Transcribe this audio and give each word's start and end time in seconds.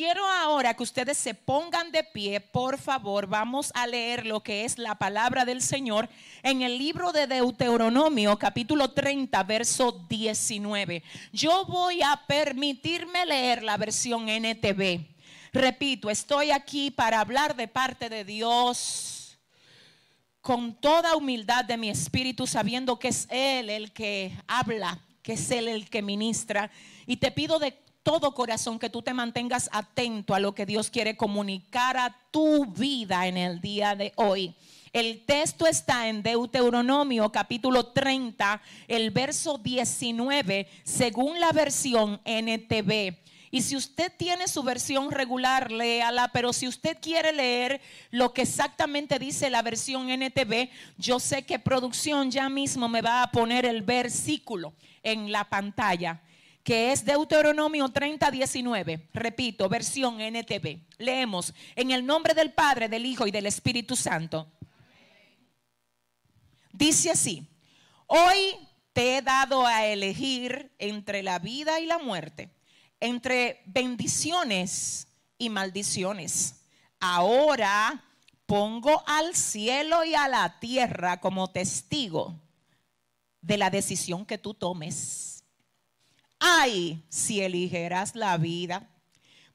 quiero 0.00 0.26
ahora 0.26 0.72
que 0.72 0.82
ustedes 0.82 1.18
se 1.18 1.34
pongan 1.34 1.92
de 1.92 2.02
pie, 2.02 2.40
por 2.40 2.78
favor, 2.78 3.26
vamos 3.26 3.70
a 3.74 3.86
leer 3.86 4.24
lo 4.24 4.42
que 4.42 4.64
es 4.64 4.78
la 4.78 4.94
palabra 4.94 5.44
del 5.44 5.60
Señor 5.60 6.08
en 6.42 6.62
el 6.62 6.78
libro 6.78 7.12
de 7.12 7.26
Deuteronomio, 7.26 8.38
capítulo 8.38 8.92
30, 8.92 9.42
verso 9.42 10.06
19. 10.08 11.02
Yo 11.34 11.66
voy 11.66 12.00
a 12.00 12.18
permitirme 12.26 13.26
leer 13.26 13.62
la 13.62 13.76
versión 13.76 14.30
NTV. 14.30 15.04
Repito, 15.52 16.08
estoy 16.08 16.50
aquí 16.50 16.90
para 16.90 17.20
hablar 17.20 17.54
de 17.54 17.68
parte 17.68 18.08
de 18.08 18.24
Dios 18.24 19.38
con 20.40 20.80
toda 20.80 21.14
humildad 21.14 21.66
de 21.66 21.76
mi 21.76 21.90
espíritu, 21.90 22.46
sabiendo 22.46 22.98
que 22.98 23.08
es 23.08 23.26
Él 23.28 23.68
el 23.68 23.92
que 23.92 24.32
habla, 24.48 24.98
que 25.20 25.34
es 25.34 25.50
Él 25.50 25.68
el 25.68 25.90
que 25.90 26.00
ministra. 26.00 26.70
Y 27.04 27.18
te 27.18 27.30
pido 27.30 27.58
de 27.58 27.89
todo 28.02 28.34
corazón 28.34 28.78
que 28.78 28.90
tú 28.90 29.02
te 29.02 29.14
mantengas 29.14 29.68
atento 29.72 30.34
a 30.34 30.40
lo 30.40 30.54
que 30.54 30.66
Dios 30.66 30.90
quiere 30.90 31.16
comunicar 31.16 31.96
a 31.96 32.16
tu 32.30 32.66
vida 32.66 33.26
en 33.26 33.36
el 33.36 33.60
día 33.60 33.94
de 33.94 34.12
hoy. 34.16 34.54
El 34.92 35.24
texto 35.24 35.66
está 35.66 36.08
en 36.08 36.22
Deuteronomio 36.22 37.30
capítulo 37.30 37.86
30, 37.86 38.60
el 38.88 39.10
verso 39.10 39.58
19, 39.58 40.66
según 40.82 41.38
la 41.38 41.52
versión 41.52 42.20
NTV. 42.24 43.16
Y 43.52 43.62
si 43.62 43.76
usted 43.76 44.12
tiene 44.16 44.48
su 44.48 44.62
versión 44.62 45.10
regular, 45.10 45.70
léala, 45.70 46.30
pero 46.32 46.52
si 46.52 46.68
usted 46.68 46.98
quiere 47.00 47.32
leer 47.32 47.80
lo 48.10 48.32
que 48.32 48.42
exactamente 48.42 49.18
dice 49.18 49.50
la 49.50 49.62
versión 49.62 50.08
NTV, 50.08 50.70
yo 50.98 51.20
sé 51.20 51.42
que 51.44 51.58
producción 51.58 52.30
ya 52.30 52.48
mismo 52.48 52.88
me 52.88 53.02
va 53.02 53.22
a 53.22 53.30
poner 53.30 53.66
el 53.66 53.82
versículo 53.82 54.72
en 55.02 55.32
la 55.32 55.48
pantalla 55.48 56.20
que 56.62 56.92
es 56.92 57.04
Deuteronomio 57.04 57.88
30, 57.88 58.30
19. 58.30 59.08
Repito, 59.14 59.68
versión 59.68 60.20
NTV. 60.20 60.80
Leemos, 60.98 61.54
en 61.74 61.90
el 61.90 62.04
nombre 62.04 62.34
del 62.34 62.52
Padre, 62.52 62.88
del 62.88 63.06
Hijo 63.06 63.26
y 63.26 63.30
del 63.30 63.46
Espíritu 63.46 63.96
Santo. 63.96 64.46
Dice 66.72 67.10
así, 67.10 67.46
hoy 68.06 68.56
te 68.92 69.16
he 69.16 69.22
dado 69.22 69.66
a 69.66 69.86
elegir 69.86 70.72
entre 70.78 71.22
la 71.22 71.38
vida 71.38 71.80
y 71.80 71.86
la 71.86 71.98
muerte, 71.98 72.50
entre 73.00 73.62
bendiciones 73.66 75.08
y 75.38 75.48
maldiciones. 75.48 76.62
Ahora 76.98 78.04
pongo 78.46 79.02
al 79.06 79.34
cielo 79.34 80.04
y 80.04 80.14
a 80.14 80.28
la 80.28 80.58
tierra 80.60 81.20
como 81.20 81.50
testigo 81.50 82.38
de 83.40 83.56
la 83.56 83.70
decisión 83.70 84.26
que 84.26 84.38
tú 84.38 84.54
tomes 84.54 85.29
ay 86.40 87.04
si 87.08 87.40
eligieras 87.40 88.16
la 88.16 88.36
vida 88.38 88.88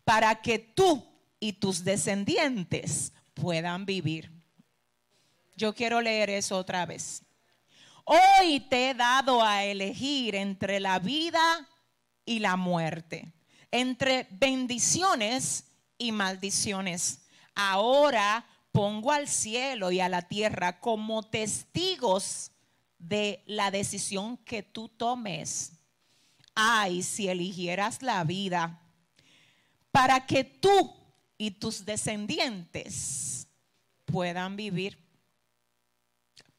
para 0.06 0.36
que 0.42 0.60
tú 0.60 1.04
y 1.40 1.54
tus 1.54 1.84
descendientes 1.84 3.12
puedan 3.34 3.86
vivir. 3.86 4.32
Yo 5.58 5.74
quiero 5.74 6.00
leer 6.02 6.30
eso 6.30 6.58
otra 6.58 6.86
vez. 6.86 7.24
Hoy 8.06 8.60
te 8.70 8.92
he 8.92 8.94
dado 8.94 9.44
a 9.44 9.64
elegir 9.64 10.36
entre 10.36 10.80
la 10.80 11.00
vida 11.00 11.68
y 12.24 12.40
la 12.40 12.56
muerte, 12.56 13.34
entre 13.72 14.28
bendiciones 14.32 15.66
y 15.98 16.12
maldiciones. 16.12 17.22
Ahora 17.56 18.46
pongo 18.72 19.12
al 19.12 19.28
cielo 19.28 19.92
y 19.92 20.02
a 20.02 20.10
la 20.10 20.22
tierra 20.22 20.80
como 20.80 21.24
testigos 21.24 22.52
de 23.00 23.44
la 23.48 23.72
decisión 23.72 24.38
que 24.38 24.62
tú 24.62 24.90
tomes 24.90 25.75
ay 26.56 27.04
si 27.04 27.28
eligieras 27.28 28.02
la 28.02 28.24
vida 28.24 28.82
para 29.92 30.26
que 30.26 30.44
tú 30.44 30.94
y 31.38 31.52
tus 31.52 31.86
descendientes 31.86 33.48
puedan 34.06 34.56
vivir. 34.56 34.98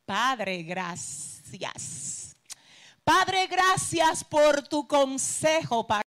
Padre, 0.04 0.62
gracias. 0.62 2.36
Padre, 3.02 3.46
gracias 3.46 4.22
por 4.22 4.66
tu 4.68 4.86
consejo 4.86 5.86
para 5.86 6.05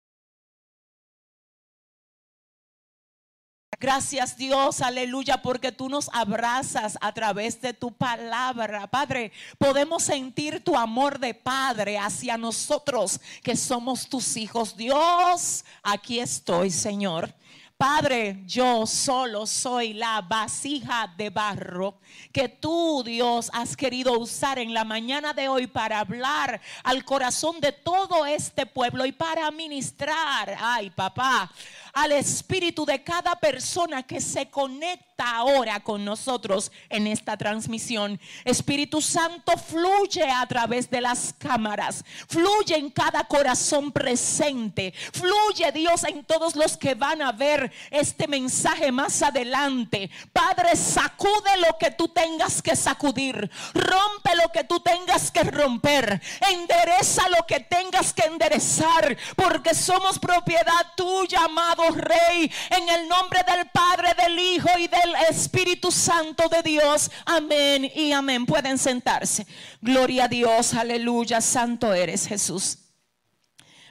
Gracias 3.84 4.38
Dios, 4.38 4.80
aleluya, 4.80 5.42
porque 5.42 5.70
tú 5.70 5.90
nos 5.90 6.08
abrazas 6.14 6.96
a 7.02 7.12
través 7.12 7.60
de 7.60 7.74
tu 7.74 7.92
palabra. 7.92 8.86
Padre, 8.86 9.30
podemos 9.58 10.04
sentir 10.04 10.64
tu 10.64 10.74
amor 10.74 11.18
de 11.18 11.34
Padre 11.34 11.98
hacia 11.98 12.38
nosotros 12.38 13.20
que 13.42 13.54
somos 13.54 14.08
tus 14.08 14.38
hijos. 14.38 14.74
Dios, 14.74 15.66
aquí 15.82 16.18
estoy, 16.18 16.70
Señor. 16.70 17.34
Padre, 17.76 18.44
yo 18.46 18.86
solo 18.86 19.46
soy 19.46 19.92
la 19.94 20.22
vasija 20.22 21.12
de 21.18 21.28
barro 21.28 21.98
que 22.32 22.48
tú, 22.48 23.02
Dios, 23.04 23.50
has 23.52 23.76
querido 23.76 24.18
usar 24.18 24.60
en 24.60 24.72
la 24.72 24.84
mañana 24.84 25.32
de 25.32 25.48
hoy 25.48 25.66
para 25.66 25.98
hablar 25.98 26.60
al 26.84 27.04
corazón 27.04 27.60
de 27.60 27.72
todo 27.72 28.24
este 28.24 28.64
pueblo 28.64 29.04
y 29.04 29.12
para 29.12 29.50
ministrar, 29.50 30.56
ay 30.58 30.90
papá, 30.90 31.50
al 31.94 32.12
espíritu 32.12 32.84
de 32.84 33.02
cada 33.02 33.36
persona 33.36 34.02
que 34.02 34.20
se 34.20 34.48
conecta 34.48 35.04
ahora 35.36 35.80
con 35.80 36.04
nosotros 36.04 36.72
en 36.88 37.06
esta 37.06 37.36
transmisión. 37.36 38.20
Espíritu 38.44 39.00
Santo 39.00 39.52
fluye 39.56 40.28
a 40.28 40.44
través 40.46 40.90
de 40.90 41.00
las 41.00 41.32
cámaras, 41.38 42.04
fluye 42.28 42.76
en 42.76 42.90
cada 42.90 43.24
corazón 43.24 43.92
presente, 43.92 44.92
fluye 45.12 45.70
Dios 45.72 46.02
en 46.04 46.24
todos 46.24 46.56
los 46.56 46.76
que 46.76 46.96
van 46.96 47.22
a 47.22 47.30
ver 47.30 47.72
este 47.90 48.26
mensaje 48.26 48.90
más 48.90 49.22
adelante. 49.22 50.10
Padre, 50.32 50.74
sacude 50.74 51.56
lo 51.58 51.78
que 51.78 51.92
tú 51.92 52.08
tengas 52.08 52.60
que 52.60 52.74
sacudir, 52.74 53.50
rompe 53.72 54.34
lo 54.34 54.50
que 54.52 54.64
tú 54.64 54.80
tengas 54.80 55.30
que 55.30 55.44
romper, 55.44 56.20
endereza 56.52 57.28
lo 57.28 57.46
que 57.46 57.60
tengas 57.60 58.12
que 58.12 58.24
enderezar, 58.24 59.16
porque 59.36 59.74
somos 59.74 60.18
propiedad 60.18 60.92
tuya, 60.96 61.44
amado 61.44 61.83
Rey, 61.90 62.50
en 62.70 62.88
el 62.88 63.08
nombre 63.08 63.40
del 63.46 63.68
Padre, 63.70 64.14
del 64.14 64.38
Hijo 64.38 64.68
y 64.78 64.88
del 64.88 65.14
Espíritu 65.30 65.90
Santo 65.90 66.48
de 66.48 66.62
Dios. 66.62 67.10
Amén 67.24 67.90
y 67.94 68.12
amén. 68.12 68.46
Pueden 68.46 68.78
sentarse. 68.78 69.46
Gloria 69.80 70.24
a 70.24 70.28
Dios, 70.28 70.74
aleluya, 70.74 71.40
santo 71.40 71.92
eres 71.92 72.26
Jesús. 72.26 72.78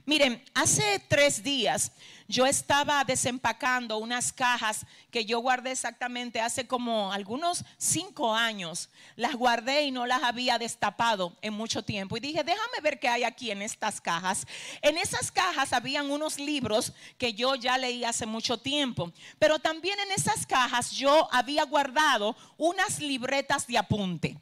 Miren, 0.05 0.43
hace 0.53 1.03
tres 1.07 1.43
días 1.43 1.91
yo 2.27 2.45
estaba 2.45 3.03
desempacando 3.03 3.97
unas 3.97 4.31
cajas 4.31 4.85
que 5.11 5.25
yo 5.25 5.39
guardé 5.39 5.71
exactamente 5.71 6.39
hace 6.41 6.67
como 6.67 7.11
algunos 7.11 7.63
cinco 7.77 8.33
años. 8.33 8.89
Las 9.15 9.35
guardé 9.35 9.83
y 9.83 9.91
no 9.91 10.05
las 10.05 10.23
había 10.23 10.57
destapado 10.57 11.35
en 11.41 11.53
mucho 11.53 11.83
tiempo. 11.83 12.17
Y 12.17 12.21
dije, 12.21 12.43
déjame 12.43 12.79
ver 12.81 12.99
qué 12.99 13.09
hay 13.09 13.23
aquí 13.23 13.51
en 13.51 13.61
estas 13.61 13.99
cajas. 13.99 14.47
En 14.81 14.97
esas 14.97 15.31
cajas 15.31 15.73
habían 15.73 16.09
unos 16.09 16.39
libros 16.39 16.93
que 17.17 17.33
yo 17.33 17.55
ya 17.55 17.77
leí 17.77 18.03
hace 18.03 18.25
mucho 18.25 18.57
tiempo. 18.57 19.11
Pero 19.39 19.59
también 19.59 19.99
en 19.99 20.11
esas 20.11 20.45
cajas 20.45 20.91
yo 20.91 21.27
había 21.31 21.63
guardado 21.65 22.35
unas 22.57 22.99
libretas 22.99 23.67
de 23.67 23.77
apunte 23.77 24.37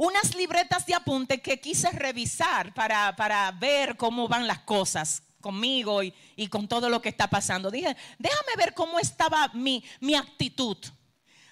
unas 0.00 0.36
libretas 0.36 0.86
de 0.86 0.94
apunte 0.94 1.42
que 1.42 1.58
quise 1.58 1.90
revisar 1.90 2.72
para, 2.72 3.16
para 3.16 3.50
ver 3.50 3.96
cómo 3.96 4.28
van 4.28 4.46
las 4.46 4.60
cosas 4.60 5.24
conmigo 5.40 6.02
y, 6.02 6.12
y, 6.36 6.48
con 6.48 6.68
todo 6.68 6.88
lo 6.88 7.00
que 7.00 7.08
está 7.08 7.28
pasando. 7.28 7.70
Dije, 7.70 7.96
déjame 8.18 8.52
ver 8.56 8.74
cómo 8.74 8.98
estaba 8.98 9.48
mi, 9.54 9.84
mi 10.00 10.14
actitud. 10.14 10.76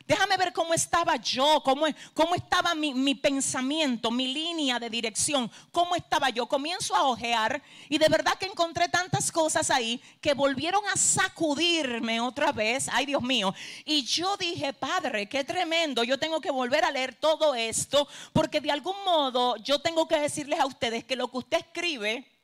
Déjame 0.07 0.37
ver 0.37 0.53
cómo 0.53 0.73
estaba 0.73 1.17
yo, 1.17 1.61
cómo, 1.65 1.87
cómo 2.15 2.37
estaba 2.37 2.77
mi, 2.77 2.95
mi, 2.95 3.17
pensamiento, 3.17 4.13
mi 4.13 4.33
línea 4.33 4.79
de 4.79 4.89
dirección, 4.89 5.51
cómo 5.73 5.97
estaba 5.97 6.31
yo. 6.31 6.47
Comienzo 6.47 6.95
a 6.95 7.09
ojear 7.09 7.61
y 7.89 7.99
de 7.99 8.09
verdad 8.09 8.35
que 8.39 8.47
encontré 8.47 8.89
tantas 8.89 9.33
cosas 9.33 9.69
ahí 9.69 10.01
que 10.21 10.33
volvieron 10.33 10.83
a 10.87 10.97
sacudirme 10.97 12.21
otra 12.21 12.53
vez. 12.53 12.89
Ay, 12.93 13.07
Dios 13.07 13.23
mío. 13.23 13.53
Y 13.85 14.05
yo 14.05 14.37
dije, 14.37 14.73
Padre, 14.73 15.29
qué 15.29 15.43
tremendo. 15.43 16.05
Yo 16.05 16.21
tengo 16.21 16.41
que 16.41 16.53
volver 16.53 16.85
a 16.85 16.93
leer 16.93 17.17
todo 17.17 17.57
esto 17.57 18.07
porque 18.33 18.61
de 18.61 18.71
algún 18.71 18.97
modo 19.05 19.57
yo 19.57 19.81
tengo 19.81 20.07
que 20.07 20.21
decirles 20.21 20.61
a 20.61 20.67
ustedes 20.67 21.03
que 21.05 21.17
lo 21.17 21.29
que 21.33 21.39
usted 21.39 21.59
escribe 21.59 22.36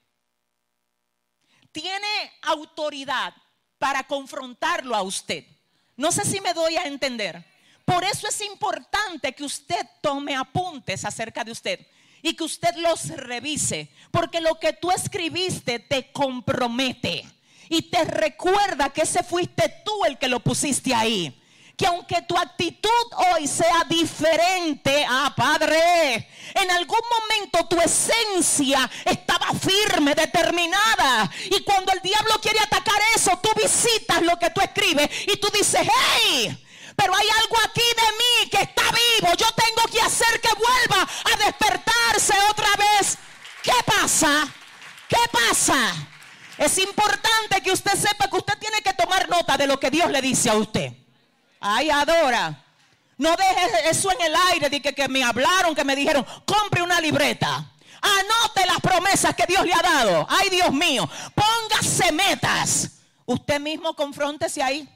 tiene 1.73 2.33
autoridad 2.43 3.35
para 3.79 4.05
confrontarlo 4.05 4.95
a 4.95 5.03
usted. 5.03 5.45
No 5.97 6.13
sé 6.13 6.25
si 6.25 6.41
me 6.41 6.55
doy 6.55 6.77
a 6.77 6.85
entender. 6.85 7.45
Por 7.85 8.05
eso 8.05 8.29
es 8.29 8.41
importante 8.43 9.33
que 9.35 9.45
usted 9.45 9.85
tome 10.01 10.37
apuntes 10.37 11.05
acerca 11.05 11.43
de 11.43 11.53
usted 11.53 11.87
y 12.23 12.35
que 12.35 12.45
usted 12.45 12.75
los 12.77 13.09
revise, 13.09 13.91
porque 14.13 14.41
lo 14.41 14.55
que 14.61 14.73
tú 14.73 14.93
escribiste 14.93 15.81
te 15.81 16.13
compromete 16.13 17.25
y 17.69 17.83
te 17.83 18.05
recuerda 18.05 18.91
que 18.91 19.03
ese 19.03 19.25
fuiste 19.25 19.83
tú 19.85 20.05
el 20.05 20.19
que 20.19 20.29
lo 20.29 20.41
pusiste 20.41 20.95
ahí 20.95 21.42
que 21.77 21.87
aunque 21.87 22.23
tu 22.23 22.37
actitud 22.37 22.91
hoy 23.33 23.47
sea 23.47 23.85
diferente, 23.89 25.05
ah 25.09 25.33
Padre, 25.37 26.29
en 26.55 26.71
algún 26.71 27.01
momento 27.11 27.67
tu 27.67 27.81
esencia 27.81 28.89
estaba 29.05 29.49
firme, 29.53 30.15
determinada. 30.15 31.31
Y 31.51 31.63
cuando 31.63 31.93
el 31.93 32.01
diablo 32.01 32.41
quiere 32.41 32.61
atacar 32.61 33.01
eso, 33.15 33.39
tú 33.43 33.51
visitas 33.61 34.23
lo 34.23 34.39
que 34.39 34.51
tú 34.51 34.61
escribes 34.61 35.09
y 35.27 35.37
tú 35.39 35.49
dices, 35.53 35.81
hey, 35.83 36.65
pero 36.97 37.15
hay 37.15 37.27
algo 37.29 37.57
aquí 37.65 37.81
de 37.81 38.13
mí 38.13 38.51
que 38.51 38.63
está 38.63 38.83
vivo. 38.83 39.35
Yo 39.37 39.47
tengo 39.53 39.89
que 39.91 40.01
hacer 40.01 40.41
que 40.41 40.51
vuelva 40.55 41.03
a 41.03 41.45
despertarse 41.45 42.35
otra 42.51 42.69
vez. 42.77 43.19
¿Qué 43.63 43.73
pasa? 43.87 44.47
¿Qué 45.09 45.17
pasa? 45.31 45.95
Es 46.59 46.79
importante 46.79 47.61
que 47.63 47.73
usted 47.73 47.93
sepa 47.93 48.29
que 48.29 48.37
usted 48.37 48.59
tiene 48.59 48.83
que 48.83 48.93
tomar 48.93 49.29
nota 49.29 49.57
de 49.57 49.67
lo 49.67 49.81
que 49.81 49.91
Dios 49.91 50.11
le 50.11 50.21
dice 50.21 50.51
a 50.51 50.55
usted. 50.55 51.02
Ay, 51.63 51.91
adora. 51.91 52.63
No 53.17 53.31
deje 53.37 53.89
eso 53.89 54.11
en 54.11 54.21
el 54.21 54.35
aire 54.51 54.69
de 54.69 54.83
que, 54.83 54.93
que 54.93 55.09
me 55.09 55.23
hablaron, 55.23 55.75
que 55.75 55.85
me 55.85 55.95
dijeron, 55.95 56.27
compre 56.45 56.83
una 56.83 57.01
libreta. 57.01 57.71
Anote 58.03 58.67
las 58.67 58.81
promesas 58.81 59.35
que 59.37 59.47
Dios 59.47 59.65
le 59.65 59.73
ha 59.73 59.81
dado. 59.81 60.27
Ay, 60.29 60.51
Dios 60.51 60.73
mío. 60.73 61.09
Póngase 61.35 62.11
metas. 62.11 62.91
Usted 63.25 63.61
mismo 63.61 63.95
confróntese 63.95 64.61
ahí. 64.61 64.89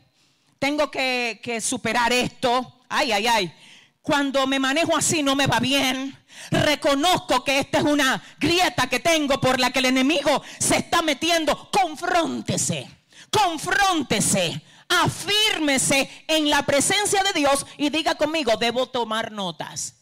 Tengo 0.59 0.91
que, 0.91 1.41
que 1.41 1.61
superar 1.61 2.13
esto. 2.13 2.81
Ay, 2.89 3.13
ay, 3.13 3.27
ay. 3.29 3.55
Cuando 4.03 4.45
me 4.49 4.59
manejo 4.59 4.97
así 4.97 5.23
no 5.23 5.37
me 5.37 5.47
va 5.47 5.61
bien. 5.61 6.19
Reconozco 6.51 7.45
que 7.45 7.61
esta 7.61 7.79
es 7.79 7.85
una 7.85 8.21
grieta 8.41 8.89
que 8.89 8.99
tengo 8.99 9.41
por 9.41 9.61
la 9.61 9.71
que 9.71 9.79
el 9.79 9.87
enemigo 9.87 10.43
se 10.59 10.79
está 10.79 11.01
metiendo. 11.01 11.71
Confróntese. 11.71 12.91
Confróntese. 13.31 14.63
Afírmese 14.89 16.11
en 16.29 16.49
la 16.49 16.63
presencia 16.63 17.23
de 17.23 17.33
Dios 17.33 17.67
y 17.77 17.91
diga 17.91 18.15
conmigo, 18.15 18.57
debo 18.57 18.89
tomar 18.89 19.33
notas. 19.33 19.95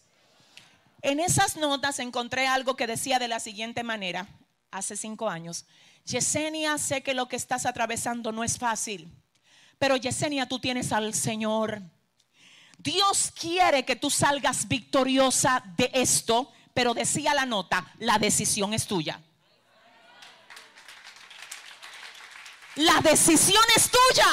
En 1.02 1.20
esas 1.20 1.56
notas 1.56 1.98
encontré 1.98 2.46
algo 2.46 2.76
que 2.76 2.86
decía 2.86 3.18
de 3.18 3.28
la 3.28 3.40
siguiente 3.40 3.82
manera, 3.82 4.26
hace 4.70 4.96
cinco 4.96 5.28
años. 5.28 5.66
Yesenia, 6.04 6.78
sé 6.78 7.02
que 7.02 7.14
lo 7.14 7.28
que 7.28 7.36
estás 7.36 7.66
atravesando 7.66 8.32
no 8.32 8.44
es 8.44 8.58
fácil, 8.58 9.10
pero 9.78 9.96
Yesenia, 9.96 10.48
tú 10.48 10.58
tienes 10.58 10.92
al 10.92 11.14
Señor. 11.14 11.82
Dios 12.78 13.32
quiere 13.38 13.84
que 13.84 13.96
tú 13.96 14.10
salgas 14.10 14.68
victoriosa 14.68 15.62
de 15.76 15.90
esto, 15.94 16.52
pero 16.74 16.92
decía 16.92 17.32
la 17.34 17.46
nota, 17.46 17.92
la 17.98 18.18
decisión 18.18 18.74
es 18.74 18.86
tuya. 18.86 19.20
La 22.76 23.00
decisión 23.00 23.62
es 23.76 23.90
tuya. 23.90 24.26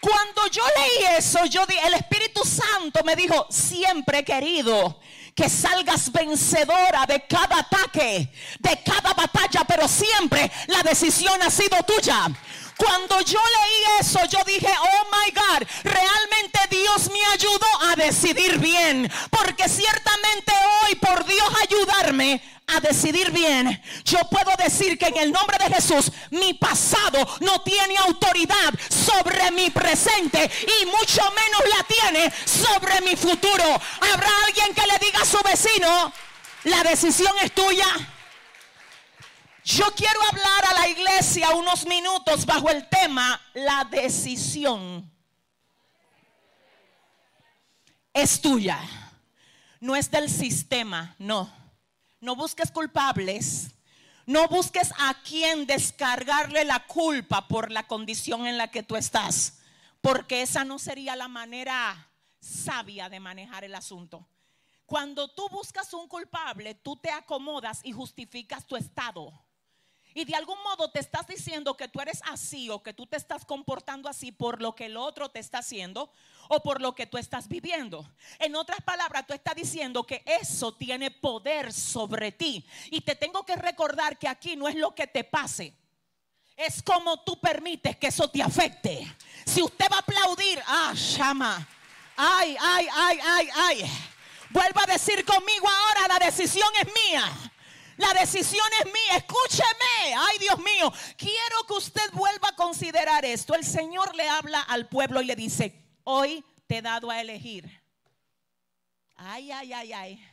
Cuando 0.00 0.46
yo 0.48 0.62
leí 0.76 1.16
eso, 1.16 1.44
yo 1.46 1.66
di, 1.66 1.76
el 1.78 1.94
Espíritu 1.94 2.42
Santo 2.44 3.02
me 3.04 3.16
dijo, 3.16 3.46
siempre 3.50 4.24
querido 4.24 5.00
que 5.34 5.48
salgas 5.50 6.10
vencedora 6.10 7.04
de 7.06 7.26
cada 7.26 7.58
ataque, 7.58 8.32
de 8.58 8.82
cada 8.82 9.12
batalla, 9.12 9.64
pero 9.68 9.86
siempre 9.86 10.50
la 10.68 10.82
decisión 10.82 11.42
ha 11.42 11.50
sido 11.50 11.76
tuya. 11.82 12.28
Cuando 12.76 13.20
yo 13.22 13.40
leí 13.40 14.00
eso, 14.00 14.20
yo 14.26 14.38
dije, 14.46 14.68
oh 14.68 15.04
my 15.10 15.30
God, 15.32 15.66
realmente 15.82 16.58
Dios 16.70 17.10
me 17.10 17.24
ayudó 17.32 17.66
a 17.90 17.96
decidir 17.96 18.58
bien. 18.58 19.10
Porque 19.30 19.68
ciertamente 19.68 20.52
hoy, 20.82 20.94
por 20.96 21.24
Dios 21.24 21.48
ayudarme 21.62 22.42
a 22.68 22.80
decidir 22.80 23.30
bien, 23.30 23.80
yo 24.04 24.18
puedo 24.28 24.50
decir 24.56 24.98
que 24.98 25.06
en 25.06 25.16
el 25.18 25.32
nombre 25.32 25.56
de 25.58 25.74
Jesús, 25.74 26.10
mi 26.30 26.54
pasado 26.54 27.24
no 27.40 27.60
tiene 27.62 27.96
autoridad 27.98 28.74
sobre 28.88 29.50
mi 29.52 29.70
presente 29.70 30.50
y 30.82 30.86
mucho 30.86 31.22
menos 31.22 31.62
la 31.76 31.84
tiene 31.84 32.32
sobre 32.44 33.00
mi 33.02 33.14
futuro. 33.14 33.64
¿Habrá 34.12 34.28
alguien 34.46 34.74
que 34.74 34.86
le 34.86 34.98
diga 34.98 35.22
a 35.22 35.24
su 35.24 35.40
vecino, 35.42 36.12
la 36.64 36.82
decisión 36.82 37.32
es 37.40 37.52
tuya? 37.52 37.86
Yo 39.64 39.86
quiero 39.94 40.20
hablar 40.30 40.64
a 40.64 40.74
la 40.80 40.88
iglesia 40.88 41.50
unos 41.50 41.86
minutos 41.86 42.46
bajo 42.46 42.68
el 42.68 42.88
tema 42.88 43.40
la 43.54 43.84
decisión. 43.84 45.08
Es 48.12 48.40
tuya. 48.40 48.80
No 49.78 49.94
es 49.94 50.10
del 50.10 50.28
sistema, 50.30 51.14
no. 51.18 51.65
No 52.20 52.36
busques 52.36 52.70
culpables. 52.70 53.70
No 54.26 54.48
busques 54.48 54.92
a 54.98 55.22
quien 55.22 55.66
descargarle 55.66 56.64
la 56.64 56.84
culpa 56.86 57.46
por 57.46 57.70
la 57.70 57.86
condición 57.86 58.46
en 58.46 58.58
la 58.58 58.70
que 58.70 58.82
tú 58.82 58.96
estás. 58.96 59.60
Porque 60.00 60.42
esa 60.42 60.64
no 60.64 60.78
sería 60.78 61.14
la 61.14 61.28
manera 61.28 62.10
sabia 62.40 63.08
de 63.08 63.20
manejar 63.20 63.64
el 63.64 63.74
asunto. 63.74 64.26
Cuando 64.84 65.28
tú 65.28 65.48
buscas 65.48 65.92
un 65.94 66.08
culpable, 66.08 66.74
tú 66.74 66.96
te 66.96 67.10
acomodas 67.10 67.80
y 67.84 67.92
justificas 67.92 68.66
tu 68.66 68.76
estado 68.76 69.45
y 70.16 70.24
de 70.24 70.34
algún 70.34 70.56
modo 70.62 70.90
te 70.90 70.98
estás 70.98 71.26
diciendo 71.26 71.76
que 71.76 71.88
tú 71.88 72.00
eres 72.00 72.22
así 72.24 72.70
o 72.70 72.82
que 72.82 72.94
tú 72.94 73.06
te 73.06 73.18
estás 73.18 73.44
comportando 73.44 74.08
así 74.08 74.32
por 74.32 74.62
lo 74.62 74.74
que 74.74 74.86
el 74.86 74.96
otro 74.96 75.28
te 75.28 75.40
está 75.40 75.58
haciendo 75.58 76.10
o 76.48 76.62
por 76.62 76.80
lo 76.80 76.94
que 76.94 77.04
tú 77.06 77.18
estás 77.18 77.48
viviendo. 77.48 78.10
En 78.38 78.56
otras 78.56 78.80
palabras, 78.80 79.26
tú 79.26 79.34
estás 79.34 79.54
diciendo 79.54 80.04
que 80.04 80.22
eso 80.24 80.72
tiene 80.72 81.10
poder 81.10 81.70
sobre 81.70 82.32
ti. 82.32 82.64
Y 82.90 83.02
te 83.02 83.14
tengo 83.14 83.44
que 83.44 83.56
recordar 83.56 84.18
que 84.18 84.26
aquí 84.26 84.56
no 84.56 84.68
es 84.68 84.76
lo 84.76 84.94
que 84.94 85.06
te 85.06 85.22
pase. 85.22 85.74
Es 86.56 86.82
como 86.82 87.22
tú 87.22 87.38
permites 87.38 87.98
que 87.98 88.06
eso 88.06 88.30
te 88.30 88.42
afecte. 88.42 89.14
Si 89.44 89.62
usted 89.62 89.84
va 89.92 89.96
a 89.96 90.00
aplaudir, 90.00 90.62
ah, 90.66 90.94
llama. 90.94 91.68
Ay, 92.16 92.56
ay, 92.58 92.86
ay, 92.90 93.18
ay, 93.22 93.48
ay. 93.54 93.90
Vuelva 94.48 94.84
a 94.84 94.92
decir 94.92 95.26
conmigo 95.26 95.68
ahora, 95.68 96.08
la 96.18 96.24
decisión 96.24 96.70
es 96.80 96.86
mía. 96.86 97.52
La 97.96 98.12
decisión 98.14 98.66
es 98.80 98.86
mía. 98.86 99.16
Escúcheme. 99.16 100.14
Ay, 100.16 100.38
Dios 100.38 100.58
mío. 100.58 100.92
Quiero 101.16 101.64
que 101.66 101.74
usted 101.74 102.10
vuelva 102.12 102.48
a 102.48 102.56
considerar 102.56 103.24
esto. 103.24 103.54
El 103.54 103.64
Señor 103.64 104.14
le 104.14 104.28
habla 104.28 104.60
al 104.62 104.88
pueblo 104.88 105.20
y 105.22 105.26
le 105.26 105.36
dice, 105.36 105.74
hoy 106.04 106.44
te 106.66 106.78
he 106.78 106.82
dado 106.82 107.10
a 107.10 107.20
elegir. 107.20 107.70
Ay, 109.16 109.50
ay, 109.50 109.72
ay, 109.72 109.92
ay. 109.92 110.24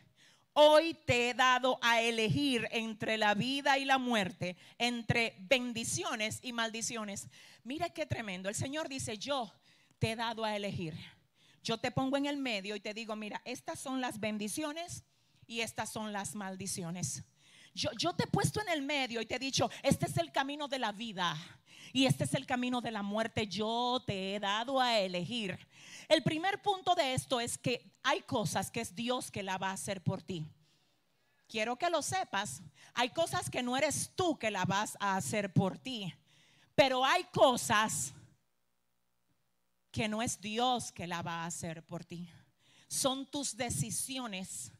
Hoy 0.55 0.93
te 0.93 1.29
he 1.29 1.33
dado 1.33 1.79
a 1.81 2.01
elegir 2.01 2.67
entre 2.71 3.17
la 3.17 3.33
vida 3.33 3.79
y 3.79 3.85
la 3.85 3.97
muerte, 3.97 4.55
entre 4.77 5.35
bendiciones 5.39 6.39
y 6.43 6.53
maldiciones. 6.53 7.27
Mira 7.63 7.89
qué 7.89 8.05
tremendo. 8.05 8.49
El 8.49 8.55
Señor 8.55 8.87
dice, 8.87 9.17
yo 9.17 9.51
te 9.97 10.11
he 10.11 10.15
dado 10.15 10.43
a 10.43 10.55
elegir. 10.55 10.93
Yo 11.63 11.79
te 11.79 11.89
pongo 11.89 12.17
en 12.17 12.27
el 12.27 12.37
medio 12.37 12.75
y 12.75 12.81
te 12.81 12.93
digo, 12.93 13.15
mira, 13.15 13.41
estas 13.45 13.79
son 13.79 14.01
las 14.01 14.19
bendiciones 14.19 15.05
y 15.47 15.61
estas 15.61 15.91
son 15.91 16.13
las 16.13 16.35
maldiciones. 16.35 17.23
Yo, 17.73 18.13
te 18.13 18.25
he 18.25 18.27
puesto 18.27 18.61
en 18.61 18.69
el 18.69 18.81
medio 18.83 19.19
y 19.19 19.25
te 19.25 19.35
he 19.35 19.39
dicho, 19.39 19.69
este 19.81 20.05
es 20.05 20.17
el 20.17 20.31
camino 20.31 20.67
de 20.67 20.77
la 20.77 20.91
vida 20.91 21.35
y 21.91 22.05
este 22.05 22.25
es 22.25 22.33
el 22.35 22.45
camino 22.45 22.81
de 22.81 22.91
la 22.91 23.01
muerte. 23.01 23.47
Yo 23.47 24.01
te 24.05 24.35
he 24.35 24.39
dado 24.39 24.79
a 24.79 24.99
elegir. 24.99 25.57
El 26.07 26.21
primer 26.21 26.61
punto 26.61 26.93
de 26.93 27.13
esto 27.13 27.39
es 27.39 27.57
que 27.57 27.91
hay 28.03 28.21
cosas 28.21 28.69
que 28.69 28.81
es 28.81 28.95
Dios 28.95 29.31
que 29.31 29.41
la 29.41 29.57
va 29.57 29.69
a 29.69 29.73
hacer 29.73 30.03
por 30.03 30.21
ti. 30.21 30.45
Quiero 31.47 31.75
que 31.75 31.89
lo 31.89 32.01
sepas. 32.01 32.61
Hay 32.93 33.09
cosas 33.09 33.49
que 33.49 33.63
no 33.63 33.75
eres 33.75 34.11
tú 34.15 34.37
que 34.37 34.51
la 34.51 34.65
vas 34.65 34.95
a 34.99 35.15
hacer 35.15 35.51
por 35.51 35.77
ti. 35.77 36.13
Pero 36.75 37.03
hay 37.05 37.23
cosas 37.25 38.13
que 39.91 40.07
no 40.07 40.21
es 40.21 40.41
Dios 40.41 40.91
que 40.91 41.07
la 41.07 41.21
va 41.21 41.43
a 41.43 41.45
hacer 41.45 41.83
por 41.83 42.03
ti. 42.05 42.29
Son 42.87 43.25
tus 43.25 43.55
decisiones 43.55 44.71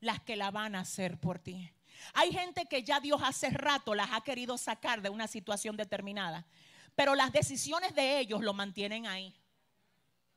las 0.00 0.20
que 0.20 0.36
la 0.36 0.50
van 0.50 0.74
a 0.74 0.80
hacer 0.80 1.18
por 1.18 1.38
ti. 1.38 1.70
Hay 2.14 2.32
gente 2.32 2.66
que 2.66 2.82
ya 2.82 3.00
Dios 3.00 3.20
hace 3.24 3.50
rato 3.50 3.94
las 3.94 4.10
ha 4.12 4.20
querido 4.20 4.58
sacar 4.58 5.02
de 5.02 5.10
una 5.10 5.26
situación 5.26 5.76
determinada, 5.76 6.46
pero 6.94 7.14
las 7.14 7.32
decisiones 7.32 7.94
de 7.94 8.18
ellos 8.18 8.42
lo 8.42 8.52
mantienen 8.54 9.06
ahí. 9.06 9.34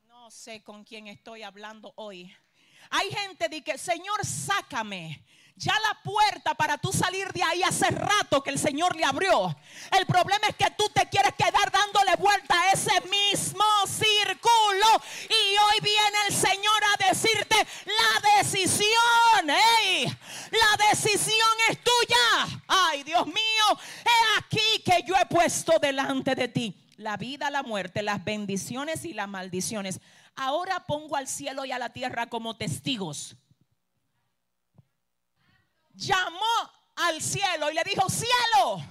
No 0.07 0.31
sé 0.31 0.63
con 0.63 0.83
quién 0.83 1.07
estoy 1.07 1.43
hablando 1.43 1.93
hoy. 1.97 2.33
Hay 2.89 3.09
gente 3.11 3.63
que, 3.63 3.77
Señor, 3.77 4.25
sácame. 4.25 5.23
Ya 5.57 5.73
la 5.79 5.97
puerta 6.03 6.53
para 6.53 6.77
tú 6.77 6.91
salir 6.91 7.31
de 7.31 7.41
ahí 7.41 7.63
hace 7.63 7.89
rato 7.89 8.43
que 8.43 8.49
el 8.49 8.59
Señor 8.59 8.93
le 8.97 9.05
abrió. 9.05 9.55
El 9.97 10.05
problema 10.05 10.47
es 10.49 10.55
que 10.57 10.69
tú 10.71 10.83
te 10.93 11.07
quieres 11.07 11.33
quedar 11.33 11.71
dándole 11.71 12.13
vuelta 12.17 12.59
a 12.59 12.71
ese 12.73 12.91
mismo 13.09 13.63
círculo. 13.87 15.01
Y 15.29 15.55
hoy 15.57 15.79
viene 15.81 16.17
el 16.27 16.35
Señor 16.35 16.83
a 16.83 17.07
decirte 17.07 17.55
la 17.85 18.37
decisión. 18.37 19.47
La 19.47 20.87
decisión 20.89 21.55
es 21.69 21.79
tuya. 21.81 22.61
Ay, 22.67 23.03
Dios 23.03 23.25
mío, 23.25 23.79
he 24.03 24.39
aquí 24.39 24.83
que 24.83 25.03
yo 25.07 25.15
he 25.15 25.25
puesto 25.25 25.79
delante 25.79 26.35
de 26.35 26.49
ti 26.49 26.75
la 26.97 27.15
vida, 27.15 27.49
la 27.49 27.63
muerte, 27.63 28.01
las 28.01 28.25
bendiciones 28.25 29.05
y 29.05 29.13
las 29.13 29.29
maldiciones. 29.29 30.01
Ahora 30.35 30.85
pongo 30.85 31.15
al 31.15 31.29
cielo 31.29 31.63
y 31.63 31.71
a 31.71 31.79
la 31.79 31.93
tierra 31.93 32.27
como 32.27 32.57
testigos 32.57 33.37
llamó 35.95 36.71
al 36.95 37.21
cielo 37.21 37.71
y 37.71 37.73
le 37.73 37.83
dijo, 37.83 38.09
cielo, 38.09 38.83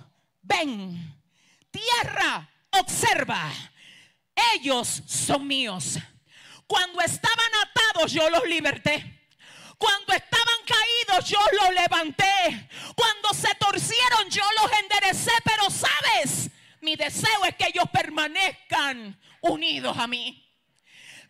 ven, 0.42 1.23
tierra, 1.70 2.49
observa, 2.70 3.50
ellos 4.54 5.02
son 5.06 5.46
míos. 5.46 5.99
Cuando 6.66 7.00
estaban 7.02 7.50
atados 7.62 8.12
yo 8.12 8.28
los 8.30 8.44
liberté. 8.46 9.28
Cuando 9.78 10.12
estaban 10.12 10.54
caídos 10.66 11.28
yo 11.28 11.38
los 11.61 11.75
levanté. 11.75 12.68
Cuando 12.94 13.34
se 13.34 13.54
torcieron 13.56 14.28
yo 14.30 14.42
los 14.61 14.73
enderecé. 14.80 15.32
Pero 15.44 15.70
sabes, 15.70 16.50
mi 16.80 16.96
deseo 16.96 17.44
es 17.44 17.54
que 17.56 17.66
ellos 17.68 17.84
permanezcan 17.92 19.18
unidos 19.40 19.96
a 19.99 20.06
mí. 20.06 20.43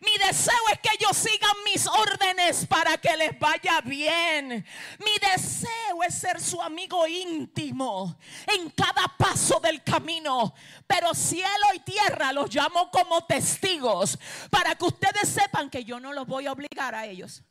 Mi 0.05 0.25
deseo 0.25 0.53
es 0.71 0.79
que 0.79 0.89
ellos 0.99 1.17
sigan 1.17 1.55
mis 1.65 1.87
órdenes 1.87 2.65
para 2.67 2.97
que 2.97 3.17
les 3.17 3.37
vaya 3.39 3.81
bien. 3.81 4.65
Mi 4.99 5.17
deseo 5.19 6.03
es 6.07 6.15
ser 6.15 6.39
su 6.39 6.61
amigo 6.61 7.07
íntimo 7.07 8.15
en 8.45 8.69
cada 8.69 9.07
paso 9.17 9.59
del 9.59 9.83
camino. 9.83 10.53
Pero 10.85 11.13
cielo 11.13 11.65
y 11.73 11.79
tierra 11.79 12.31
los 12.31 12.53
llamo 12.53 12.91
como 12.91 13.25
testigos 13.25 14.17
para 14.51 14.75
que 14.75 14.85
ustedes 14.85 15.27
sepan 15.27 15.69
que 15.69 15.83
yo 15.83 15.99
no 15.99 16.13
los 16.13 16.27
voy 16.27 16.45
a 16.45 16.51
obligar 16.51 16.93
a 16.93 17.05
ellos. 17.05 17.43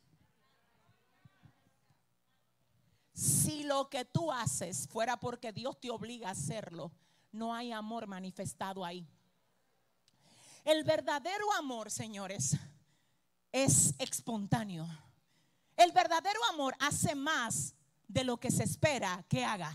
Si 3.13 3.63
lo 3.63 3.89
que 3.89 4.05
tú 4.05 4.31
haces 4.31 4.87
fuera 4.87 5.17
porque 5.17 5.51
Dios 5.51 5.79
te 5.79 5.89
obliga 5.89 6.29
a 6.29 6.31
hacerlo, 6.31 6.91
no 7.31 7.53
hay 7.53 7.71
amor 7.71 8.07
manifestado 8.07 8.83
ahí. 8.83 9.07
El 10.65 10.83
verdadero 10.83 11.53
amor, 11.53 11.91
señores, 11.91 12.57
es 13.51 13.93
espontáneo. 13.99 14.87
El 15.77 15.91
verdadero 15.91 16.43
amor 16.45 16.75
hace 16.79 17.13
más 17.13 17.75
de 18.07 18.23
lo 18.23 18.37
que 18.37 18.49
se 18.49 18.63
espera 18.63 19.23
que 19.29 19.45
haga. 19.45 19.71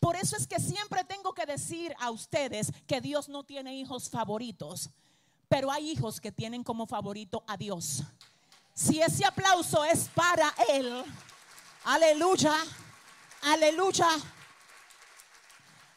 Por 0.00 0.16
eso 0.16 0.36
es 0.36 0.48
que 0.48 0.58
siempre 0.58 1.04
tengo 1.04 1.32
que 1.32 1.46
decir 1.46 1.94
a 2.00 2.10
ustedes 2.10 2.72
que 2.88 3.00
Dios 3.00 3.28
no 3.28 3.44
tiene 3.44 3.76
hijos 3.76 4.10
favoritos, 4.10 4.90
pero 5.48 5.70
hay 5.70 5.88
hijos 5.90 6.20
que 6.20 6.32
tienen 6.32 6.64
como 6.64 6.88
favorito 6.88 7.44
a 7.46 7.56
Dios. 7.56 8.02
Si 8.74 9.00
ese 9.00 9.24
aplauso 9.24 9.84
es 9.84 10.08
para 10.08 10.52
Él, 10.70 11.04
aleluya, 11.84 12.56
aleluya. 13.42 14.08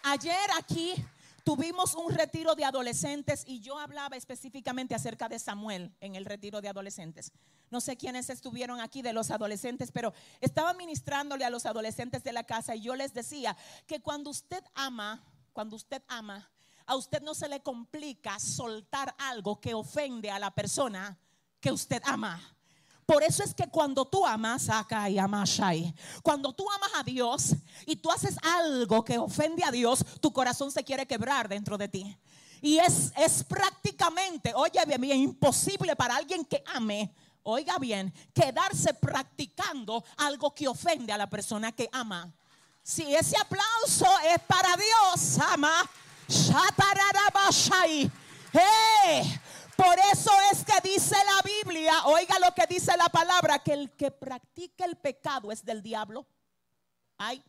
Ayer 0.03 0.51
aquí 0.55 1.03
Tuvimos 1.44 1.94
un 1.96 2.14
retiro 2.14 2.56
de 2.56 2.64
adolescentes 2.64 3.44
y 3.46 3.60
yo 3.60 3.78
hablaba 3.78 4.16
específicamente 4.16 4.96
acerca 4.96 5.28
de 5.28 5.40
Samuel 5.40 5.94
en 6.00 6.16
el 6.16 6.24
retiro 6.24 6.62
de 6.62 6.70
adolescentes. 6.70 7.34
No 7.70 7.82
sé 7.82 7.98
quiénes 7.98 8.30
estuvieron 8.30 8.80
aquí 8.80 9.02
de 9.02 9.12
los 9.12 9.30
adolescentes, 9.30 9.92
pero 9.92 10.14
estaba 10.40 10.74
ministrándole 10.74 11.44
a 11.44 11.50
los 11.50 11.66
adolescentes 11.66 12.24
de 12.24 12.32
la 12.32 12.46
casa 12.46 12.76
y 12.76 12.82
yo 12.82 12.96
les 12.96 13.14
decía 13.14 13.58
que 13.88 14.00
cuando 14.00 14.30
usted 14.30 14.64
ama, 14.74 15.22
cuando 15.52 15.76
usted 15.76 16.02
ama, 16.08 16.50
a 16.86 16.96
usted 16.96 17.22
no 17.22 17.34
se 17.34 17.50
le 17.50 17.62
complica 17.62 18.40
soltar 18.40 19.14
algo 19.18 19.60
que 19.60 19.74
ofende 19.74 20.32
a 20.32 20.40
la 20.40 20.52
persona 20.52 21.18
que 21.60 21.72
usted 21.72 22.02
ama. 22.06 22.42
Por 23.06 23.24
eso 23.24 23.44
es 23.44 23.54
que 23.54 23.68
cuando 23.68 24.06
tú 24.06 24.26
amas, 24.26 24.70
acá 24.70 25.10
y 25.10 25.18
amashai, 25.18 25.94
cuando 26.22 26.54
tú 26.54 26.66
amas 26.72 26.92
a 26.96 27.04
Dios 27.04 27.54
y 27.86 27.96
tú 27.96 28.12
haces 28.12 28.36
algo 28.42 29.04
que 29.04 29.18
ofende 29.18 29.64
a 29.64 29.72
Dios, 29.72 30.06
tu 30.22 30.32
corazón 30.32 30.72
se 30.72 30.84
quiere 30.84 31.06
quebrar 31.06 31.50
dentro 31.50 31.78
de 31.78 31.88
ti. 31.88 32.18
Y 32.62 32.78
es, 32.78 33.12
es 33.18 33.44
prácticamente, 33.44 34.54
oye 34.56 34.80
bien, 34.98 35.20
imposible 35.20 35.96
para 35.98 36.16
alguien 36.16 36.46
que 36.46 36.64
ame, 36.74 37.14
oiga 37.44 37.78
bien, 37.78 38.14
quedarse 38.34 38.94
practicando 38.94 40.04
algo 40.18 40.56
que 40.56 40.68
ofende 40.68 41.12
a 41.12 41.18
la 41.18 41.30
persona 41.30 41.74
que 41.74 41.90
ama. 41.92 42.32
Si 42.82 43.14
ese 43.14 43.38
aplauso 43.38 44.08
es 44.34 44.40
para 44.44 44.76
Dios, 44.78 45.40
ama, 45.52 45.90
hey, 48.54 49.40
por 49.75 49.96
eso 50.12 50.32
es 50.51 50.63
que 50.63 50.88
dice 50.88 51.15
la 51.15 51.42
Biblia, 51.42 51.94
oiga 52.06 52.38
lo 52.39 52.53
que 52.53 52.65
dice 52.68 52.96
la 52.98 53.10
palabra, 53.10 53.60
que 53.60 53.74
el 53.74 53.92
que 53.92 54.12
practica 54.12 54.86
el 54.86 54.96
pecado 54.98 55.51
es 55.51 55.63
del 55.65 55.82
diablo. 55.82 56.25
Ay, 57.18 57.44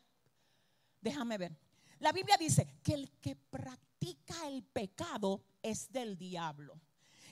déjame 1.00 1.38
ver. 1.38 1.56
La 1.98 2.12
Biblia 2.12 2.36
dice 2.38 2.66
que 2.82 2.94
el 2.94 3.10
que 3.20 3.36
practica 3.36 4.46
el 4.46 4.62
pecado 4.62 5.42
es 5.62 5.90
del 5.90 6.16
diablo. 6.16 6.78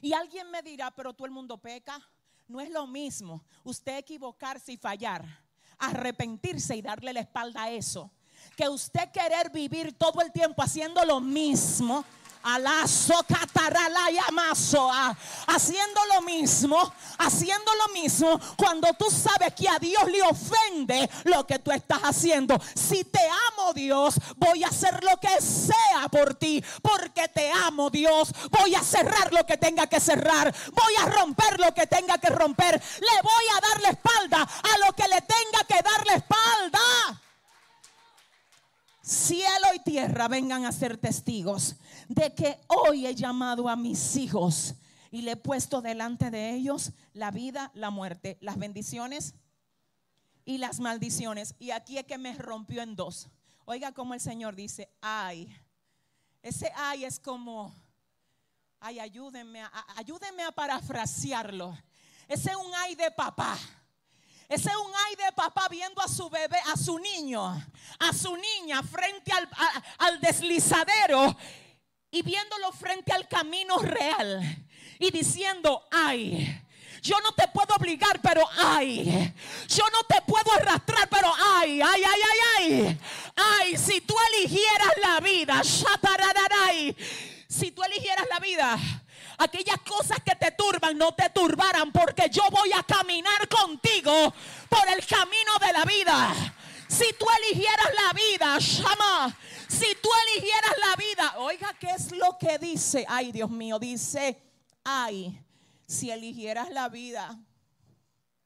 Y 0.00 0.12
alguien 0.12 0.50
me 0.50 0.62
dirá, 0.62 0.90
pero 0.90 1.12
todo 1.12 1.26
el 1.26 1.32
mundo 1.32 1.58
peca. 1.58 2.00
No 2.49 2.61
es 2.61 2.70
lo 2.70 2.87
mismo 2.87 3.44
usted 3.64 3.99
equivocarse 3.99 4.72
y 4.72 4.76
fallar, 4.76 5.25
arrepentirse 5.78 6.76
y 6.76 6.82
darle 6.82 7.12
la 7.12 7.20
espalda 7.20 7.62
a 7.62 7.70
eso, 7.70 8.11
que 8.56 8.68
usted 8.68 9.11
querer 9.11 9.50
vivir 9.50 9.96
todo 9.96 10.20
el 10.20 10.32
tiempo 10.32 10.62
haciendo 10.62 11.04
lo 11.04 11.20
mismo 11.20 12.04
haciendo 15.46 16.00
lo 16.14 16.22
mismo, 16.22 16.92
haciendo 17.18 17.70
lo 17.75 17.92
mismo 17.92 18.40
cuando 18.56 18.92
tú 18.94 19.06
sabes 19.11 19.54
que 19.54 19.68
a 19.68 19.78
Dios 19.78 20.04
le 20.06 20.22
ofende 20.22 21.08
lo 21.25 21.46
que 21.46 21.58
tú 21.58 21.70
estás 21.70 22.00
haciendo. 22.02 22.61
Si 22.75 23.04
te 23.04 23.20
amo 23.52 23.72
Dios, 23.72 24.14
voy 24.37 24.64
a 24.64 24.68
hacer 24.68 25.02
lo 25.04 25.18
que 25.18 25.40
sea 25.40 26.08
por 26.11 26.34
ti, 26.34 26.62
porque 26.82 27.28
te 27.28 27.50
amo 27.50 27.90
Dios. 27.90 28.32
Voy 28.50 28.75
a 28.75 28.82
cerrar 28.82 29.32
lo 29.32 29.46
que 29.46 29.56
tenga 29.56 29.87
que 29.87 30.00
cerrar, 30.00 30.54
voy 30.72 30.94
a 31.00 31.06
romper 31.06 31.61
lo 31.61 31.72
que 31.75 31.87
tenga 31.87 32.18
que 32.18 32.30
romper. 32.30 32.80
Le 33.00 33.22
voy 33.22 33.44
a 33.56 33.61
dar 33.68 33.82
la 33.82 33.88
espalda 33.90 34.42
a 34.42 34.87
lo 34.87 34.92
que 34.94 35.08
le 35.08 35.20
tenga 35.22 35.64
que 35.66 35.82
dar 35.82 36.06
la 36.06 36.14
espalda 36.14 36.80
cielo 39.12 39.66
y 39.75 39.80
tierra 39.92 40.26
vengan 40.26 40.64
a 40.64 40.72
ser 40.72 40.96
testigos 40.96 41.76
de 42.08 42.34
que 42.34 42.58
hoy 42.66 43.06
he 43.06 43.14
llamado 43.14 43.68
a 43.68 43.76
mis 43.76 44.16
hijos 44.16 44.75
y 45.11 45.20
le 45.20 45.32
he 45.32 45.37
puesto 45.37 45.82
delante 45.82 46.30
de 46.30 46.54
ellos 46.54 46.92
la 47.12 47.30
vida, 47.30 47.70
la 47.75 47.90
muerte, 47.90 48.38
las 48.40 48.56
bendiciones 48.56 49.34
y 50.46 50.56
las 50.56 50.80
maldiciones. 50.80 51.56
Y 51.58 51.72
aquí 51.72 51.99
es 51.99 52.06
que 52.06 52.16
me 52.16 52.34
rompió 52.37 52.80
en 52.80 52.96
dos. 52.96 53.28
Oiga 53.66 53.92
como 53.92 54.14
el 54.14 54.20
Señor 54.20 54.56
dice, 54.56 54.88
ay, 55.02 55.54
ese 56.40 56.72
ay 56.75 57.04
es 57.04 57.20
como, 57.20 57.75
ay, 58.80 58.99
ayúdenme, 58.99 59.61
a, 59.61 59.70
ayúdenme 59.96 60.42
a 60.42 60.52
parafrasearlo. 60.52 61.76
Ese 62.26 62.49
es 62.49 62.56
un 62.56 62.75
ay 62.76 62.94
de 62.94 63.11
papá. 63.11 63.58
Ese 64.52 64.68
es 64.68 64.76
un 64.76 64.92
ay 65.09 65.16
de 65.16 65.32
papá 65.32 65.66
viendo 65.71 66.02
a 66.02 66.09
su 66.09 66.28
bebé, 66.28 66.59
a 66.66 66.76
su 66.76 66.99
niño, 66.99 67.42
a 67.99 68.12
su 68.12 68.37
niña 68.37 68.82
frente 68.82 69.32
al, 69.32 69.49
al 69.97 70.21
deslizadero 70.21 71.35
y 72.11 72.21
viéndolo 72.21 72.71
frente 72.73 73.12
al 73.12 73.26
camino 73.28 73.78
real 73.78 74.42
y 74.99 75.11
diciendo, 75.11 75.82
ay. 75.90 76.59
Yo 77.00 77.18
no 77.21 77.32
te 77.32 77.49
puedo 77.49 77.75
obligar, 77.75 78.21
pero 78.21 78.42
ay. 78.59 79.35
Yo 79.68 79.85
no 79.90 80.04
te 80.04 80.21
puedo 80.21 80.52
arrastrar, 80.52 81.09
pero 81.09 81.32
ay, 81.56 81.80
ay, 81.80 82.02
ay, 82.04 82.21
ay, 82.30 82.38
ay. 82.59 83.00
Ay, 83.35 83.76
si 83.78 84.02
tú 84.02 84.14
eligieras 84.35 84.92
la 85.00 85.18
vida, 85.21 85.62
si 87.49 87.71
tú 87.71 87.82
eligieras 87.82 88.26
la 88.30 88.38
vida, 88.38 88.78
aquellas 89.42 89.80
cosas 89.80 90.18
que 90.25 90.34
te 90.37 90.52
turban 90.52 90.96
no 90.96 91.12
te 91.12 91.28
turbaran 91.30 91.92
porque 91.92 92.28
yo 92.30 92.42
voy 92.50 92.72
a 92.72 92.82
caminar 92.82 93.49
contigo 93.49 94.32
por 94.68 94.88
el 94.88 95.04
camino 95.06 95.58
de 95.61 95.72
la 95.72 95.84
vida. 95.84 96.54
Si 96.88 97.06
tú 97.18 97.26
eligieras 97.42 97.88
la 97.94 98.12
vida, 98.12 98.58
llama. 98.58 99.37
Si 99.68 99.87
tú 100.02 100.08
eligieras 100.28 100.72
la 100.87 100.96
vida, 100.96 101.34
oiga, 101.38 101.75
¿qué 101.80 101.90
es 101.90 102.12
lo 102.12 102.37
que 102.38 102.58
dice? 102.58 103.06
Ay, 103.08 103.32
Dios 103.32 103.50
mío, 103.50 103.78
dice, 103.78 104.42
ay, 104.84 105.42
si 105.87 106.11
eligieras 106.11 106.70
la 106.70 106.90
vida, 106.90 107.38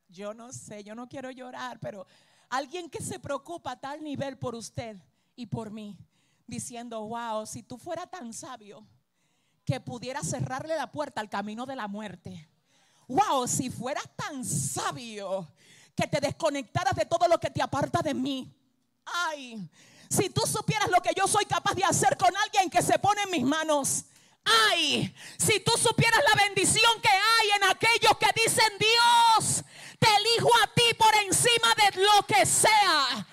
yo 0.08 0.32
no 0.32 0.52
sé, 0.52 0.84
yo 0.84 0.94
no 0.94 1.08
quiero 1.08 1.32
llorar, 1.32 1.80
pero 1.80 2.06
alguien 2.48 2.88
que 2.88 3.02
se 3.02 3.18
preocupa 3.18 3.72
a 3.72 3.80
tal 3.80 4.04
nivel 4.04 4.38
por 4.38 4.54
usted 4.54 4.96
y 5.34 5.46
por 5.46 5.72
mí, 5.72 5.98
diciendo, 6.46 7.04
wow, 7.04 7.44
si 7.44 7.64
tú 7.64 7.76
fueras 7.78 8.08
tan 8.08 8.32
sabio, 8.32 8.86
que 9.66 9.80
pudiera 9.80 10.22
cerrarle 10.22 10.76
la 10.76 10.90
puerta 10.90 11.20
al 11.20 11.28
camino 11.28 11.66
de 11.66 11.74
la 11.74 11.88
muerte. 11.88 12.48
Wow, 13.08 13.48
si 13.48 13.68
fueras 13.68 14.08
tan 14.14 14.44
sabio 14.44 15.52
que 15.94 16.06
te 16.06 16.20
desconectaras 16.20 16.94
de 16.94 17.04
todo 17.04 17.26
lo 17.26 17.38
que 17.38 17.50
te 17.50 17.60
aparta 17.60 18.00
de 18.00 18.14
mí. 18.14 18.54
Ay, 19.04 19.68
si 20.08 20.30
tú 20.30 20.42
supieras 20.46 20.88
lo 20.88 21.02
que 21.02 21.10
yo 21.16 21.26
soy 21.26 21.44
capaz 21.46 21.74
de 21.74 21.84
hacer 21.84 22.16
con 22.16 22.34
alguien 22.36 22.70
que 22.70 22.80
se 22.80 22.98
pone 22.98 23.22
en 23.22 23.30
mis 23.30 23.42
manos. 23.42 24.04
Ay, 24.70 25.12
si 25.36 25.58
tú 25.58 25.72
supieras 25.76 26.20
la 26.32 26.44
bendición 26.44 27.00
que 27.02 27.08
hay 27.08 27.48
en 27.56 27.64
aquellos 27.64 28.16
que 28.18 28.40
dicen 28.40 28.72
Dios, 28.78 29.64
te 29.98 30.06
elijo 30.06 30.50
a 30.62 30.72
ti 30.72 30.94
por 30.96 31.12
encima 31.16 31.74
de 31.74 32.00
lo 32.02 32.22
que 32.24 32.46
sea. 32.46 33.26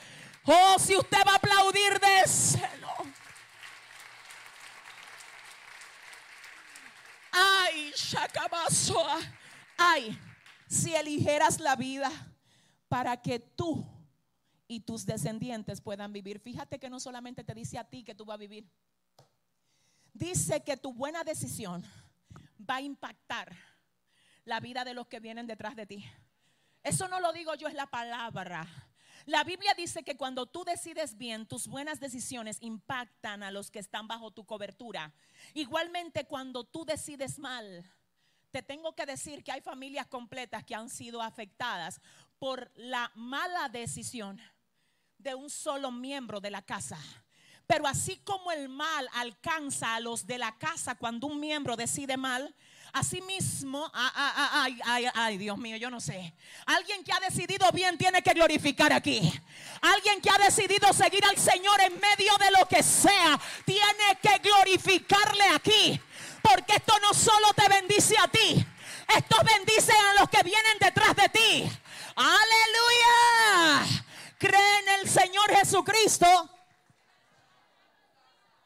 Oh, 0.46 0.78
si 0.80 0.98
usted 0.98 1.20
va 1.28 1.34
a 1.34 1.36
aplaudir, 1.36 2.00
de 2.00 2.28
Ay, 9.78 10.18
si 10.68 10.94
eligieras 10.94 11.60
la 11.60 11.76
vida 11.76 12.12
para 12.88 13.22
que 13.22 13.40
tú 13.40 13.86
y 14.68 14.82
tus 14.82 15.06
descendientes 15.06 15.82
puedan 15.82 16.14
vivir. 16.14 16.40
Fíjate 16.40 16.80
que 16.80 16.90
no 16.90 17.00
solamente 17.00 17.44
te 17.44 17.54
dice 17.54 17.78
a 17.78 17.84
ti 17.84 18.04
que 18.04 18.16
tú 18.16 18.26
vas 18.26 18.36
a 18.36 18.38
vivir. 18.38 18.70
Dice 20.14 20.64
que 20.64 20.78
tu 20.78 20.94
buena 20.94 21.24
decisión 21.24 21.84
va 22.70 22.76
a 22.76 22.82
impactar 22.82 23.56
la 24.46 24.60
vida 24.60 24.84
de 24.84 24.94
los 24.94 25.08
que 25.08 25.20
vienen 25.20 25.48
detrás 25.48 25.76
de 25.76 25.86
ti. 25.86 26.06
Eso 26.84 27.08
no 27.08 27.20
lo 27.20 27.32
digo 27.34 27.56
yo, 27.56 27.68
es 27.68 27.74
la 27.74 27.88
palabra. 27.88 28.68
La 29.26 29.44
Biblia 29.44 29.74
dice 29.76 30.04
que 30.04 30.18
cuando 30.18 30.46
tú 30.46 30.66
decides 30.66 31.18
bien, 31.18 31.46
tus 31.46 31.68
buenas 31.68 32.00
decisiones 32.00 32.58
impactan 32.62 33.42
a 33.42 33.52
los 33.52 33.72
que 33.72 33.80
están 33.80 34.08
bajo 34.08 34.32
tu 34.32 34.46
cobertura. 34.46 35.14
Igualmente 35.54 36.26
cuando 36.26 36.66
tú 36.66 36.84
decides 36.84 37.40
mal, 37.40 37.90
te 38.54 38.62
tengo 38.62 38.94
que 38.94 39.08
decir 39.08 39.44
que 39.44 39.52
hay 39.52 39.62
familias 39.62 40.06
completas 40.06 40.64
que 40.64 40.76
han 40.76 40.88
sido 40.88 41.24
afectadas 41.24 42.00
por 42.38 42.72
la 42.76 43.12
mala 43.16 43.68
decisión 43.68 44.40
de 45.18 45.34
un 45.34 45.50
solo 45.50 45.92
miembro 45.92 46.40
de 46.40 46.52
la 46.52 46.62
casa. 46.62 47.00
Pero 47.68 47.88
así 47.88 48.18
como 48.24 48.52
el 48.52 48.70
mal 48.70 49.08
alcanza 49.14 49.96
a 49.96 50.00
los 50.00 50.28
de 50.28 50.38
la 50.38 50.58
casa 50.58 50.96
cuando 50.96 51.28
un 51.28 51.40
miembro 51.40 51.76
decide 51.76 52.18
mal, 52.18 52.54
Asimismo, 52.96 53.90
ay, 53.92 54.46
ay, 54.52 54.80
ay, 54.86 55.06
ay, 55.16 55.38
Dios 55.40 55.58
mío, 55.58 55.78
yo 55.78 55.90
no 55.90 56.00
sé. 56.00 56.32
Alguien 56.68 57.04
que 57.04 57.12
ha 57.12 57.20
decidido 57.20 57.72
bien 57.72 57.98
tiene 57.98 58.22
que 58.22 58.34
glorificar 58.34 58.94
aquí. 58.94 59.34
Alguien 59.82 60.22
que 60.22 60.30
ha 60.30 60.38
decidido 60.38 60.94
seguir 60.94 61.26
al 61.26 61.36
Señor 61.36 61.82
en 61.82 62.00
medio 62.00 62.38
de 62.38 62.52
lo 62.52 62.68
que 62.68 62.84
sea, 62.84 63.40
tiene 63.66 64.20
que 64.22 64.38
glorificarle 64.48 65.44
aquí. 65.56 66.00
Porque 66.44 66.76
esto 66.76 66.94
no 67.02 67.16
solo 67.16 67.48
te 67.56 67.68
bendice 67.68 68.16
a 68.20 68.28
ti, 68.28 68.64
esto 69.18 69.38
bendice 69.44 69.92
a 69.92 70.20
los 70.20 70.30
que 70.30 70.44
vienen 70.44 70.78
detrás 70.80 71.16
de 71.16 71.30
ti. 71.30 71.72
Aleluya. 72.16 74.04
Cree 74.38 74.80
en 74.82 74.90
el 75.00 75.10
Señor 75.10 75.52
Jesucristo. 75.56 76.53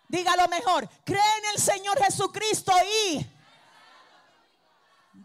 Dígalo 0.07 0.47
mejor. 0.47 0.87
Cree 1.03 1.37
en 1.39 1.55
el 1.55 1.61
Señor 1.61 1.97
Jesucristo 2.03 2.71
y 3.11 3.25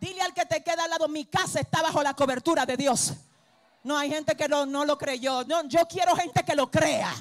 Dile 0.03 0.21
al 0.21 0.35
que 0.35 0.45
te 0.47 0.65
queda 0.65 0.83
al 0.83 0.91
lado, 0.91 1.07
mi 1.07 1.27
casa 1.27 1.61
está 1.61 1.81
bajo 1.81 2.03
la 2.03 2.13
cobertura 2.15 2.67
de 2.67 2.77
Dios. 2.77 3.13
No 3.85 3.97
hay 3.97 4.11
gente 4.11 4.37
que 4.37 4.49
no, 4.49 4.85
lo 4.85 4.99
creyó. 4.99 5.45
No, 5.45 5.63
yo 5.69 5.87
quiero 5.87 6.17
gente 6.17 6.43
que 6.45 6.57
lo 6.57 6.69
crea. 6.69 7.15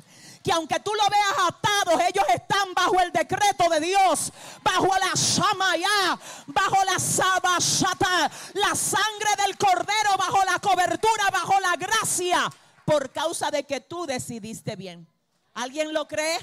Que 0.44 0.52
aunque 0.52 0.80
tú 0.80 0.92
lo 0.92 1.04
veas 1.08 1.48
atado, 1.48 2.00
ellos 2.00 2.26
están 2.34 2.74
bajo 2.74 3.00
el 3.00 3.12
decreto 3.12 3.70
de 3.70 3.82
Dios, 3.82 4.34
bajo 4.64 4.88
la 4.88 5.12
shamaya, 5.14 6.20
bajo 6.48 6.84
la 6.84 6.98
sabashata, 6.98 8.32
la 8.56 8.74
sangre 8.74 9.30
del 9.46 9.56
cordero, 9.60 10.18
bajo 10.18 10.44
la 10.44 10.58
cobertura, 10.58 11.30
bajo 11.32 11.60
la 11.60 11.76
gracia, 11.76 12.52
por 12.84 13.12
causa 13.12 13.52
de 13.52 13.64
que 13.64 13.82
tú 13.82 14.08
decidiste 14.08 14.76
bien. 14.76 15.08
¿Alguien 15.54 15.94
lo 15.94 16.08
cree? 16.08 16.40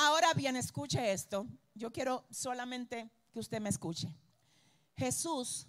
Ahora 0.00 0.32
bien, 0.32 0.54
escuche 0.54 1.10
esto. 1.10 1.44
Yo 1.74 1.90
quiero 1.90 2.24
solamente 2.30 3.10
que 3.32 3.40
usted 3.40 3.60
me 3.60 3.68
escuche. 3.68 4.14
Jesús 4.96 5.66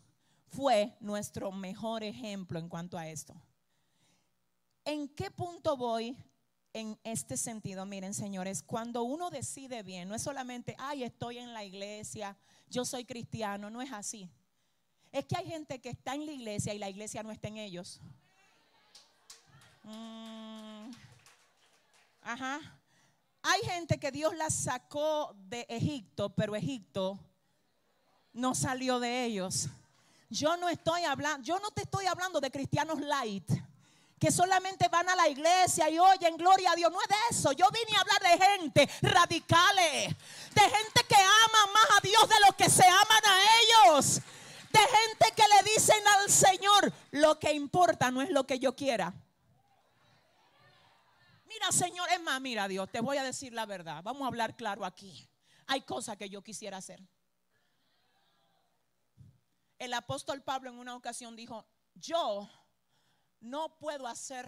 fue 0.50 0.95
nuestro 1.00 1.51
mejor 1.51 2.03
ejemplo 2.03 2.59
en 2.59 2.69
cuanto 2.69 2.95
a 2.95 3.07
esto. 3.07 3.33
¿En 4.86 5.09
qué 5.09 5.31
punto 5.31 5.75
voy 5.75 6.15
en 6.74 6.95
este 7.03 7.38
sentido? 7.38 7.88
Miren, 7.88 8.13
señores, 8.13 8.62
cuando 8.62 9.01
uno 9.01 9.31
decide 9.31 9.81
bien, 9.81 10.07
no 10.07 10.13
es 10.13 10.21
solamente, 10.21 10.75
ay, 10.77 11.05
estoy 11.05 11.39
en 11.39 11.51
la 11.51 11.63
iglesia, 11.63 12.38
yo 12.69 12.86
soy 12.86 13.05
cristiano, 13.05 13.71
no 13.71 13.81
es 13.81 13.91
así. 13.91 14.29
Es 15.12 15.25
que 15.25 15.38
hay 15.38 15.48
gente 15.48 15.81
que 15.81 15.89
está 15.89 16.13
en 16.13 16.27
la 16.27 16.33
iglesia 16.33 16.71
y 16.75 16.77
la 16.77 16.91
iglesia 16.91 17.24
no 17.24 17.31
está 17.31 17.48
en 17.48 17.57
ellos. 17.57 18.00
Mm, 19.86 20.91
ajá. 22.21 22.78
Hay 23.51 23.62
gente 23.62 23.98
que 23.98 24.12
Dios 24.12 24.36
la 24.36 24.51
sacó 24.51 25.36
de 25.48 25.65
Egipto, 25.70 26.29
pero 26.29 26.56
Egipto 26.56 27.18
no 28.32 28.53
salió 28.53 29.00
de 29.00 29.25
ellos. 29.25 29.70
Yo 30.29 30.56
no 30.58 30.70
estoy 30.70 31.03
hablando, 31.03 31.44
yo 31.44 31.58
no 31.58 31.72
te 31.72 31.82
estoy 31.82 32.06
hablando 32.06 32.39
de 32.39 32.51
cristianos 32.51 33.01
light 33.01 33.50
que 34.20 34.32
solamente 34.32 34.88
van 34.89 35.10
a 35.10 35.15
la 35.15 35.27
iglesia 35.29 35.89
y 35.89 35.98
oyen 35.98 36.38
gloria 36.38 36.74
a 36.74 36.75
Dios. 36.75 36.91
No 36.91 37.01
es 37.01 37.08
de 37.08 37.15
eso. 37.32 37.51
Yo 37.53 37.65
vine 37.72 37.98
a 37.98 38.01
hablar 38.01 38.22
de 38.22 38.46
gente 38.46 38.89
radicales, 39.01 40.15
de 40.53 40.62
gente 40.62 41.03
que 41.08 41.15
ama 41.15 41.74
más 41.74 41.98
a 41.98 42.01
Dios 42.01 42.29
de 42.29 42.35
lo 42.46 42.55
que 42.55 42.70
se 42.70 42.85
aman 42.85 43.25
a 43.25 43.42
ellos, 43.62 44.22
de 44.72 44.79
gente 44.79 45.33
que 45.35 45.44
le 45.55 45.72
dicen 45.72 46.07
al 46.20 46.29
Señor, 46.29 46.94
lo 47.09 47.40
que 47.40 47.51
importa 47.51 48.12
no 48.12 48.22
es 48.22 48.29
lo 48.29 48.46
que 48.46 48.59
yo 48.59 48.75
quiera. 48.75 49.12
Mira, 51.50 51.72
Señor, 51.72 52.07
es 52.12 52.22
más, 52.22 52.40
mira, 52.40 52.68
Dios, 52.68 52.92
te 52.92 53.01
voy 53.01 53.18
a 53.18 53.24
decir 53.24 53.53
la 53.53 53.66
verdad. 53.66 54.03
Vamos 54.03 54.22
a 54.22 54.27
hablar 54.27 54.55
claro 54.55 54.85
aquí. 54.85 55.27
Hay 55.66 55.81
cosas 55.81 56.16
que 56.16 56.29
yo 56.29 56.44
quisiera 56.44 56.77
hacer. 56.77 57.01
El 59.79 59.94
apóstol 59.96 60.44
Pablo 60.44 60.70
en 60.70 60.77
una 60.77 60.96
ocasión 60.96 61.35
dijo, 61.35 61.66
yo 61.96 62.48
no 63.40 63.79
puedo 63.79 64.05
hacer 64.05 64.46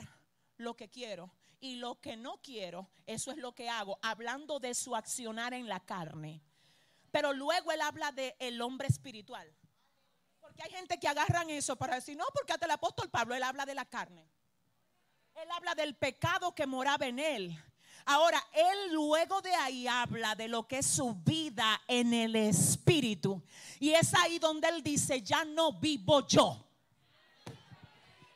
lo 0.57 0.75
que 0.75 0.89
quiero 0.89 1.33
y 1.59 1.75
lo 1.75 1.99
que 1.99 2.17
no 2.17 2.39
quiero, 2.41 2.91
eso 3.07 3.31
es 3.31 3.37
lo 3.37 3.53
que 3.55 3.67
hago, 3.67 3.97
hablando 4.03 4.59
de 4.59 4.75
su 4.75 4.95
accionar 4.95 5.55
en 5.55 5.67
la 5.67 5.79
carne. 5.79 6.43
Pero 7.09 7.33
luego 7.33 7.71
él 7.71 7.81
habla 7.81 8.11
de 8.11 8.35
el 8.39 8.61
hombre 8.61 8.87
espiritual. 8.87 9.51
Porque 10.39 10.61
hay 10.63 10.69
gente 10.69 10.99
que 10.99 11.07
agarran 11.07 11.49
eso 11.49 11.75
para 11.77 11.95
decir, 11.95 12.15
no, 12.15 12.25
porque 12.33 12.53
hasta 12.53 12.65
el 12.65 12.71
apóstol 12.71 13.09
Pablo, 13.09 13.33
él 13.33 13.43
habla 13.43 13.65
de 13.65 13.73
la 13.73 13.85
carne. 13.85 14.29
Él 15.41 15.49
habla 15.51 15.73
del 15.73 15.95
pecado 15.95 16.53
que 16.53 16.67
moraba 16.67 17.07
en 17.07 17.17
él. 17.17 17.59
Ahora, 18.05 18.45
él 18.53 18.93
luego 18.93 19.41
de 19.41 19.51
ahí 19.55 19.87
habla 19.87 20.35
de 20.35 20.47
lo 20.47 20.67
que 20.67 20.77
es 20.79 20.85
su 20.85 21.15
vida 21.15 21.81
en 21.87 22.13
el 22.13 22.35
Espíritu. 22.35 23.41
Y 23.79 23.89
es 23.89 24.13
ahí 24.13 24.37
donde 24.37 24.69
él 24.69 24.83
dice, 24.83 25.19
ya 25.23 25.43
no 25.43 25.73
vivo 25.73 26.27
yo, 26.27 26.63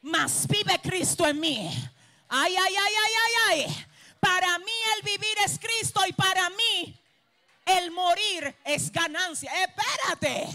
mas 0.02 0.48
vive 0.48 0.82
Cristo 0.82 1.28
en 1.28 1.40
mí. 1.40 1.70
Ay, 2.28 2.56
ay, 2.56 2.74
ay, 2.76 2.94
ay, 3.04 3.14
ay, 3.24 3.66
ay. 3.66 3.86
Para 4.20 4.58
mí 4.58 4.72
el 4.98 5.04
vivir 5.04 5.38
es 5.46 5.60
Cristo 5.60 6.02
y 6.08 6.14
para 6.14 6.50
mí 6.50 7.00
el 7.68 7.92
morir 7.92 8.56
es 8.64 8.92
ganancia. 8.92 9.52
Espérate. 9.64 10.48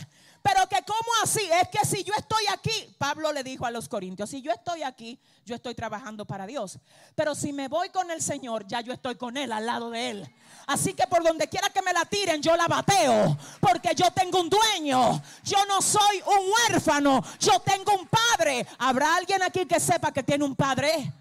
Pero 0.43 0.67
que 0.69 0.83
cómo 0.87 1.11
así, 1.23 1.43
es 1.61 1.69
que 1.69 1.85
si 1.87 2.03
yo 2.03 2.15
estoy 2.17 2.45
aquí, 2.51 2.95
Pablo 2.97 3.33
le 3.33 3.43
dijo 3.43 3.67
a 3.67 3.71
los 3.71 3.89
corintios, 3.89 4.31
si 4.31 4.41
yo 4.41 4.51
estoy 4.53 4.83
aquí, 4.83 5.21
yo 5.45 5.55
estoy 5.55 5.75
trabajando 5.75 6.25
para 6.25 6.47
Dios. 6.47 6.79
Pero 7.15 7.35
si 7.35 7.53
me 7.53 7.69
voy 7.69 7.91
con 7.91 8.11
el 8.11 8.23
Señor, 8.23 8.67
ya 8.67 8.81
yo 8.81 8.93
estoy 8.93 9.17
con 9.17 9.37
Él, 9.37 9.53
al 9.53 9.67
lado 9.67 9.91
de 9.91 10.11
Él. 10.11 10.35
Así 10.67 10.95
que 10.95 11.07
por 11.07 11.23
donde 11.23 11.49
quiera 11.49 11.69
que 11.69 11.83
me 11.83 11.93
la 11.93 12.05
tiren, 12.07 12.41
yo 12.41 12.57
la 12.57 12.67
bateo. 12.69 13.37
Porque 13.61 13.95
yo 13.95 14.11
tengo 14.13 14.41
un 14.41 14.49
dueño. 14.49 15.23
Yo 15.43 15.67
no 15.67 15.83
soy 15.83 16.23
un 16.25 16.53
huérfano. 16.53 17.23
Yo 17.39 17.61
tengo 17.61 17.93
un 17.95 18.09
padre. 18.09 18.67
¿Habrá 18.79 19.17
alguien 19.17 19.43
aquí 19.43 19.67
que 19.67 19.81
sepa 19.81 20.13
que 20.13 20.23
tiene 20.23 20.45
un 20.45 20.57
padre? 20.57 21.13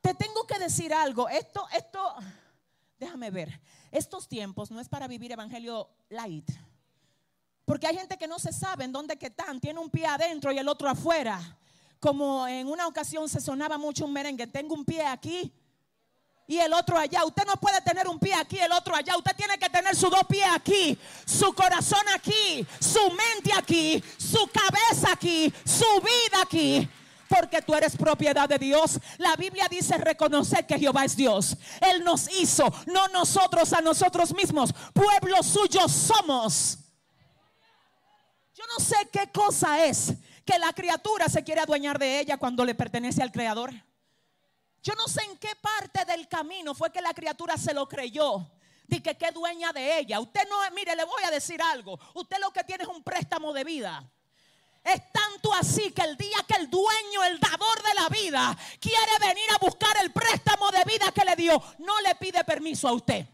Te 0.00 0.14
tengo 0.14 0.46
que 0.46 0.58
decir 0.58 0.92
algo. 0.92 1.28
Esto, 1.28 1.68
esto, 1.76 2.14
déjame 2.98 3.30
ver. 3.30 3.60
Estos 3.92 4.26
tiempos 4.26 4.70
no 4.70 4.80
es 4.80 4.88
para 4.88 5.06
vivir 5.06 5.32
evangelio 5.32 5.88
light. 6.08 6.50
Porque 7.68 7.86
hay 7.86 7.96
gente 7.96 8.16
que 8.16 8.26
no 8.26 8.38
se 8.38 8.50
sabe 8.50 8.84
en 8.84 8.92
dónde 8.92 9.18
que 9.18 9.26
están. 9.26 9.60
Tiene 9.60 9.78
un 9.78 9.90
pie 9.90 10.06
adentro 10.06 10.50
y 10.50 10.58
el 10.58 10.66
otro 10.68 10.88
afuera. 10.88 11.38
Como 12.00 12.48
en 12.48 12.66
una 12.66 12.86
ocasión 12.86 13.28
se 13.28 13.42
sonaba 13.42 13.76
mucho 13.76 14.06
un 14.06 14.12
merengue. 14.14 14.46
Tengo 14.46 14.74
un 14.74 14.86
pie 14.86 15.04
aquí 15.04 15.52
y 16.46 16.56
el 16.56 16.72
otro 16.72 16.96
allá. 16.96 17.26
Usted 17.26 17.44
no 17.44 17.56
puede 17.56 17.78
tener 17.82 18.08
un 18.08 18.18
pie 18.18 18.32
aquí 18.32 18.58
el 18.58 18.72
otro 18.72 18.96
allá. 18.96 19.18
Usted 19.18 19.36
tiene 19.36 19.58
que 19.58 19.68
tener 19.68 19.94
sus 19.94 20.10
dos 20.10 20.22
pies 20.26 20.46
aquí, 20.50 20.98
su 21.26 21.52
corazón 21.52 22.00
aquí, 22.14 22.66
su 22.80 23.02
mente 23.10 23.52
aquí, 23.54 24.02
su 24.16 24.48
cabeza 24.48 25.12
aquí, 25.12 25.52
su 25.62 25.84
vida 26.00 26.40
aquí. 26.42 26.88
Porque 27.28 27.60
tú 27.60 27.74
eres 27.74 27.94
propiedad 27.94 28.48
de 28.48 28.58
Dios. 28.58 28.98
La 29.18 29.36
Biblia 29.36 29.68
dice 29.70 29.98
reconocer 29.98 30.66
que 30.66 30.78
Jehová 30.78 31.04
es 31.04 31.14
Dios. 31.14 31.54
Él 31.82 32.02
nos 32.02 32.32
hizo, 32.40 32.72
no 32.86 33.08
nosotros 33.08 33.74
a 33.74 33.82
nosotros 33.82 34.34
mismos. 34.34 34.72
Pueblo 34.94 35.42
suyo 35.42 35.86
somos. 35.86 36.78
Yo 38.58 38.64
no 38.76 38.84
sé 38.84 38.96
qué 39.12 39.30
cosa 39.30 39.84
es 39.84 40.14
que 40.44 40.58
la 40.58 40.72
criatura 40.72 41.28
se 41.28 41.44
quiere 41.44 41.60
adueñar 41.60 41.96
de 41.96 42.18
ella 42.18 42.38
cuando 42.38 42.64
le 42.64 42.74
pertenece 42.74 43.22
al 43.22 43.30
Creador. 43.30 43.72
Yo 44.82 44.94
no 44.96 45.06
sé 45.06 45.22
en 45.22 45.38
qué 45.38 45.54
parte 45.60 46.04
del 46.04 46.26
camino 46.26 46.74
fue 46.74 46.90
que 46.90 47.00
la 47.00 47.14
criatura 47.14 47.56
se 47.56 47.72
lo 47.72 47.88
creyó. 47.88 48.50
De 48.88 49.00
que 49.00 49.16
qué 49.16 49.30
dueña 49.30 49.72
de 49.72 50.00
ella. 50.00 50.18
Usted 50.18 50.40
no, 50.48 50.56
mire, 50.74 50.96
le 50.96 51.04
voy 51.04 51.22
a 51.22 51.30
decir 51.30 51.62
algo. 51.62 52.00
Usted 52.14 52.38
lo 52.40 52.50
que 52.50 52.64
tiene 52.64 52.82
es 52.82 52.88
un 52.88 53.04
préstamo 53.04 53.52
de 53.52 53.62
vida. 53.62 54.04
Es 54.82 55.02
tanto 55.12 55.54
así 55.54 55.92
que 55.92 56.02
el 56.02 56.16
día 56.16 56.38
que 56.48 56.56
el 56.56 56.68
dueño, 56.68 57.22
el 57.28 57.38
dador 57.38 57.80
de 57.82 57.94
la 57.94 58.08
vida, 58.08 58.58
quiere 58.80 59.18
venir 59.20 59.50
a 59.54 59.58
buscar 59.58 59.96
el 60.02 60.10
préstamo 60.10 60.68
de 60.72 60.82
vida 60.82 61.12
que 61.12 61.24
le 61.24 61.36
dio, 61.36 61.62
no 61.78 62.00
le 62.00 62.16
pide 62.16 62.42
permiso 62.42 62.88
a 62.88 62.92
usted. 62.92 63.24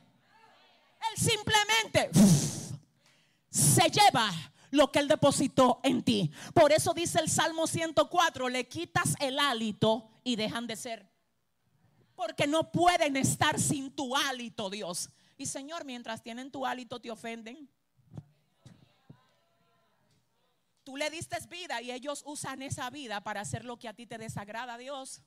Él 1.11 1.17
simplemente 1.17 2.11
se 3.51 3.89
lleva 3.89 4.31
lo 4.75 4.91
que 4.91 4.99
Él 4.99 5.09
depositó 5.09 5.81
en 5.83 6.03
ti. 6.03 6.31
Por 6.53 6.73
eso 6.73 6.93
dice 6.93 7.21
el 7.21 7.31
Salmo 7.31 7.67
104, 7.67 8.49
le 8.49 8.69
quitas 8.69 9.15
el 9.21 9.39
hálito 9.39 10.11
y 10.23 10.37
dejan 10.37 10.67
de 10.67 10.77
ser. 10.77 11.09
Porque 12.15 12.47
no 12.47 12.71
pueden 12.71 13.17
estar 13.17 13.59
sin 13.59 13.91
tu 13.91 14.15
hálito, 14.17 14.71
Dios. 14.71 15.11
Y 15.37 15.47
Señor, 15.47 15.85
mientras 15.85 16.23
tienen 16.23 16.51
tu 16.51 16.65
hálito 16.67 17.01
te 17.01 17.11
ofenden. 17.11 17.69
Tú 20.85 20.97
le 20.97 21.09
diste 21.09 21.39
vida 21.49 21.81
y 21.81 21.91
ellos 21.91 22.23
usan 22.27 22.61
esa 22.61 22.91
vida 22.91 23.23
para 23.23 23.41
hacer 23.41 23.65
lo 23.65 23.79
que 23.79 23.89
a 23.89 23.95
ti 23.95 24.07
te 24.07 24.19
desagrada, 24.19 24.77
Dios. 24.77 25.23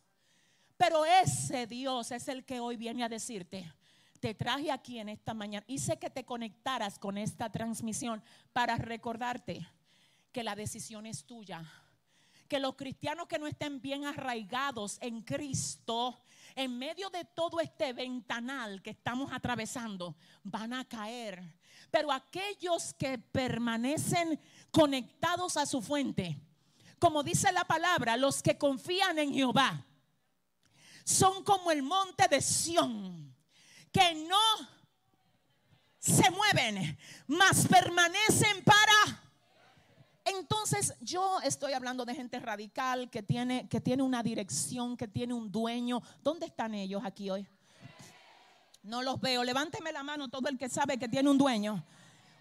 Pero 0.77 1.03
ese 1.05 1.65
Dios 1.65 2.11
es 2.11 2.27
el 2.27 2.45
que 2.45 2.59
hoy 2.59 2.77
viene 2.77 3.03
a 3.03 3.09
decirte, 3.09 3.73
te 4.19 4.33
traje 4.33 4.71
aquí 4.71 4.99
en 4.99 5.09
esta 5.09 5.33
mañana. 5.33 5.65
Hice 5.67 5.97
que 5.97 6.09
te 6.09 6.25
conectaras 6.25 6.99
con 6.99 7.17
esta 7.17 7.51
transmisión 7.51 8.23
para 8.53 8.75
recordarte 8.77 9.67
que 10.31 10.43
la 10.43 10.55
decisión 10.55 11.05
es 11.05 11.25
tuya. 11.25 11.63
Que 12.47 12.59
los 12.59 12.75
cristianos 12.75 13.27
que 13.27 13.39
no 13.39 13.47
estén 13.47 13.81
bien 13.81 14.05
arraigados 14.05 14.97
en 15.01 15.21
Cristo, 15.21 16.21
en 16.55 16.77
medio 16.77 17.09
de 17.09 17.25
todo 17.25 17.59
este 17.59 17.93
ventanal 17.93 18.81
que 18.81 18.91
estamos 18.91 19.31
atravesando, 19.31 20.15
van 20.43 20.73
a 20.73 20.85
caer. 20.85 21.41
Pero 21.91 22.11
aquellos 22.11 22.93
que 22.93 23.17
permanecen 23.17 24.39
conectados 24.71 25.57
a 25.57 25.65
su 25.65 25.81
fuente, 25.81 26.39
como 26.99 27.21
dice 27.23 27.51
la 27.51 27.65
palabra, 27.65 28.17
los 28.17 28.41
que 28.41 28.57
confían 28.57 29.19
en 29.19 29.33
Jehová, 29.33 29.85
son 31.03 31.43
como 31.43 31.71
el 31.71 31.83
monte 31.83 32.27
de 32.27 32.41
Sión, 32.41 33.26
que 33.91 34.15
no 34.27 34.37
se 35.99 36.29
mueven, 36.31 36.97
mas 37.27 37.67
permanecen 37.67 38.63
para... 38.63 39.23
Entonces 40.25 40.93
yo 40.99 41.39
estoy 41.41 41.71
hablando 41.71 42.03
de 42.03 42.13
gente 42.13 42.39
radical 42.39 43.09
que 43.09 43.23
tiene, 43.23 43.69
que 43.69 43.79
tiene 43.79 44.03
una 44.03 44.21
dirección, 44.23 44.97
que 44.97 45.07
tiene 45.07 45.33
un 45.33 45.51
dueño. 45.51 46.01
¿Dónde 46.21 46.47
están 46.47 46.73
ellos 46.73 47.01
aquí 47.05 47.29
hoy? 47.29 47.47
No 48.83 49.01
los 49.03 49.21
veo. 49.21 49.43
Levánteme 49.45 49.93
la 49.93 50.03
mano 50.03 50.27
todo 50.27 50.49
el 50.49 50.57
que 50.57 50.67
sabe 50.67 50.97
que 50.97 51.07
tiene 51.07 51.29
un 51.29 51.37
dueño. 51.37 51.81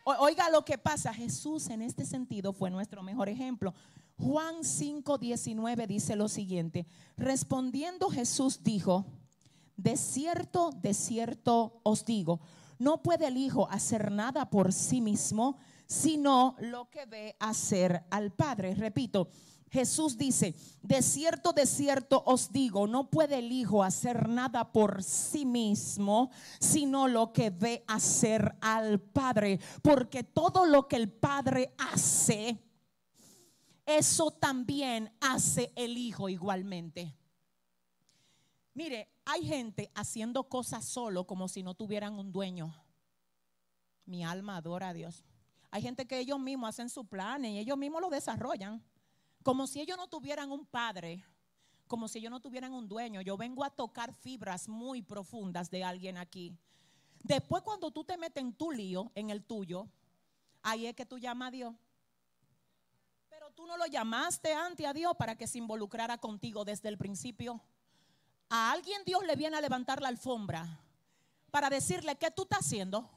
Oiga 0.05 0.51
lo 0.51 0.65
que 0.65 0.79
pasa. 0.79 1.15
Jesús 1.15 1.69
en 1.69 1.83
este 1.83 2.05
sentido 2.05 2.53
fue 2.53 2.71
nuestro 2.71 3.05
mejor 3.05 3.29
ejemplo. 3.29 3.73
Juan 4.19 4.65
5:19 4.65 5.87
dice 5.87 6.17
lo 6.17 6.29
siguiente, 6.29 6.87
respondiendo 7.17 8.09
Jesús 8.09 8.63
dijo, 8.63 9.05
de 9.77 9.97
cierto, 9.97 10.71
de 10.71 10.95
cierto 10.95 11.81
os 11.83 12.05
digo, 12.05 12.41
no 12.79 13.03
puede 13.03 13.29
el 13.29 13.37
Hijo 13.37 13.69
hacer 13.71 14.11
nada 14.11 14.51
por 14.51 14.73
sí 14.73 15.01
mismo, 15.01 15.59
sino 15.87 16.57
lo 16.61 16.91
que 16.91 17.07
ve 17.07 17.37
hacer 17.39 18.05
al 18.11 18.33
Padre. 18.33 18.75
Repito, 18.75 19.29
Jesús 19.71 20.17
dice, 20.17 20.55
de 20.83 21.03
cierto, 21.03 21.53
de 21.53 21.67
cierto 21.67 22.23
os 22.27 22.53
digo, 22.53 22.87
no 22.87 23.11
puede 23.11 23.39
el 23.39 23.53
Hijo 23.53 23.83
hacer 23.83 24.29
nada 24.29 24.73
por 24.73 25.03
sí 25.03 25.45
mismo, 25.45 26.31
sino 26.61 27.09
lo 27.09 27.33
que 27.33 27.51
ve 27.51 27.85
hacer 27.87 28.57
al 28.61 29.01
Padre, 29.01 29.61
porque 29.83 30.23
todo 30.23 30.67
lo 30.67 30.89
que 30.89 30.97
el 30.97 31.11
Padre 31.11 31.75
hace, 31.79 32.63
eso 33.85 34.31
también 34.31 35.13
hace 35.21 35.73
el 35.77 35.97
Hijo 35.99 36.29
igualmente. 36.29 37.15
Mire, 38.75 39.09
hay 39.27 39.45
gente 39.45 39.91
haciendo 39.95 40.45
cosas 40.45 40.85
solo 40.85 41.27
como 41.27 41.49
si 41.49 41.63
no 41.63 41.75
tuvieran 41.75 42.15
un 42.15 42.33
dueño. 42.33 42.73
Mi 44.05 44.25
alma 44.25 44.57
adora 44.57 44.91
a 44.91 44.95
Dios. 44.95 45.25
Hay 45.71 45.83
gente 45.83 46.07
que 46.07 46.21
ellos 46.21 46.39
mismos 46.39 46.71
hacen 46.71 46.89
su 46.89 47.05
plan 47.05 47.45
y 47.45 47.59
ellos 47.59 47.77
mismos 47.77 48.01
lo 48.01 48.09
desarrollan. 48.09 48.83
Como 49.43 49.67
si 49.67 49.81
ellos 49.81 49.97
no 49.97 50.07
tuvieran 50.07 50.53
un 50.53 50.65
padre, 50.65 51.25
como 51.89 52.07
si 52.07 52.21
ellos 52.21 52.31
no 52.31 52.41
tuvieran 52.41 52.73
un 52.73 52.89
dueño. 52.89 53.21
Yo 53.21 53.37
vengo 53.37 53.65
a 53.65 53.71
tocar 53.71 54.15
fibras 54.15 54.69
muy 54.69 55.03
profundas 55.03 55.71
de 55.71 55.83
alguien 55.83 56.17
aquí. 56.17 56.57
Después 57.23 57.63
cuando 57.63 57.91
tú 57.91 58.05
te 58.05 58.17
metes 58.17 58.43
en 58.43 58.55
tu 58.55 58.71
lío, 58.71 59.11
en 59.17 59.31
el 59.31 59.45
tuyo, 59.45 59.89
ahí 60.63 60.87
es 60.87 60.95
que 60.95 61.05
tú 61.05 61.19
llamas 61.19 61.49
a 61.49 61.51
Dios 61.51 61.75
tú 63.57 63.67
no 63.67 63.77
lo 63.79 63.87
llamaste 63.87 64.53
ante 64.53 64.87
a 64.87 64.93
Dios 64.93 65.17
para 65.17 65.35
que 65.35 65.47
se 65.47 65.59
involucrara 65.59 66.19
contigo 66.19 66.65
desde 66.65 66.91
el 66.91 66.99
principio. 66.99 67.61
A 68.49 68.71
alguien 68.73 69.03
Dios 69.05 69.23
le 69.25 69.37
viene 69.37 69.57
a 69.57 69.61
levantar 69.61 70.01
la 70.01 70.09
alfombra 70.09 70.67
para 71.51 71.69
decirle, 71.69 72.17
¿qué 72.17 72.31
tú 72.31 72.43
estás 72.43 72.61
haciendo? 72.61 73.09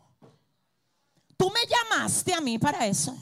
Tú 1.37 1.51
me 1.51 1.65
llamaste 1.67 2.33
a 2.33 2.41
mí 2.41 2.57
para 2.57 2.87
eso. 2.87 3.15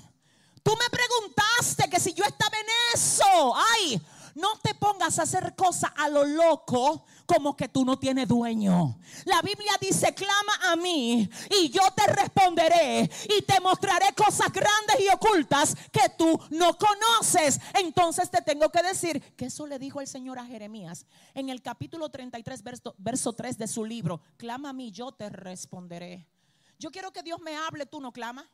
Tú 0.64 0.72
me 0.76 0.90
preguntaste 0.90 1.90
que 1.90 2.00
si 2.00 2.14
yo 2.14 2.24
estaba 2.24 2.58
en 2.58 2.68
eso. 2.94 3.56
Ay, 3.74 4.02
no 4.38 4.56
te 4.62 4.76
pongas 4.76 5.18
a 5.18 5.24
hacer 5.24 5.56
cosas 5.56 5.92
a 5.98 6.08
lo 6.10 6.24
loco 6.24 7.06
como 7.26 7.58
que 7.58 7.68
tú 7.68 7.84
no 7.84 7.98
tienes 7.98 8.28
dueño. 8.28 9.00
La 9.26 9.42
Biblia 9.42 9.72
dice, 9.82 10.14
clama 10.14 10.72
a 10.72 10.76
mí 10.76 11.28
y 11.50 11.70
yo 11.70 11.82
te 11.96 12.06
responderé 12.14 13.10
y 13.36 13.42
te 13.42 13.60
mostraré 13.60 14.14
cosas 14.16 14.52
grandes 14.52 15.00
y 15.00 15.10
ocultas 15.10 15.76
que 15.92 16.10
tú 16.18 16.40
no 16.52 16.78
conoces. 16.78 17.60
Entonces 17.74 18.30
te 18.30 18.42
tengo 18.42 18.70
que 18.70 18.84
decir 18.84 19.22
que 19.36 19.46
eso 19.46 19.66
le 19.66 19.80
dijo 19.80 20.02
el 20.02 20.08
Señor 20.08 20.38
a 20.38 20.46
Jeremías 20.46 21.08
en 21.34 21.50
el 21.50 21.64
capítulo 21.64 22.10
33, 22.10 22.64
verso, 22.64 22.96
verso 23.00 23.34
3 23.34 23.58
de 23.58 23.68
su 23.68 23.86
libro. 23.86 24.22
Clama 24.38 24.70
a 24.70 24.74
mí, 24.74 24.92
yo 24.92 25.12
te 25.12 25.30
responderé. 25.30 26.28
Yo 26.78 26.92
quiero 26.92 27.12
que 27.12 27.24
Dios 27.24 27.42
me 27.42 27.58
hable, 27.58 27.88
tú 27.88 28.00
no 28.00 28.12
clamas. 28.12 28.46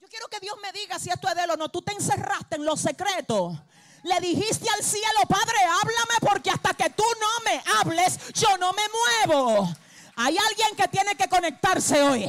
Yo 0.00 0.08
quiero 0.08 0.28
que 0.28 0.40
Dios 0.40 0.56
me 0.62 0.72
diga 0.72 0.98
si 0.98 1.10
esto 1.10 1.28
es 1.28 1.34
de 1.34 1.42
él 1.42 1.50
o 1.50 1.56
no. 1.56 1.68
Tú 1.68 1.82
te 1.82 1.92
encerraste 1.92 2.56
en 2.56 2.64
los 2.64 2.80
secretos 2.80 3.58
le 4.02 4.20
dijiste 4.20 4.68
al 4.70 4.82
cielo, 4.82 5.20
Padre, 5.28 5.58
háblame 5.64 6.14
porque 6.20 6.50
hasta 6.50 6.74
que 6.74 6.90
tú 6.90 7.04
no 7.20 7.50
me 7.50 7.62
hables, 7.78 8.32
yo 8.34 8.56
no 8.58 8.72
me 8.72 8.82
muevo. 9.26 9.68
Hay 10.16 10.36
alguien 10.36 10.76
que 10.76 10.88
tiene 10.88 11.14
que 11.14 11.28
conectarse 11.28 12.02
hoy. 12.02 12.28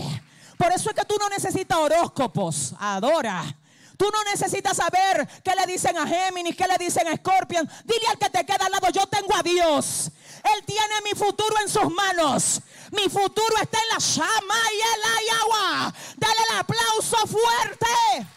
Por 0.57 0.71
eso 0.71 0.89
es 0.89 0.95
que 0.95 1.05
tú 1.05 1.15
no 1.19 1.29
necesitas 1.29 1.77
horóscopos. 1.77 2.73
Adora. 2.79 3.43
Tú 3.97 4.09
no 4.13 4.23
necesitas 4.31 4.77
saber 4.77 5.27
qué 5.43 5.53
le 5.55 5.65
dicen 5.65 5.97
a 5.97 6.07
Géminis, 6.07 6.55
qué 6.55 6.65
le 6.67 6.77
dicen 6.77 7.07
a 7.07 7.17
Scorpion. 7.17 7.69
Dile 7.83 8.07
al 8.09 8.17
que 8.17 8.29
te 8.29 8.45
queda 8.45 8.65
al 8.65 8.71
lado, 8.71 8.89
yo 8.91 9.05
tengo 9.07 9.35
a 9.35 9.43
Dios. 9.43 10.09
Él 10.55 10.63
tiene 10.65 11.01
mi 11.03 11.11
futuro 11.19 11.55
en 11.61 11.69
sus 11.69 11.91
manos. 11.91 12.61
Mi 12.91 13.09
futuro 13.09 13.55
está 13.61 13.77
en 13.77 13.89
la 13.89 13.97
llama 13.97 14.55
y 14.73 14.79
el 14.79 15.33
agua. 15.41 15.93
Dale 16.15 16.41
el 16.49 16.57
aplauso 16.59 17.17
fuerte. 17.27 18.27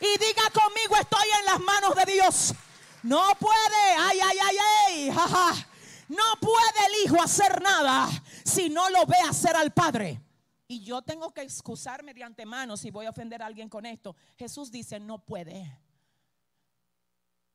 Y 0.00 0.18
diga 0.18 0.42
conmigo, 0.52 0.96
estoy 0.96 1.28
en 1.40 1.44
las 1.44 1.60
manos 1.60 1.94
de 1.96 2.12
Dios. 2.12 2.54
No 3.02 3.22
puede, 3.38 3.96
ay, 3.98 4.18
ay, 4.22 4.36
ay, 4.42 4.56
ay, 4.86 5.10
jaja. 5.10 5.66
No 6.08 6.24
puede 6.40 6.86
el 6.88 7.04
hijo 7.04 7.22
hacer 7.22 7.62
nada 7.62 8.08
si 8.44 8.68
no 8.68 8.90
lo 8.90 9.06
ve 9.06 9.16
hacer 9.28 9.56
al 9.56 9.72
padre. 9.72 10.20
Y 10.66 10.82
yo 10.82 11.02
tengo 11.02 11.32
que 11.32 11.42
excusarme 11.42 12.14
de 12.14 12.22
antemano 12.22 12.76
si 12.76 12.90
voy 12.90 13.06
a 13.06 13.10
ofender 13.10 13.42
a 13.42 13.46
alguien 13.46 13.68
con 13.68 13.86
esto. 13.86 14.14
Jesús 14.36 14.70
dice, 14.70 15.00
no 15.00 15.18
puede. 15.24 15.78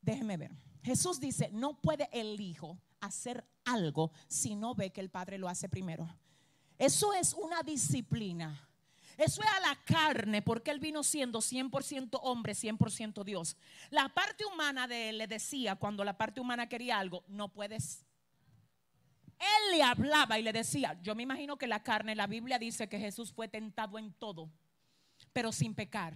Déjeme 0.00 0.36
ver. 0.36 0.52
Jesús 0.82 1.18
dice, 1.18 1.50
no 1.52 1.80
puede 1.80 2.08
el 2.12 2.40
hijo 2.40 2.78
hacer 3.00 3.46
algo 3.64 4.12
si 4.28 4.54
no 4.54 4.74
ve 4.74 4.90
que 4.90 5.00
el 5.00 5.10
padre 5.10 5.38
lo 5.38 5.48
hace 5.48 5.68
primero. 5.68 6.08
Eso 6.78 7.12
es 7.14 7.34
una 7.34 7.62
disciplina. 7.62 8.65
Eso 9.16 9.42
es 9.42 9.48
a 9.48 9.60
la 9.60 9.76
carne, 9.84 10.42
porque 10.42 10.70
él 10.70 10.78
vino 10.78 11.02
siendo 11.02 11.40
100% 11.40 12.18
hombre, 12.22 12.52
100% 12.52 13.24
Dios. 13.24 13.56
La 13.90 14.10
parte 14.10 14.44
humana 14.44 14.86
de 14.86 15.08
él 15.08 15.18
le 15.18 15.26
decía, 15.26 15.76
cuando 15.76 16.04
la 16.04 16.18
parte 16.18 16.40
humana 16.40 16.68
quería 16.68 16.98
algo, 16.98 17.24
no 17.28 17.48
puedes. 17.48 18.04
Él 19.38 19.76
le 19.76 19.82
hablaba 19.82 20.38
y 20.38 20.42
le 20.42 20.52
decía, 20.52 20.98
yo 21.02 21.14
me 21.14 21.22
imagino 21.22 21.56
que 21.56 21.66
la 21.66 21.82
carne, 21.82 22.14
la 22.14 22.26
Biblia 22.26 22.58
dice 22.58 22.88
que 22.88 22.98
Jesús 22.98 23.32
fue 23.32 23.48
tentado 23.48 23.98
en 23.98 24.12
todo, 24.12 24.50
pero 25.32 25.50
sin 25.50 25.74
pecar. 25.74 26.14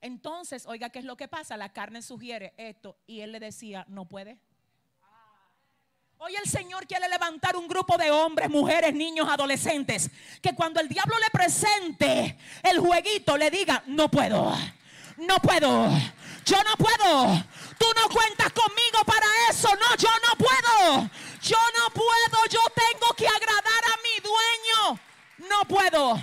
Entonces, 0.00 0.66
oiga, 0.66 0.90
¿qué 0.90 1.00
es 1.00 1.04
lo 1.04 1.16
que 1.16 1.28
pasa? 1.28 1.56
La 1.56 1.72
carne 1.72 2.00
sugiere 2.00 2.54
esto 2.56 2.96
y 3.06 3.20
él 3.20 3.32
le 3.32 3.40
decía, 3.40 3.84
no 3.88 4.08
puede. 4.08 4.40
Hoy 6.22 6.36
el 6.36 6.50
Señor 6.50 6.86
quiere 6.86 7.08
levantar 7.08 7.56
un 7.56 7.66
grupo 7.66 7.96
de 7.96 8.10
hombres, 8.10 8.50
mujeres, 8.50 8.92
niños, 8.92 9.26
adolescentes, 9.26 10.10
que 10.42 10.54
cuando 10.54 10.78
el 10.78 10.86
diablo 10.86 11.18
le 11.18 11.30
presente 11.30 12.36
el 12.62 12.78
jueguito 12.78 13.38
le 13.38 13.50
diga, 13.50 13.82
no 13.86 14.10
puedo, 14.10 14.54
no 15.16 15.38
puedo, 15.38 15.88
yo 16.44 16.62
no 16.62 16.76
puedo, 16.76 17.42
tú 17.78 17.86
no 17.96 18.14
cuentas 18.14 18.52
conmigo 18.52 19.02
para 19.06 19.26
eso, 19.48 19.70
no, 19.76 19.96
yo 19.96 20.10
no 20.28 20.36
puedo, 20.36 21.10
yo 21.40 21.56
no 21.78 21.94
puedo, 21.94 22.46
yo 22.50 22.60
tengo 22.74 23.14
que 23.14 23.26
agradar 23.26 23.84
a 23.86 23.96
mi 24.02 24.20
dueño, 24.22 25.00
no 25.48 25.66
puedo. 25.66 26.20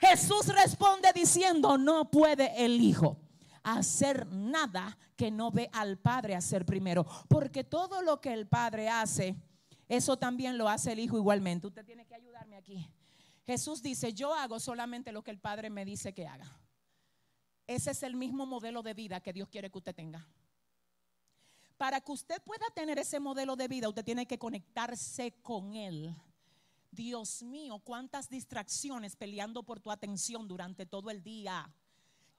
Jesús 0.00 0.48
responde 0.48 1.12
diciendo, 1.14 1.78
no 1.78 2.10
puede 2.10 2.64
el 2.64 2.80
Hijo 2.80 3.16
hacer 3.66 4.26
nada 4.28 4.96
que 5.16 5.30
no 5.30 5.50
ve 5.50 5.68
al 5.72 5.98
Padre 5.98 6.36
hacer 6.36 6.64
primero. 6.64 7.04
Porque 7.28 7.64
todo 7.64 8.00
lo 8.00 8.20
que 8.20 8.32
el 8.32 8.46
Padre 8.46 8.88
hace, 8.88 9.34
eso 9.88 10.16
también 10.16 10.56
lo 10.56 10.68
hace 10.68 10.92
el 10.92 11.00
Hijo 11.00 11.16
igualmente. 11.16 11.66
Usted 11.66 11.84
tiene 11.84 12.06
que 12.06 12.14
ayudarme 12.14 12.56
aquí. 12.56 12.88
Jesús 13.44 13.82
dice, 13.82 14.12
yo 14.12 14.32
hago 14.34 14.60
solamente 14.60 15.10
lo 15.10 15.22
que 15.22 15.32
el 15.32 15.38
Padre 15.38 15.68
me 15.68 15.84
dice 15.84 16.14
que 16.14 16.26
haga. 16.28 16.60
Ese 17.66 17.90
es 17.90 18.04
el 18.04 18.14
mismo 18.14 18.46
modelo 18.46 18.82
de 18.82 18.94
vida 18.94 19.20
que 19.20 19.32
Dios 19.32 19.48
quiere 19.48 19.68
que 19.68 19.78
usted 19.78 19.94
tenga. 19.94 20.28
Para 21.76 22.00
que 22.00 22.12
usted 22.12 22.40
pueda 22.42 22.66
tener 22.72 22.98
ese 23.00 23.18
modelo 23.18 23.56
de 23.56 23.66
vida, 23.66 23.88
usted 23.88 24.04
tiene 24.04 24.26
que 24.26 24.38
conectarse 24.38 25.32
con 25.42 25.74
Él. 25.74 26.14
Dios 26.92 27.42
mío, 27.42 27.80
cuántas 27.80 28.28
distracciones 28.28 29.16
peleando 29.16 29.64
por 29.64 29.80
tu 29.80 29.90
atención 29.90 30.46
durante 30.46 30.86
todo 30.86 31.10
el 31.10 31.22
día 31.22 31.70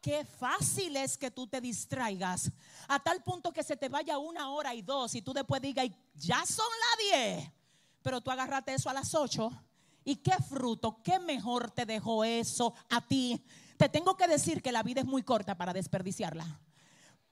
Qué 0.01 0.25
fácil 0.25 0.95
es 0.95 1.17
que 1.17 1.31
tú 1.31 1.47
te 1.47 1.60
distraigas 1.60 2.51
a 2.88 2.99
tal 2.99 3.23
punto 3.23 3.51
que 3.51 3.63
se 3.63 3.75
te 3.75 3.89
vaya 3.89 4.17
una 4.17 4.49
hora 4.51 4.73
y 4.73 4.81
dos 4.81 5.15
y 5.15 5.21
tú 5.21 5.33
después 5.33 5.62
digas, 5.62 5.88
ya 6.15 6.45
son 6.45 6.67
las 6.79 6.99
diez, 6.99 7.51
pero 8.01 8.21
tú 8.21 8.31
agarraste 8.31 8.73
eso 8.73 8.89
a 8.89 8.93
las 8.93 9.13
ocho. 9.15 9.51
¿Y 10.03 10.17
qué 10.17 10.36
fruto, 10.49 11.01
qué 11.03 11.19
mejor 11.19 11.71
te 11.71 11.86
dejó 11.86 12.23
eso 12.23 12.73
a 12.89 13.05
ti? 13.05 13.43
Te 13.75 13.89
tengo 13.89 14.15
que 14.15 14.27
decir 14.27 14.62
que 14.62 14.71
la 14.71 14.83
vida 14.83 15.01
es 15.01 15.07
muy 15.07 15.23
corta 15.23 15.57
para 15.57 15.73
desperdiciarla. 15.73 16.60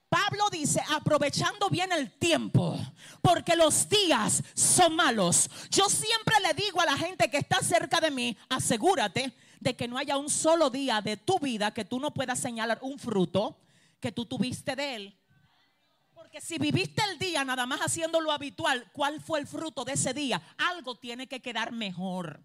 Pablo 0.09 0.49
dice, 0.51 0.81
aprovechando 0.93 1.69
bien 1.69 1.91
el 1.91 2.11
tiempo, 2.17 2.77
porque 3.21 3.55
los 3.55 3.89
días 3.89 4.43
son 4.53 4.95
malos. 4.95 5.49
Yo 5.69 5.89
siempre 5.89 6.35
le 6.41 6.53
digo 6.53 6.79
a 6.81 6.85
la 6.85 6.97
gente 6.97 7.29
que 7.29 7.37
está 7.37 7.61
cerca 7.61 7.99
de 7.99 8.11
mí, 8.11 8.37
asegúrate 8.49 9.33
de 9.65 9.75
que 9.75 9.87
no 9.87 9.97
haya 9.97 10.15
un 10.15 10.29
solo 10.29 10.69
día 10.69 11.01
de 11.01 11.17
tu 11.17 11.39
vida 11.39 11.73
que 11.73 11.83
tú 11.83 11.99
no 11.99 12.13
puedas 12.13 12.39
señalar 12.39 12.77
un 12.83 12.99
fruto 12.99 13.57
que 13.99 14.11
tú 14.11 14.27
tuviste 14.27 14.75
de 14.75 14.95
él. 14.95 15.19
Porque 16.13 16.39
si 16.39 16.59
viviste 16.59 17.01
el 17.11 17.17
día 17.17 17.43
nada 17.43 17.65
más 17.65 17.79
haciendo 17.81 18.21
lo 18.21 18.31
habitual, 18.31 18.87
¿cuál 18.93 19.19
fue 19.19 19.39
el 19.39 19.47
fruto 19.47 19.83
de 19.83 19.93
ese 19.93 20.13
día? 20.13 20.39
Algo 20.57 20.95
tiene 20.95 21.27
que 21.27 21.41
quedar 21.41 21.71
mejor. 21.71 22.39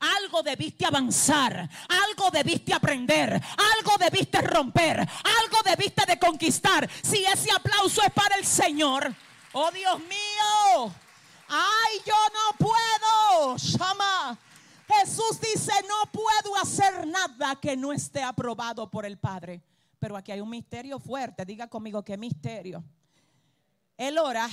Algo 0.00 0.42
debiste 0.42 0.84
avanzar, 0.84 1.66
algo 1.88 2.30
debiste 2.30 2.74
aprender, 2.74 3.32
algo 3.32 3.96
debiste 3.98 4.42
romper, 4.42 4.98
algo 5.00 5.62
debiste 5.64 6.04
de 6.04 6.18
conquistar. 6.18 6.86
Si 7.02 7.24
ese 7.24 7.50
aplauso 7.50 8.02
es 8.02 8.12
para 8.12 8.36
el 8.36 8.44
Señor, 8.44 9.14
oh 9.54 9.70
Dios 9.70 9.98
mío, 10.00 10.94
ay, 11.48 12.02
yo 12.04 12.14
no 12.34 12.58
puedo, 12.58 13.56
llama. 13.56 14.38
Jesús 14.86 15.40
dice, 15.40 15.72
no 15.88 16.10
puedo 16.12 16.56
hacer 16.56 17.06
nada 17.06 17.56
que 17.60 17.76
no 17.76 17.92
esté 17.92 18.22
aprobado 18.22 18.90
por 18.90 19.04
el 19.04 19.18
Padre. 19.18 19.62
Pero 19.98 20.16
aquí 20.16 20.32
hay 20.32 20.40
un 20.40 20.50
misterio 20.50 20.98
fuerte, 20.98 21.44
diga 21.44 21.66
conmigo 21.68 22.04
qué 22.04 22.16
misterio. 22.16 22.84
Él 23.96 24.18
ora 24.18 24.48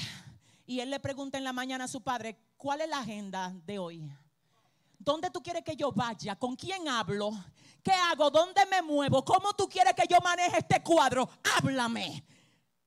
y 0.66 0.80
él 0.80 0.90
le 0.90 1.00
pregunta 1.00 1.38
en 1.38 1.44
la 1.44 1.54
mañana 1.54 1.84
a 1.84 1.88
su 1.88 2.02
padre, 2.02 2.38
¿cuál 2.56 2.82
es 2.82 2.90
la 2.90 3.00
agenda 3.00 3.54
de 3.66 3.78
hoy? 3.78 4.10
¿Dónde 4.98 5.30
tú 5.30 5.44
quieres 5.44 5.64
que 5.64 5.76
yo 5.76 5.92
vaya? 5.92 6.38
¿Con 6.38 6.56
quién 6.56 6.88
hablo? 6.88 7.32
¿Qué 7.84 7.92
hago? 7.92 8.32
¿Dónde 8.32 8.66
me 8.66 8.82
muevo? 8.82 9.26
¿Cómo 9.26 9.54
tú 9.54 9.68
quieres 9.68 9.94
que 9.94 10.08
yo 10.10 10.20
maneje 10.22 10.60
este 10.60 10.82
cuadro? 10.82 11.30
Háblame. 11.58 12.24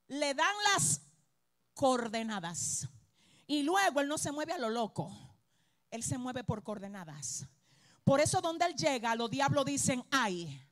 Le 0.08 0.32
dan 0.32 0.54
las 0.72 1.02
coordenadas. 1.74 2.88
Y 3.46 3.62
luego 3.62 4.00
él 4.00 4.08
no 4.08 4.16
se 4.16 4.32
mueve 4.32 4.54
a 4.54 4.58
lo 4.58 4.70
loco. 4.70 5.12
Él 5.90 6.02
se 6.02 6.18
mueve 6.18 6.44
por 6.44 6.62
coordenadas. 6.62 7.46
Por 8.04 8.20
eso 8.20 8.40
donde 8.40 8.66
él 8.66 8.74
llega, 8.74 9.14
los 9.14 9.30
diablos 9.30 9.64
dicen, 9.64 10.04
ay. 10.10 10.62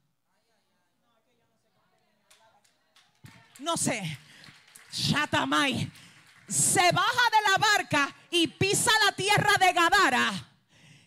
No 3.59 3.77
sé. 3.77 4.18
Shatamai. 4.92 5.90
Se 6.48 6.92
baja 6.92 7.31
de 7.31 7.50
la 7.50 7.59
barca 7.59 8.16
y 8.31 8.46
pisa 8.46 8.90
la 9.05 9.12
tierra 9.12 9.55
de 9.59 9.72
Gadara 9.72 10.50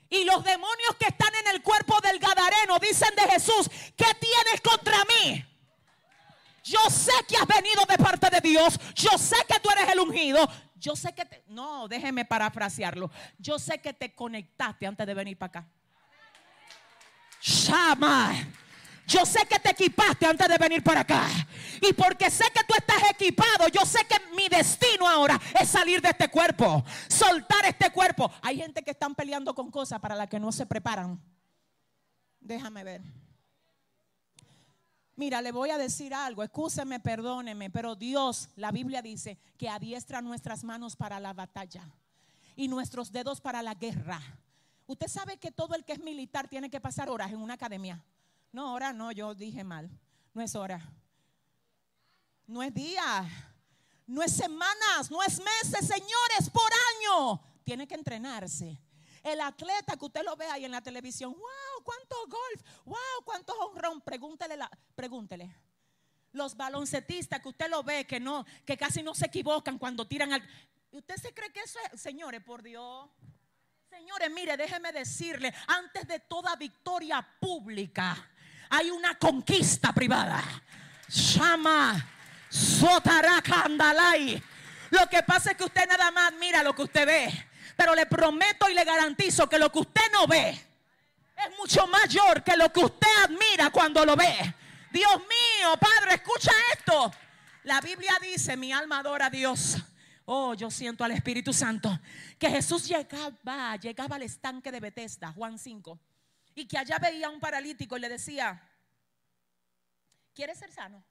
y 0.10 0.24
los 0.24 0.44
demonios 0.44 0.96
que 0.98 1.08
están 1.08 1.34
en 1.36 1.56
el 1.56 1.62
cuerpo 1.62 2.00
del 2.02 2.20
Gadareno 2.20 2.80
dicen 2.80 3.14
de 3.16 3.30
Jesús, 3.32 3.70
¿qué 3.96 4.06
tienes 4.20 4.62
contra 4.64 4.98
mí? 5.06 5.44
Yo 6.64 6.80
sé 6.90 7.12
que 7.28 7.38
has 7.38 7.48
venido 7.48 7.86
de 7.88 7.98
parte 7.98 8.30
de 8.30 8.42
Dios. 8.42 8.78
Yo 8.96 9.18
sé 9.18 9.38
que 9.48 9.60
tú 9.60 9.70
eres 9.70 9.90
el 9.90 10.00
ungido. 10.00 10.48
Yo 10.80 10.96
sé 10.96 11.14
que 11.14 11.26
te... 11.26 11.44
No, 11.48 11.88
déjeme 11.88 12.26
parafrasearlo. 12.26 13.10
Yo 13.38 13.60
sé 13.60 13.80
que 13.80 13.94
te 13.94 14.14
conectaste 14.14 14.86
antes 14.86 15.06
de 15.06 15.14
venir 15.14 15.38
para 15.38 15.60
acá. 15.60 15.68
Shama. 17.42 18.34
Yo 19.08 19.26
sé 19.26 19.40
que 19.48 19.58
te 19.58 19.70
equipaste 19.70 20.26
antes 20.26 20.48
de 20.50 20.58
venir 20.58 20.84
para 20.84 21.02
acá. 21.02 21.28
Y 21.82 21.94
porque 21.94 22.30
sé 22.30 22.44
que 22.54 22.64
tú 22.66 22.74
estás 22.78 23.10
equipado, 23.10 23.70
yo 23.70 23.86
sé 23.86 24.00
que 24.06 24.36
mi 24.36 24.50
destino 24.50 25.08
ahora 25.08 25.40
es 25.60 25.70
salir 25.70 26.02
de 26.02 26.10
este 26.10 26.28
cuerpo, 26.28 26.84
soltar 27.08 27.64
este 27.66 27.90
cuerpo. 27.90 28.30
Hay 28.42 28.58
gente 28.58 28.84
que 28.84 28.92
están 28.92 29.16
peleando 29.16 29.56
con 29.56 29.72
cosas 29.72 30.02
para 30.02 30.14
las 30.14 30.28
que 30.28 30.40
no 30.40 30.52
se 30.52 30.66
preparan. 30.66 31.22
Déjame 32.42 32.84
ver. 32.84 33.02
Mira, 35.18 35.42
le 35.42 35.52
voy 35.52 35.72
a 35.72 35.80
decir 35.80 36.14
algo, 36.14 36.44
escúcheme, 36.44 37.00
perdóneme, 37.00 37.72
pero 37.72 37.96
Dios, 37.96 38.50
la 38.56 38.72
Biblia 38.72 39.02
dice 39.02 39.40
que 39.58 39.68
adiestra 39.68 40.22
nuestras 40.22 40.64
manos 40.64 40.96
para 40.96 41.20
la 41.20 41.34
batalla 41.34 41.90
y 42.56 42.68
nuestros 42.68 43.12
dedos 43.12 43.42
para 43.42 43.64
la 43.64 43.74
guerra. 43.74 44.22
Usted 44.86 45.08
sabe 45.08 45.38
que 45.38 45.52
todo 45.52 45.74
el 45.74 45.84
que 45.84 45.94
es 45.94 46.00
militar 46.04 46.48
tiene 46.48 46.70
que 46.70 46.80
pasar 46.80 47.10
horas 47.10 47.32
en 47.32 47.42
una 47.42 47.56
academia. 47.56 48.06
No, 48.52 48.76
hora 48.76 48.94
no, 48.94 49.12
yo 49.12 49.34
dije 49.34 49.64
mal. 49.64 49.90
No 50.36 50.44
es 50.44 50.54
hora. 50.54 50.88
No 52.46 52.62
es 52.62 52.72
día. 52.72 53.28
No 54.06 54.22
es 54.22 54.32
semanas, 54.32 55.10
no 55.10 55.24
es 55.24 55.40
meses, 55.40 55.88
señores, 55.88 56.48
por 56.54 56.70
año. 56.96 57.42
Tiene 57.64 57.88
que 57.88 57.96
entrenarse. 57.96 58.80
El 59.28 59.42
atleta 59.42 59.98
que 59.98 60.06
usted 60.06 60.24
lo 60.24 60.38
ve 60.38 60.46
ahí 60.48 60.64
en 60.64 60.72
la 60.72 60.80
televisión, 60.80 61.34
wow, 61.34 61.84
cuánto 61.84 62.16
golf, 62.28 62.62
wow, 62.86 63.24
cuánto 63.26 63.54
honrón, 63.60 64.00
pregúntele, 64.00 64.56
la, 64.56 64.72
pregúntele. 64.96 65.54
Los 66.32 66.56
baloncetistas 66.56 67.42
que 67.42 67.50
usted 67.50 67.70
lo 67.70 67.84
ve 67.84 68.08
que 68.08 68.22
no, 68.22 68.46
que 68.66 68.78
casi 68.78 69.04
no 69.04 69.14
se 69.14 69.26
equivocan 69.26 69.78
cuando 69.78 70.08
tiran 70.08 70.32
al. 70.32 70.48
¿Usted 70.92 71.18
se 71.18 71.34
cree 71.34 71.52
que 71.52 71.60
eso 71.60 71.78
es, 71.92 72.00
señores, 72.00 72.42
por 72.42 72.64
Dios? 72.64 73.10
Señores, 73.90 74.32
mire, 74.32 74.56
déjeme 74.56 74.94
decirle, 74.94 75.54
antes 75.68 76.08
de 76.08 76.22
toda 76.22 76.56
victoria 76.56 77.28
pública, 77.42 78.32
hay 78.70 78.90
una 78.92 79.20
conquista 79.20 79.92
privada. 79.92 80.42
Shama 81.10 82.16
Sotarakandalai. 82.50 84.42
Lo 84.90 85.06
que 85.10 85.22
pasa 85.24 85.52
es 85.52 85.58
que 85.58 85.66
usted 85.66 85.86
nada 85.86 86.12
más 86.12 86.32
mira 86.40 86.64
lo 86.64 86.74
que 86.74 86.84
usted 86.84 87.06
ve. 87.06 87.48
Pero 87.78 87.96
le 87.96 88.06
prometo 88.06 88.70
y 88.70 88.74
le 88.74 88.84
garantizo 88.84 89.48
que 89.48 89.58
lo 89.58 89.72
que 89.72 89.80
usted 89.80 90.12
no 90.12 90.28
ve 90.28 90.50
es 90.50 91.58
mucho 91.58 91.88
mayor 91.88 92.44
que 92.44 92.58
lo 92.58 92.74
que 92.74 92.82
usted 92.82 93.08
admira 93.24 93.70
cuando 93.70 94.04
lo 94.04 94.18
ve. 94.18 94.56
Dios 94.92 95.20
mío, 95.20 95.78
Padre, 95.80 96.16
escucha 96.16 96.52
esto. 96.76 97.10
La 97.64 97.80
Biblia 97.80 98.18
dice, 98.22 98.58
mi 98.58 98.74
alma 98.74 99.00
adora 99.00 99.28
a 99.28 99.30
Dios. 99.30 99.78
Oh, 100.26 100.54
yo 100.54 100.70
siento 100.70 101.06
al 101.06 101.12
Espíritu 101.12 101.54
Santo. 101.54 101.98
Que 102.38 102.50
Jesús 102.50 102.86
llegaba, 102.86 103.78
llegaba 103.78 104.18
al 104.18 104.24
estanque 104.24 104.74
de 104.74 104.82
Bethesda, 104.82 105.32
Juan 105.32 105.58
5 105.58 105.98
y 106.58 106.66
que 106.66 106.78
allá 106.78 106.98
veía 106.98 107.28
a 107.28 107.30
un 107.30 107.40
paralítico 107.40 107.98
y 107.98 108.00
le 108.00 108.10
decía, 108.10 108.60
¿quieres 110.34 110.58
ser 110.58 110.72
sano? 110.72 111.04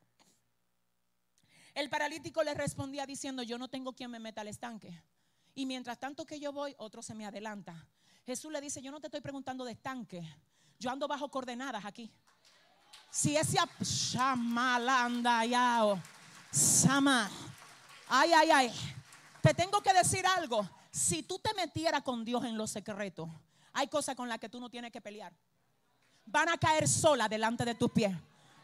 El 1.73 1.89
paralítico 1.89 2.43
le 2.43 2.53
respondía 2.53 3.07
diciendo, 3.07 3.45
yo 3.45 3.57
no 3.57 3.69
tengo 3.69 3.93
quien 3.93 4.11
me 4.11 4.19
meta 4.19 4.41
al 4.41 4.49
estanque. 4.49 5.01
Y 5.57 5.65
mientras 5.65 5.99
tanto 5.99 6.27
que 6.27 6.39
yo 6.39 6.53
voy, 6.53 6.75
otro 6.77 7.03
se 7.03 7.15
me 7.15 7.25
adelanta. 7.25 7.75
Jesús 8.27 8.53
le 8.53 8.61
dice, 8.61 8.83
yo 8.83 8.93
no 8.93 9.01
te 9.01 9.07
estoy 9.07 9.23
preguntando 9.23 9.65
de 9.65 9.73
estanque, 9.73 10.23
yo 10.79 10.91
ando 10.91 11.09
bajo 11.09 11.31
coordenadas 11.31 11.83
aquí. 11.85 12.13
Si 13.11 13.35
ese 13.35 13.57
shamalanda 13.81 15.47
yao, 15.47 15.99
sama, 16.51 17.31
ay, 18.07 18.33
ay, 18.35 18.51
ay, 18.51 18.73
te 19.41 19.55
tengo 19.55 19.81
que 19.81 19.95
decir 19.95 20.27
algo. 20.27 20.69
Si 20.91 21.23
tú 21.23 21.39
te 21.39 21.55
metieras 21.55 22.03
con 22.03 22.23
Dios 22.23 22.45
en 22.45 22.59
lo 22.59 22.67
secreto, 22.67 23.31
hay 23.73 23.89
cosas 23.89 24.15
con 24.15 24.29
las 24.29 24.39
que 24.39 24.51
tú 24.51 24.61
no 24.61 24.69
tienes 24.69 24.93
que 24.93 25.01
pelear. 25.01 25.33
Van 26.27 26.51
a 26.51 26.59
caer 26.59 26.87
sola 26.87 27.31
delante 27.31 27.65
de 27.65 27.75
tus 27.75 27.91
pies. 27.91 28.15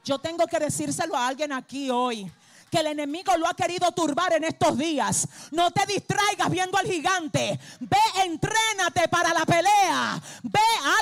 Yo 0.05 0.19
tengo 0.19 0.47
que 0.47 0.59
decírselo 0.59 1.17
a 1.17 1.27
alguien 1.27 1.53
aquí 1.53 1.89
hoy 1.89 2.31
que 2.73 2.81
el 2.81 2.87
enemigo 2.87 3.37
lo 3.37 3.47
ha 3.47 3.53
querido 3.53 3.93
turbar 3.93 4.33
en 4.33 4.45
estos 4.45 4.79
días. 4.79 5.29
No 5.51 5.71
te 5.73 5.85
distraigas 5.85 6.49
viendo 6.49 6.79
al 6.79 6.87
gigante. 6.87 7.61
Ve, 7.81 7.99
entrénate 8.25 9.09
para 9.09 9.35
la 9.35 9.45
pelea. 9.45 10.19
Ve, 10.43 10.59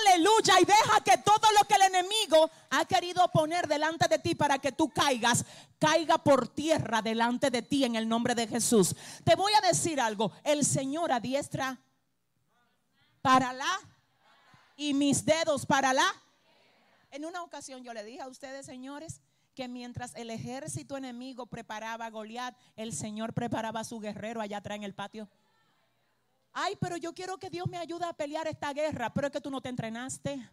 aleluya, 0.09 0.54
y 0.61 0.64
deja 0.64 1.00
que 1.04 1.18
todo 1.18 1.46
lo 1.56 1.68
que 1.68 1.74
el 1.74 1.83
enemigo 1.83 2.50
ha 2.70 2.85
querido 2.87 3.30
poner 3.30 3.68
delante 3.68 4.09
de 4.09 4.18
ti 4.18 4.35
para 4.35 4.59
que 4.59 4.72
tú 4.72 4.90
caigas, 4.90 5.44
caiga 5.78 6.18
por 6.18 6.48
tierra 6.48 7.02
delante 7.02 7.50
de 7.50 7.62
ti 7.62 7.85
en 7.85 7.94
el 7.94 8.09
nombre 8.09 8.35
de 8.35 8.48
Jesús. 8.48 8.96
Te 9.22 9.37
voy 9.37 9.52
a 9.52 9.61
decir 9.61 10.00
algo. 10.00 10.33
El 10.42 10.64
Señor 10.64 11.12
adiestra 11.12 11.78
para 13.22 13.52
la 13.52 13.80
y 14.76 14.92
mis 14.92 15.24
dedos 15.24 15.66
para 15.66 15.92
la. 15.92 16.06
En 17.12 17.24
una 17.24 17.44
ocasión 17.44 17.85
yo 17.85 17.94
le 17.94 18.02
dije 18.02 18.22
a 18.22 18.26
ustedes, 18.26 18.66
señores, 18.66 19.20
que 19.54 19.68
mientras 19.68 20.14
el 20.14 20.30
ejército 20.30 20.96
enemigo 20.96 21.46
preparaba 21.46 22.06
a 22.06 22.10
Goliat, 22.10 22.56
el 22.76 22.92
Señor 22.92 23.32
preparaba 23.32 23.80
a 23.80 23.84
su 23.84 24.00
guerrero 24.00 24.40
allá 24.40 24.58
atrás 24.58 24.76
en 24.76 24.84
el 24.84 24.94
patio. 24.94 25.28
Ay, 26.52 26.76
pero 26.80 26.96
yo 26.96 27.14
quiero 27.14 27.38
que 27.38 27.50
Dios 27.50 27.68
me 27.68 27.78
ayude 27.78 28.04
a 28.04 28.12
pelear 28.12 28.46
esta 28.46 28.72
guerra, 28.72 29.12
pero 29.12 29.28
es 29.28 29.32
que 29.32 29.40
tú 29.40 29.50
no 29.50 29.60
te 29.60 29.68
entrenaste. 29.68 30.48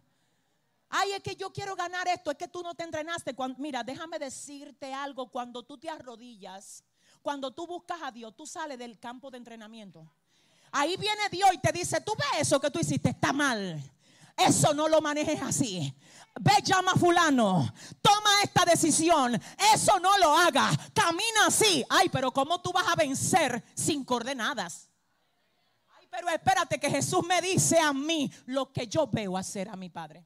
Ay, 0.90 1.12
es 1.12 1.22
que 1.22 1.36
yo 1.36 1.52
quiero 1.52 1.76
ganar 1.76 2.08
esto, 2.08 2.30
es 2.30 2.36
que 2.36 2.48
tú 2.48 2.62
no 2.62 2.74
te 2.74 2.84
entrenaste. 2.84 3.34
mira, 3.58 3.82
déjame 3.82 4.18
decirte 4.18 4.94
algo, 4.94 5.30
cuando 5.30 5.62
tú 5.62 5.76
te 5.76 5.90
arrodillas, 5.90 6.84
cuando 7.20 7.50
tú 7.52 7.66
buscas 7.66 8.00
a 8.02 8.10
Dios, 8.10 8.34
tú 8.36 8.46
sales 8.46 8.78
del 8.78 8.98
campo 8.98 9.30
de 9.30 9.38
entrenamiento. 9.38 10.10
Ahí 10.70 10.96
viene 10.96 11.28
Dios 11.30 11.50
y 11.52 11.58
te 11.58 11.72
dice, 11.72 12.00
tú 12.00 12.12
ves 12.16 12.42
eso 12.42 12.60
que 12.60 12.70
tú 12.70 12.78
hiciste, 12.78 13.10
está 13.10 13.32
mal. 13.32 13.82
Eso 14.38 14.72
no 14.72 14.88
lo 14.88 15.00
manejes 15.00 15.42
así. 15.42 15.94
Ve, 16.40 16.52
llama 16.62 16.92
a 16.92 16.96
fulano. 16.96 17.72
Toma 18.00 18.30
esta 18.44 18.64
decisión. 18.64 19.40
Eso 19.74 19.98
no 19.98 20.16
lo 20.18 20.36
haga. 20.36 20.70
Camina 20.94 21.46
así. 21.46 21.84
Ay, 21.90 22.08
pero 22.08 22.30
¿cómo 22.30 22.60
tú 22.60 22.72
vas 22.72 22.86
a 22.88 22.94
vencer 22.94 23.64
sin 23.74 24.04
coordenadas? 24.04 24.88
Ay, 25.98 26.06
pero 26.10 26.28
espérate 26.28 26.78
que 26.78 26.90
Jesús 26.90 27.26
me 27.26 27.40
dice 27.40 27.78
a 27.80 27.92
mí 27.92 28.30
lo 28.46 28.72
que 28.72 28.86
yo 28.86 29.08
veo 29.08 29.36
hacer 29.36 29.68
a 29.68 29.76
mi 29.76 29.90
Padre. 29.90 30.24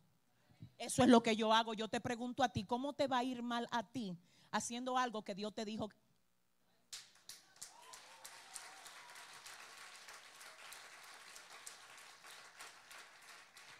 Eso 0.76 1.02
es 1.02 1.08
lo 1.08 1.22
que 1.22 1.34
yo 1.34 1.52
hago. 1.52 1.74
Yo 1.74 1.88
te 1.88 2.00
pregunto 2.00 2.42
a 2.42 2.50
ti, 2.50 2.64
¿cómo 2.64 2.92
te 2.92 3.06
va 3.06 3.18
a 3.18 3.24
ir 3.24 3.42
mal 3.42 3.66
a 3.70 3.82
ti 3.82 4.18
haciendo 4.50 4.98
algo 4.98 5.22
que 5.22 5.34
Dios 5.34 5.54
te 5.54 5.64
dijo 5.64 5.88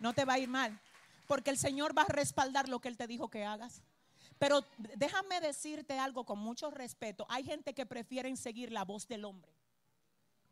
no 0.03 0.12
te 0.12 0.25
va 0.25 0.35
a 0.35 0.38
ir 0.38 0.49
mal, 0.49 0.79
porque 1.27 1.51
el 1.51 1.59
Señor 1.59 1.97
va 1.97 2.03
a 2.03 2.12
respaldar 2.12 2.69
lo 2.69 2.81
que 2.81 2.88
Él 2.88 2.97
te 2.97 3.07
dijo 3.07 3.31
que 3.31 3.45
hagas. 3.45 3.83
Pero 4.38 4.65
déjame 4.97 5.41
decirte 5.41 5.99
algo 5.99 6.25
con 6.25 6.38
mucho 6.38 6.71
respeto. 6.71 7.27
Hay 7.29 7.45
gente 7.45 7.75
que 7.75 7.87
prefieren 7.87 8.37
seguir 8.37 8.73
la 8.73 8.85
voz 8.85 9.07
del 9.07 9.25
hombre 9.25 9.53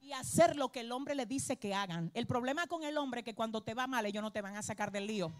y 0.00 0.12
hacer 0.12 0.56
lo 0.56 0.70
que 0.70 0.80
el 0.80 0.92
hombre 0.92 1.14
le 1.14 1.26
dice 1.26 1.58
que 1.58 1.74
hagan. 1.74 2.10
El 2.14 2.26
problema 2.26 2.66
con 2.66 2.84
el 2.84 2.96
hombre 2.96 3.20
es 3.20 3.24
que 3.24 3.34
cuando 3.34 3.62
te 3.62 3.74
va 3.74 3.86
mal, 3.86 4.06
ellos 4.06 4.22
no 4.22 4.30
te 4.30 4.40
van 4.40 4.56
a 4.56 4.62
sacar 4.62 4.92
del 4.92 5.06
lío. 5.06 5.32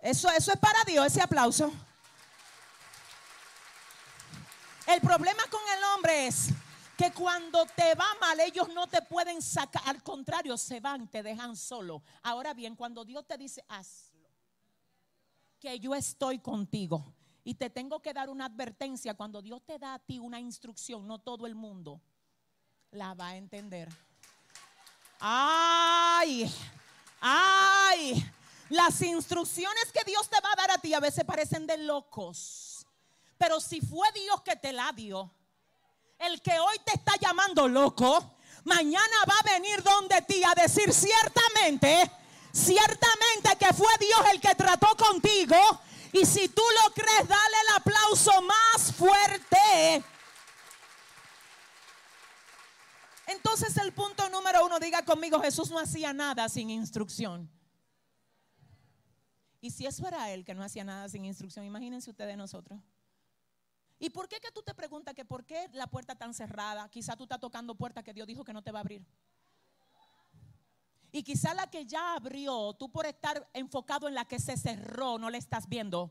Eso, 0.00 0.30
eso 0.30 0.52
es 0.52 0.58
para 0.58 0.82
Dios, 0.84 1.06
ese 1.06 1.20
aplauso. 1.20 1.70
El 4.86 5.00
problema 5.00 5.42
con 5.50 5.60
el 5.76 5.84
hombre 5.94 6.26
es 6.26 6.48
que 7.02 7.10
cuando 7.10 7.66
te 7.66 7.96
va 7.96 8.06
mal 8.20 8.38
ellos 8.38 8.68
no 8.72 8.86
te 8.86 9.02
pueden 9.02 9.42
sacar, 9.42 9.82
al 9.86 10.04
contrario, 10.04 10.56
se 10.56 10.78
van, 10.78 11.08
te 11.08 11.20
dejan 11.20 11.56
solo. 11.56 12.00
Ahora 12.22 12.54
bien, 12.54 12.76
cuando 12.76 13.04
Dios 13.04 13.26
te 13.26 13.36
dice, 13.36 13.64
hazlo, 13.66 14.30
que 15.58 15.80
yo 15.80 15.96
estoy 15.96 16.38
contigo 16.38 17.12
y 17.42 17.54
te 17.54 17.70
tengo 17.70 18.00
que 18.00 18.12
dar 18.12 18.30
una 18.30 18.44
advertencia, 18.44 19.14
cuando 19.14 19.42
Dios 19.42 19.62
te 19.66 19.80
da 19.80 19.94
a 19.94 19.98
ti 19.98 20.20
una 20.20 20.38
instrucción, 20.38 21.04
no 21.08 21.18
todo 21.18 21.48
el 21.48 21.56
mundo 21.56 22.00
la 22.92 23.14
va 23.14 23.30
a 23.30 23.36
entender. 23.36 23.88
Ay, 25.18 26.48
ay, 27.20 28.32
las 28.68 29.02
instrucciones 29.02 29.90
que 29.92 30.04
Dios 30.04 30.30
te 30.30 30.40
va 30.40 30.52
a 30.52 30.56
dar 30.56 30.70
a 30.70 30.78
ti 30.78 30.94
a 30.94 31.00
veces 31.00 31.24
parecen 31.24 31.66
de 31.66 31.78
locos, 31.78 32.86
pero 33.36 33.58
si 33.58 33.80
fue 33.80 34.06
Dios 34.12 34.40
que 34.42 34.54
te 34.54 34.72
la 34.72 34.92
dio, 34.92 35.32
el 36.22 36.40
que 36.40 36.58
hoy 36.58 36.76
te 36.84 36.94
está 36.94 37.14
llamando 37.20 37.68
loco, 37.68 38.36
mañana 38.64 39.16
va 39.28 39.34
a 39.40 39.54
venir 39.54 39.82
donde 39.82 40.22
ti 40.22 40.42
a 40.44 40.54
decir 40.54 40.92
ciertamente, 40.92 42.10
ciertamente 42.52 43.56
que 43.58 43.72
fue 43.74 43.88
Dios 43.98 44.20
el 44.32 44.40
que 44.40 44.54
trató 44.54 44.96
contigo. 44.96 45.56
Y 46.12 46.24
si 46.24 46.48
tú 46.48 46.62
lo 46.84 46.92
crees, 46.92 47.26
dale 47.26 47.56
el 47.68 47.76
aplauso 47.76 48.42
más 48.42 48.92
fuerte. 48.92 50.04
Entonces 53.26 53.76
el 53.78 53.92
punto 53.92 54.28
número 54.28 54.64
uno, 54.64 54.78
diga 54.78 55.04
conmigo, 55.04 55.40
Jesús 55.40 55.70
no 55.70 55.78
hacía 55.78 56.12
nada 56.12 56.48
sin 56.48 56.70
instrucción. 56.70 57.50
Y 59.60 59.70
si 59.70 59.86
eso 59.86 60.06
era 60.06 60.30
él 60.30 60.44
que 60.44 60.54
no 60.54 60.62
hacía 60.62 60.84
nada 60.84 61.08
sin 61.08 61.24
instrucción, 61.24 61.64
imagínense 61.64 62.10
ustedes 62.10 62.36
nosotros. 62.36 62.80
¿Y 64.02 64.10
por 64.10 64.28
qué 64.28 64.40
que 64.40 64.50
tú 64.50 64.62
te 64.62 64.74
preguntas 64.74 65.14
que 65.14 65.24
por 65.24 65.44
qué 65.44 65.68
la 65.74 65.86
puerta 65.86 66.16
tan 66.16 66.34
cerrada? 66.34 66.88
Quizá 66.88 67.16
tú 67.16 67.22
estás 67.22 67.38
tocando 67.38 67.76
puerta 67.76 68.02
que 68.02 68.12
Dios 68.12 68.26
dijo 68.26 68.42
que 68.42 68.52
no 68.52 68.60
te 68.60 68.72
va 68.72 68.80
a 68.80 68.82
abrir. 68.82 69.06
Y 71.12 71.22
quizá 71.22 71.54
la 71.54 71.70
que 71.70 71.86
ya 71.86 72.14
abrió, 72.14 72.72
tú 72.72 72.90
por 72.90 73.06
estar 73.06 73.48
enfocado 73.52 74.08
en 74.08 74.16
la 74.16 74.24
que 74.24 74.40
se 74.40 74.56
cerró, 74.56 75.18
no 75.18 75.30
le 75.30 75.38
estás 75.38 75.68
viendo. 75.68 76.10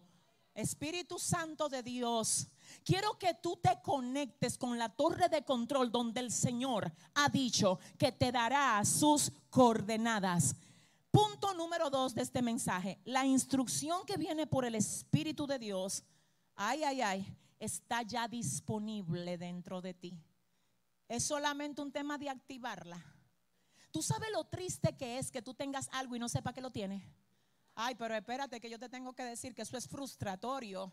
Espíritu 0.53 1.19
Santo 1.19 1.67
de 1.67 1.83
Dios, 1.83 2.47
quiero 2.85 3.19
que 3.19 3.33
tú 3.33 3.57
te 3.57 3.81
conectes 3.81 4.57
con 4.57 4.79
la 4.79 4.87
torre 4.87 5.27
de 5.27 5.43
control 5.43 5.91
donde 5.91 6.21
el 6.21 6.31
Señor 6.31 6.93
ha 7.13 7.27
dicho 7.27 7.77
que 7.97 8.13
te 8.13 8.31
dará 8.31 8.85
sus 8.85 9.33
coordenadas. 9.49 10.55
Punto 11.11 11.53
número 11.55 11.89
dos 11.89 12.15
de 12.15 12.21
este 12.21 12.41
mensaje, 12.41 13.01
la 13.03 13.25
instrucción 13.25 14.05
que 14.05 14.15
viene 14.15 14.47
por 14.47 14.63
el 14.63 14.75
Espíritu 14.75 15.45
de 15.45 15.59
Dios. 15.59 16.05
Ay, 16.55 16.85
ay, 16.85 17.01
ay 17.01 17.37
está 17.61 18.01
ya 18.01 18.27
disponible 18.27 19.37
dentro 19.37 19.81
de 19.81 19.93
ti. 19.93 20.19
Es 21.07 21.23
solamente 21.23 21.81
un 21.81 21.91
tema 21.91 22.17
de 22.17 22.27
activarla. 22.27 22.99
Tú 23.91 24.01
sabes 24.01 24.31
lo 24.31 24.45
triste 24.45 24.97
que 24.97 25.19
es 25.19 25.31
que 25.31 25.43
tú 25.43 25.53
tengas 25.53 25.87
algo 25.91 26.15
y 26.15 26.19
no 26.19 26.27
sepa 26.27 26.53
que 26.53 26.61
lo 26.61 26.71
tienes. 26.71 27.03
Ay, 27.75 27.93
pero 27.95 28.15
espérate 28.15 28.59
que 28.59 28.69
yo 28.69 28.79
te 28.79 28.89
tengo 28.89 29.13
que 29.13 29.23
decir 29.23 29.53
que 29.53 29.61
eso 29.61 29.77
es 29.77 29.87
frustratorio. 29.87 30.91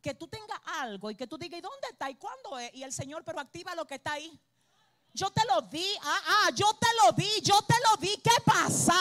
Que 0.00 0.14
tú 0.14 0.28
tengas 0.28 0.58
algo 0.80 1.10
y 1.10 1.14
que 1.14 1.26
tú 1.26 1.36
digas, 1.36 1.58
¿y 1.58 1.62
dónde 1.62 1.88
está? 1.90 2.08
¿Y 2.08 2.14
cuándo 2.14 2.58
es? 2.58 2.72
Y 2.74 2.82
el 2.84 2.92
Señor, 2.92 3.22
pero 3.24 3.38
activa 3.38 3.74
lo 3.74 3.86
que 3.86 3.96
está 3.96 4.12
ahí. 4.12 4.40
Yo 5.12 5.30
te 5.30 5.42
lo 5.44 5.60
di, 5.62 5.86
ah, 6.02 6.20
ah, 6.26 6.50
yo 6.54 6.72
te 6.80 6.86
lo 7.02 7.12
di, 7.12 7.28
yo 7.42 7.60
te 7.62 7.74
lo 7.90 7.96
di, 8.00 8.16
¿qué 8.22 8.42
pasa? 8.46 8.94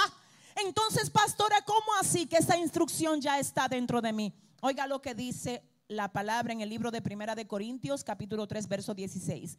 Entonces, 0.56 1.10
pastora, 1.10 1.62
¿cómo 1.62 1.93
así 2.02 2.26
que 2.26 2.38
esa 2.38 2.58
instrucción 2.58 3.22
ya 3.22 3.39
está 3.39 3.70
dentro 3.70 4.02
de 4.02 4.12
mí? 4.12 4.34
Oiga 4.62 4.88
lo 4.88 5.02
que 5.02 5.13
dice 5.13 5.63
la 5.88 6.12
palabra 6.12 6.54
en 6.54 6.62
el 6.62 6.69
libro 6.69 6.91
de 6.91 7.02
Primera 7.02 7.36
de 7.36 7.47
Corintios, 7.47 8.04
capítulo 8.04 8.47
3, 8.47 8.67
verso 8.67 8.93
16. 8.93 9.58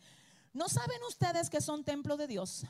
¿No 0.52 0.68
saben 0.68 1.02
ustedes 1.08 1.48
que 1.48 1.60
son 1.60 1.84
templo 1.84 2.16
de 2.16 2.26
Dios? 2.26 2.66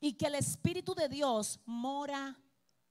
Y 0.00 0.14
que 0.14 0.26
el 0.26 0.36
Espíritu 0.36 0.94
de 0.94 1.08
Dios 1.08 1.60
mora 1.66 2.38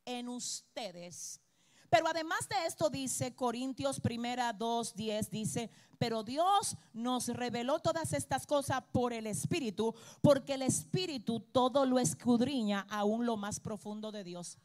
en 0.06 0.30
ustedes. 0.30 1.42
Pero 1.90 2.08
además 2.08 2.48
de 2.50 2.68
esto 2.68 2.90
dice 2.90 3.36
Corintios 3.36 4.00
primera 4.00 4.54
2, 4.54 4.96
10, 4.96 5.30
dice, 5.32 5.72
pero 5.98 6.24
Dios 6.24 6.78
nos 6.94 7.30
reveló 7.30 7.80
todas 7.80 8.14
estas 8.14 8.46
cosas 8.46 8.84
por 8.92 9.12
el 9.12 9.26
Espíritu, 9.26 9.96
porque 10.22 10.54
el 10.54 10.62
Espíritu 10.62 11.40
todo 11.40 11.86
lo 11.86 11.98
escudriña 11.98 12.86
aún 12.90 13.26
lo 13.26 13.38
más 13.38 13.60
profundo 13.60 14.12
de 14.12 14.24
Dios. 14.24 14.60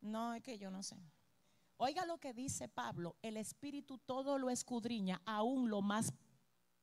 No, 0.00 0.32
es 0.32 0.42
que 0.42 0.58
yo 0.58 0.70
no 0.70 0.82
sé. 0.82 0.96
Oiga 1.82 2.04
lo 2.04 2.18
que 2.18 2.34
dice 2.34 2.68
Pablo, 2.68 3.16
el 3.22 3.38
Espíritu 3.38 3.96
todo 3.96 4.36
lo 4.36 4.50
escudriña, 4.50 5.22
aún 5.24 5.70
lo 5.70 5.80
más 5.80 6.12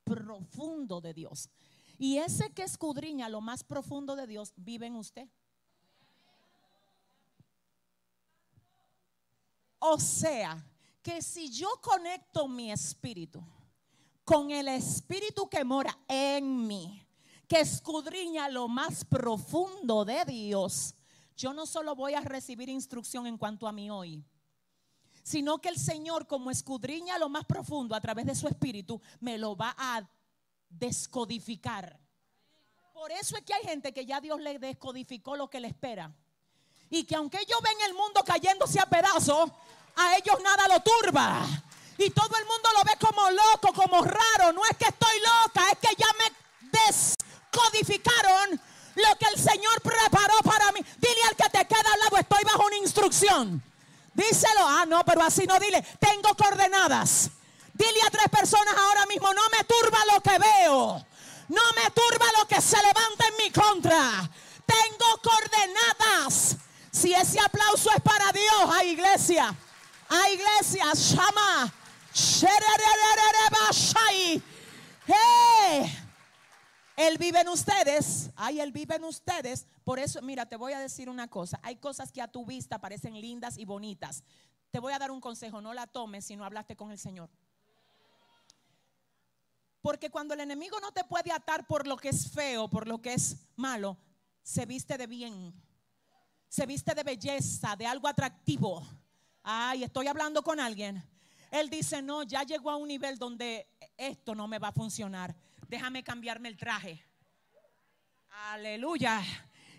profundo 0.03 1.01
de 1.01 1.13
Dios. 1.13 1.51
Y 1.99 2.17
ese 2.17 2.51
que 2.51 2.63
escudriña 2.63 3.29
lo 3.29 3.39
más 3.39 3.63
profundo 3.63 4.15
de 4.15 4.25
Dios 4.25 4.53
vive 4.55 4.87
en 4.87 4.95
usted. 4.95 5.29
O 9.77 9.99
sea, 9.99 10.65
que 11.03 11.21
si 11.21 11.51
yo 11.51 11.69
conecto 11.79 12.47
mi 12.47 12.71
espíritu 12.71 13.43
con 14.25 14.49
el 14.49 14.67
espíritu 14.67 15.47
que 15.47 15.63
mora 15.63 15.95
en 16.07 16.65
mí, 16.65 17.05
que 17.47 17.59
escudriña 17.59 18.49
lo 18.49 18.67
más 18.67 19.05
profundo 19.05 20.05
de 20.05 20.25
Dios, 20.25 20.95
yo 21.35 21.53
no 21.53 21.67
solo 21.67 21.95
voy 21.95 22.15
a 22.15 22.21
recibir 22.21 22.67
instrucción 22.67 23.27
en 23.27 23.37
cuanto 23.37 23.67
a 23.67 23.71
mí 23.71 23.91
hoy, 23.91 24.25
sino 25.27 25.57
que 25.57 25.67
el 25.67 25.77
Señor 25.77 26.25
como 26.25 26.49
escudriña 26.49 27.17
lo 27.17 27.27
más 27.27 27.43
profundo 27.43 27.93
a 27.93 27.99
través 27.99 28.25
de 28.25 28.33
su 28.33 28.47
espíritu, 28.47 29.01
me 29.19 29.37
lo 29.37 29.57
va 29.57 29.75
a 29.77 30.01
descodificar. 30.69 31.99
Por 32.93 33.11
eso 33.11 33.35
es 33.35 33.43
que 33.43 33.53
hay 33.53 33.63
gente 33.63 33.93
que 33.93 34.05
ya 34.05 34.21
Dios 34.21 34.39
le 34.39 34.57
descodificó 34.57 35.35
lo 35.35 35.49
que 35.49 35.59
le 35.59 35.67
espera. 35.67 36.09
Y 36.89 37.03
que 37.03 37.15
aunque 37.15 37.41
ellos 37.41 37.59
ven 37.61 37.75
el 37.87 37.93
mundo 37.93 38.23
cayéndose 38.23 38.79
a 38.79 38.85
pedazos, 38.85 39.51
a 39.97 40.15
ellos 40.15 40.37
nada 40.41 40.65
lo 40.69 40.79
turba. 40.79 41.45
Y 41.97 42.09
todo 42.11 42.33
el 42.37 42.45
mundo 42.45 42.69
lo 42.77 42.85
ve 42.85 42.93
como 42.97 43.29
loco, 43.29 43.73
como 43.73 44.01
raro. 44.03 44.53
No 44.53 44.63
es 44.63 44.77
que 44.77 44.85
estoy 44.85 45.19
loca, 45.19 45.71
es 45.73 45.79
que 45.79 45.93
ya 45.97 46.07
me 46.19 46.69
descodificaron 46.71 48.61
lo 48.95 49.17
que 49.19 49.25
el 49.35 49.41
Señor 49.41 49.81
preparó 49.81 50.35
para 50.45 50.71
mí. 50.71 50.79
Dile 50.99 51.21
al 51.29 51.35
que 51.35 51.49
te 51.49 51.67
queda 51.67 51.91
al 51.93 51.99
lado, 51.99 52.17
estoy 52.17 52.45
bajo 52.45 52.65
una 52.65 52.77
instrucción. 52.77 53.61
Díselo. 54.17 54.67
Ah, 54.67 54.85
no, 54.87 55.05
pero 55.05 55.21
así 55.21 55.45
no 55.45 55.59
dile. 55.59 55.81
Tengo 55.99 56.35
coordenadas. 56.35 57.29
Dile 57.73 58.01
a 58.07 58.09
tres 58.09 58.27
personas 58.29 58.73
ahora 58.75 59.05
mismo, 59.05 59.31
no 59.31 59.41
me 59.55 59.63
turba 59.63 59.99
lo 60.11 60.21
que 60.21 60.39
veo. 60.39 61.05
No 61.49 61.61
me 61.75 61.91
turba 61.91 62.25
lo 62.39 62.47
que 62.47 62.59
se 62.59 62.77
levanta 62.77 63.27
en 63.27 63.37
mi 63.37 63.51
contra. 63.51 64.29
Tengo 64.65 65.21
coordenadas. 65.21 66.57
Si 66.91 67.13
ese 67.13 67.39
aplauso 67.39 67.91
es 67.91 68.01
para 68.01 68.31
Dios, 68.31 68.75
a 68.75 68.83
iglesia. 68.83 69.55
A 70.09 70.29
iglesia, 70.29 70.91
llama. 70.93 71.71
Él 76.97 77.19
vive 77.19 77.41
en 77.41 77.47
ustedes. 77.47 78.31
Ay, 78.35 78.59
Él 78.59 78.71
vive 78.71 78.95
en 78.95 79.03
ustedes. 79.03 79.67
Por 79.83 79.99
eso, 79.99 80.19
mira, 80.23 80.47
te 80.47 80.55
voy 80.55 80.73
a 80.73 80.79
decir 80.79 81.09
una 81.09 81.27
cosa. 81.27 81.59
Hay 81.61 81.75
cosas 81.75 82.11
que 82.11 82.23
a 82.23 82.27
tu 82.27 82.43
vista 82.43 82.79
parecen 82.79 83.21
lindas 83.21 83.57
y 83.59 83.65
bonitas. 83.65 84.23
Te 84.71 84.79
voy 84.79 84.93
a 84.93 84.99
dar 84.99 85.11
un 85.11 85.21
consejo. 85.21 85.61
No 85.61 85.75
la 85.75 85.85
tomes 85.85 86.25
si 86.25 86.35
no 86.35 86.43
hablaste 86.43 86.75
con 86.75 86.91
el 86.91 86.97
Señor. 86.97 87.29
Porque 89.79 90.09
cuando 90.09 90.33
el 90.33 90.39
enemigo 90.39 90.79
no 90.79 90.91
te 90.91 91.03
puede 91.03 91.31
atar 91.31 91.67
por 91.67 91.85
lo 91.85 91.97
que 91.97 92.09
es 92.09 92.31
feo, 92.31 92.67
por 92.67 92.87
lo 92.87 92.99
que 92.99 93.13
es 93.13 93.37
malo, 93.55 93.95
se 94.41 94.65
viste 94.65 94.97
de 94.97 95.05
bien. 95.05 95.53
se 96.49 96.65
viste 96.65 96.95
de 96.95 97.03
belleza, 97.03 97.75
de 97.75 97.85
algo 97.85 98.07
atractivo. 98.07 98.85
Ay, 99.43 99.83
estoy 99.83 100.07
hablando 100.07 100.41
con 100.41 100.59
alguien. 100.59 101.03
Él 101.51 101.69
dice, 101.69 102.01
no, 102.01 102.23
ya 102.23 102.41
llegó 102.41 102.71
a 102.71 102.75
un 102.75 102.87
nivel 102.87 103.19
donde 103.19 103.67
esto 103.95 104.33
no 104.33 104.47
me 104.47 104.57
va 104.57 104.69
a 104.69 104.71
funcionar. 104.73 105.35
Déjame 105.67 106.03
cambiarme 106.03 106.49
el 106.49 106.57
traje. 106.57 107.03
Aleluya. 108.51 109.21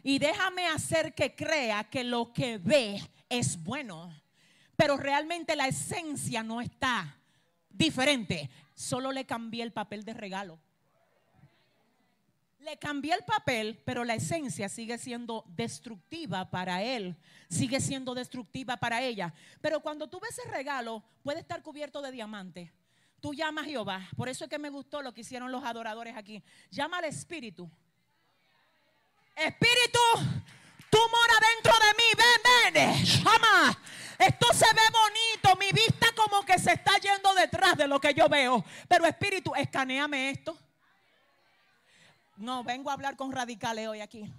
Y 0.03 0.19
déjame 0.19 0.67
hacer 0.67 1.15
que 1.15 1.35
crea 1.35 1.85
que 1.85 2.05
lo 2.05 2.33
que 2.33 2.59
ve 2.59 3.01
es 3.29 3.63
bueno. 3.63 4.13
Pero 4.77 4.97
realmente 4.97 5.57
la 5.57 5.67
esencia 5.67 6.43
no 6.43 6.61
está 6.61 7.17
diferente. 7.71 8.51
Solo 8.75 9.13
le 9.13 9.25
cambié 9.25 9.63
el 9.63 9.73
papel 9.73 10.05
de 10.05 10.15
regalo. 10.15 10.59
Le 12.61 12.77
cambié 12.77 13.15
el 13.15 13.25
papel, 13.25 13.81
pero 13.85 14.05
la 14.05 14.15
esencia 14.15 14.69
sigue 14.69 14.99
siendo 14.99 15.45
destructiva 15.49 16.51
para 16.51 16.83
él, 16.83 17.17
sigue 17.49 17.81
siendo 17.81 18.15
destructiva 18.15 18.77
para 18.77 19.03
ella. 19.03 19.33
Pero 19.61 19.81
cuando 19.81 20.09
tú 20.09 20.21
ves 20.21 20.39
el 20.45 20.51
regalo, 20.51 21.03
puede 21.23 21.41
estar 21.41 21.63
cubierto 21.63 22.03
de 22.03 22.13
diamante. 22.13 22.73
Tú 23.21 23.35
llamas 23.35 23.65
a 23.65 23.69
Jehová. 23.69 24.09
Por 24.17 24.29
eso 24.29 24.45
es 24.45 24.51
que 24.51 24.59
me 24.59 24.71
gustó 24.71 25.03
lo 25.03 25.13
que 25.13 25.23
hicieron 25.23 25.51
los 25.51 25.65
adoradores 25.65 26.17
aquí. 26.17 26.43
Llama 26.71 26.99
al 26.99 27.05
Espíritu. 27.05 27.69
Espíritu, 29.35 29.99
tú 30.91 30.99
mora 30.99 31.35
dentro 31.55 31.73
de 31.73 31.95
mí. 31.97 32.05
Ven, 32.17 32.75
ven. 32.75 33.05
Llama. 33.05 33.79
Esto 34.19 34.53
se 34.53 34.67
ve 34.67 34.83
bonito. 34.93 35.57
Mi 35.59 35.71
vista 35.73 36.07
como 36.17 36.45
que 36.45 36.59
se 36.59 36.73
está 36.73 36.97
yendo 36.99 37.35
detrás 37.35 37.77
de 37.77 37.89
lo 37.89 38.01
que 38.01 38.15
yo 38.15 38.29
veo. 38.29 38.65
Pero 38.89 39.07
Espíritu, 39.07 39.53
escaneame 39.55 40.31
esto. 40.31 40.57
No, 42.37 42.63
vengo 42.63 42.91
a 42.91 42.93
hablar 42.93 43.17
con 43.17 43.33
radicales 43.33 43.89
hoy 43.89 44.01
aquí. 44.01 44.33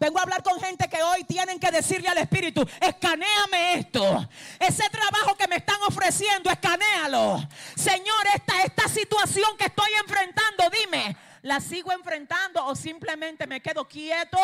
Vengo 0.00 0.18
a 0.18 0.22
hablar 0.22 0.42
con 0.42 0.58
gente 0.58 0.88
que 0.88 1.02
hoy 1.02 1.24
tienen 1.24 1.60
que 1.60 1.70
decirle 1.70 2.08
al 2.08 2.16
Espíritu, 2.16 2.66
escaneame 2.80 3.74
esto. 3.74 4.26
Ese 4.58 4.88
trabajo 4.88 5.36
que 5.36 5.46
me 5.46 5.56
están 5.56 5.76
ofreciendo, 5.86 6.50
escanealo. 6.50 7.46
Señor, 7.76 8.26
esta, 8.34 8.62
esta 8.62 8.88
situación 8.88 9.54
que 9.58 9.66
estoy 9.66 9.92
enfrentando, 10.00 10.70
dime, 10.70 11.14
¿la 11.42 11.60
sigo 11.60 11.92
enfrentando 11.92 12.64
o 12.64 12.74
simplemente 12.74 13.46
me 13.46 13.60
quedo 13.60 13.86
quieto 13.86 14.38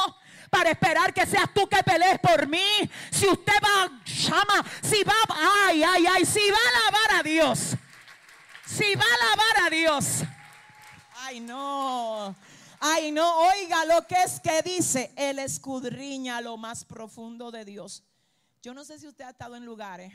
para 0.51 0.73
esperar 0.73 1.15
que 1.15 1.25
seas 1.25 1.49
tú 1.55 1.67
que 1.67 1.83
pelees 1.83 2.19
por 2.19 2.47
mí? 2.47 2.91
Si 3.11 3.27
usted 3.27 3.57
va, 3.65 3.91
llama, 4.05 4.63
si 4.83 5.03
va, 5.05 5.15
ay, 5.65 5.83
ay, 5.83 6.05
ay, 6.07 6.27
si 6.27 6.51
va 6.51 6.59
a 6.59 6.69
alabar 6.69 7.21
a 7.21 7.23
Dios. 7.23 7.75
Si 8.67 8.95
va 8.95 9.05
a 9.05 9.25
alabar 9.25 9.67
a 9.67 9.71
Dios. 9.71 10.05
Ay, 11.15 11.41
no. 11.41 12.37
Ay, 12.81 13.11
no, 13.11 13.49
oiga 13.49 13.85
lo 13.87 14.07
que 14.07 14.23
es 14.23 14.41
que 14.41 14.63
dice, 14.63 15.13
Él 15.17 15.39
escudriña 15.39 16.41
lo 16.41 16.57
más 16.57 16.85
profundo 16.85 17.51
de 17.51 17.65
Dios. 17.65 18.03
Yo 18.63 18.75
no 18.75 18.85
sé 18.85 18.99
si 18.99 19.07
usted 19.07 19.25
ha 19.25 19.31
estado 19.31 19.57
en 19.57 19.65
lugares. 19.65 20.13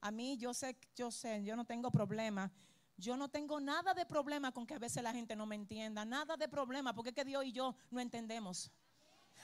A 0.00 0.10
mí 0.10 0.36
yo 0.36 0.52
sé, 0.52 0.76
yo 0.94 1.10
sé, 1.10 1.42
yo 1.44 1.56
no 1.56 1.64
tengo 1.64 1.90
problema. 1.90 2.50
Yo 2.96 3.16
no 3.16 3.28
tengo 3.28 3.60
nada 3.60 3.94
de 3.94 4.04
problema 4.04 4.52
con 4.52 4.66
que 4.66 4.74
a 4.74 4.78
veces 4.78 5.02
la 5.02 5.12
gente 5.12 5.34
no 5.34 5.46
me 5.46 5.54
entienda, 5.54 6.04
nada 6.04 6.36
de 6.36 6.48
problema, 6.48 6.94
porque 6.94 7.10
es 7.10 7.14
que 7.16 7.24
Dios 7.24 7.44
y 7.44 7.52
yo 7.52 7.74
no 7.90 8.00
entendemos. 8.00 8.70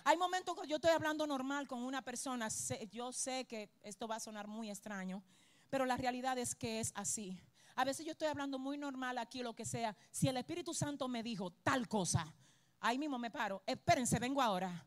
Hay 0.05 0.17
momentos 0.17 0.61
que 0.61 0.69
yo 0.69 0.77
estoy 0.77 0.93
hablando 0.93 1.27
normal 1.27 1.67
con 1.67 1.83
una 1.83 2.03
persona, 2.03 2.49
yo 2.91 3.13
sé 3.13 3.47
que 3.47 3.71
esto 3.83 4.07
va 4.07 4.17
a 4.17 4.21
sonar 4.21 4.47
muy 4.47 4.71
extraño, 4.71 5.23
pero 5.71 5.87
la 5.87 5.97
realidad 5.97 6.39
es 6.39 6.55
que 6.55 6.81
es 6.81 6.93
así. 6.95 7.41
A 7.75 7.85
veces 7.85 8.05
yo 8.05 8.13
estoy 8.13 8.29
hablando 8.29 8.59
muy 8.59 8.79
normal 8.79 9.19
aquí 9.19 9.43
lo 9.43 9.55
que 9.55 9.65
sea. 9.65 9.97
Si 10.11 10.29
el 10.29 10.37
Espíritu 10.37 10.75
Santo 10.75 11.09
me 11.09 11.23
dijo 11.23 11.51
tal 11.63 11.89
cosa, 11.89 12.33
Ahí 12.81 12.99
mismo 12.99 13.19
me 13.19 13.31
paro. 13.31 13.63
Espérense, 13.67 14.19
vengo 14.19 14.41
ahora. 14.41 14.85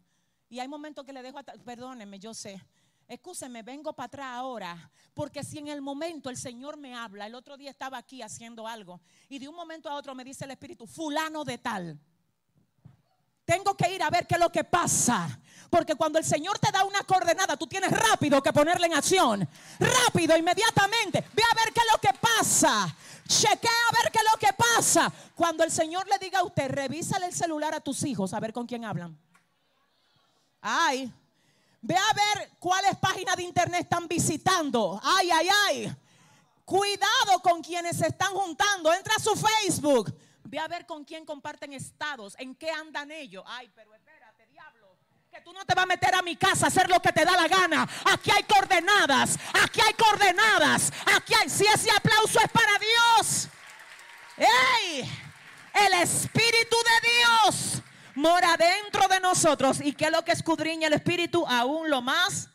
Y 0.49 0.59
hay 0.59 0.67
momentos 0.67 1.05
que 1.05 1.13
le 1.13 1.21
dejo, 1.21 1.39
perdónenme, 1.65 2.19
yo 2.19 2.33
sé. 2.33 2.61
Escúsenme, 3.07 3.61
vengo 3.63 3.93
para 3.93 4.07
atrás 4.07 4.27
ahora. 4.35 4.91
Porque 5.13 5.43
si 5.43 5.57
en 5.57 5.67
el 5.67 5.81
momento 5.81 6.29
el 6.29 6.37
Señor 6.37 6.77
me 6.77 6.95
habla, 6.95 7.25
el 7.25 7.35
otro 7.35 7.57
día 7.57 7.69
estaba 7.69 7.97
aquí 7.97 8.21
haciendo 8.21 8.67
algo. 8.67 9.01
Y 9.27 9.39
de 9.39 9.47
un 9.47 9.55
momento 9.55 9.89
a 9.89 9.95
otro 9.95 10.15
me 10.15 10.23
dice 10.23 10.45
el 10.45 10.51
Espíritu, 10.51 10.87
fulano 10.87 11.43
de 11.43 11.57
tal. 11.57 11.99
Tengo 13.45 13.75
que 13.75 13.93
ir 13.93 14.01
a 14.03 14.09
ver 14.09 14.27
qué 14.27 14.35
es 14.35 14.39
lo 14.39 14.51
que 14.51 14.63
pasa. 14.63 15.39
Porque 15.69 15.95
cuando 15.95 16.19
el 16.19 16.25
Señor 16.25 16.59
te 16.59 16.69
da 16.69 16.83
una 16.83 17.01
coordenada, 17.03 17.55
tú 17.55 17.65
tienes 17.65 17.91
rápido 17.91 18.43
que 18.43 18.51
ponerla 18.51 18.87
en 18.87 18.93
acción. 18.93 19.47
Rápido, 19.79 20.37
inmediatamente. 20.37 21.23
Ve 21.33 21.43
a 21.49 21.55
ver 21.55 21.73
qué 21.73 21.79
es 21.79 21.87
lo 21.91 21.97
que 21.99 22.19
pasa. 22.19 22.93
Chequea 23.25 23.71
a 23.89 24.03
ver 24.03 24.11
qué 24.11 24.19
es 24.19 24.25
lo 24.31 24.37
que 24.37 24.53
pasa. 24.53 25.11
Cuando 25.33 25.63
el 25.63 25.71
Señor 25.71 26.05
le 26.09 26.19
diga 26.19 26.39
a 26.39 26.43
usted, 26.43 26.69
revísale 26.69 27.25
el 27.25 27.33
celular 27.33 27.73
a 27.73 27.79
tus 27.79 28.03
hijos 28.03 28.33
a 28.33 28.39
ver 28.41 28.51
con 28.51 28.67
quién 28.67 28.83
hablan. 28.83 29.17
Ay, 30.59 31.09
ve 31.81 31.95
a 31.95 32.13
ver 32.13 32.51
cuáles 32.59 32.97
páginas 32.97 33.37
de 33.37 33.43
internet 33.43 33.83
están 33.83 34.09
visitando. 34.09 34.99
Ay, 35.01 35.31
ay, 35.31 35.47
ay. 35.67 35.95
Cuidado 36.65 37.41
con 37.41 37.63
quienes 37.63 37.97
se 37.97 38.07
están 38.07 38.33
juntando. 38.33 38.93
Entra 38.93 39.15
a 39.15 39.19
su 39.19 39.33
Facebook. 39.35 40.13
Ve 40.43 40.59
a 40.59 40.67
ver 40.67 40.85
con 40.85 41.03
quién 41.03 41.25
comparten 41.25 41.73
estados, 41.73 42.35
en 42.39 42.55
qué 42.55 42.69
andan 42.71 43.11
ellos. 43.11 43.43
Ay, 43.47 43.71
pero 43.75 43.93
espérate, 43.93 44.47
diablo. 44.47 44.97
Que 45.31 45.41
tú 45.41 45.53
no 45.53 45.65
te 45.65 45.73
vas 45.73 45.83
a 45.83 45.87
meter 45.87 46.13
a 46.13 46.21
mi 46.21 46.35
casa 46.35 46.65
a 46.65 46.67
hacer 46.67 46.89
lo 46.89 46.99
que 46.99 47.11
te 47.11 47.23
da 47.23 47.31
la 47.33 47.47
gana. 47.47 47.87
Aquí 48.11 48.31
hay 48.31 48.43
coordenadas. 48.43 49.37
Aquí 49.63 49.79
hay 49.79 49.93
coordenadas. 49.93 50.91
Aquí 51.15 51.33
hay. 51.33 51.49
Si 51.49 51.65
ese 51.65 51.89
aplauso 51.91 52.39
es 52.39 52.51
para 52.51 52.71
Dios. 52.79 53.47
¡Ey! 54.37 55.09
El 55.73 55.93
Espíritu 56.01 56.75
de 56.75 57.09
Dios 57.09 57.81
mora 58.15 58.57
dentro 58.57 59.07
de 59.07 59.19
nosotros. 59.19 59.79
¿Y 59.81 59.93
qué 59.93 60.05
es 60.05 60.11
lo 60.11 60.23
que 60.23 60.33
escudriña 60.33 60.87
el 60.87 60.93
Espíritu? 60.93 61.45
Aún 61.47 61.89
lo 61.89 62.01
más. 62.01 62.49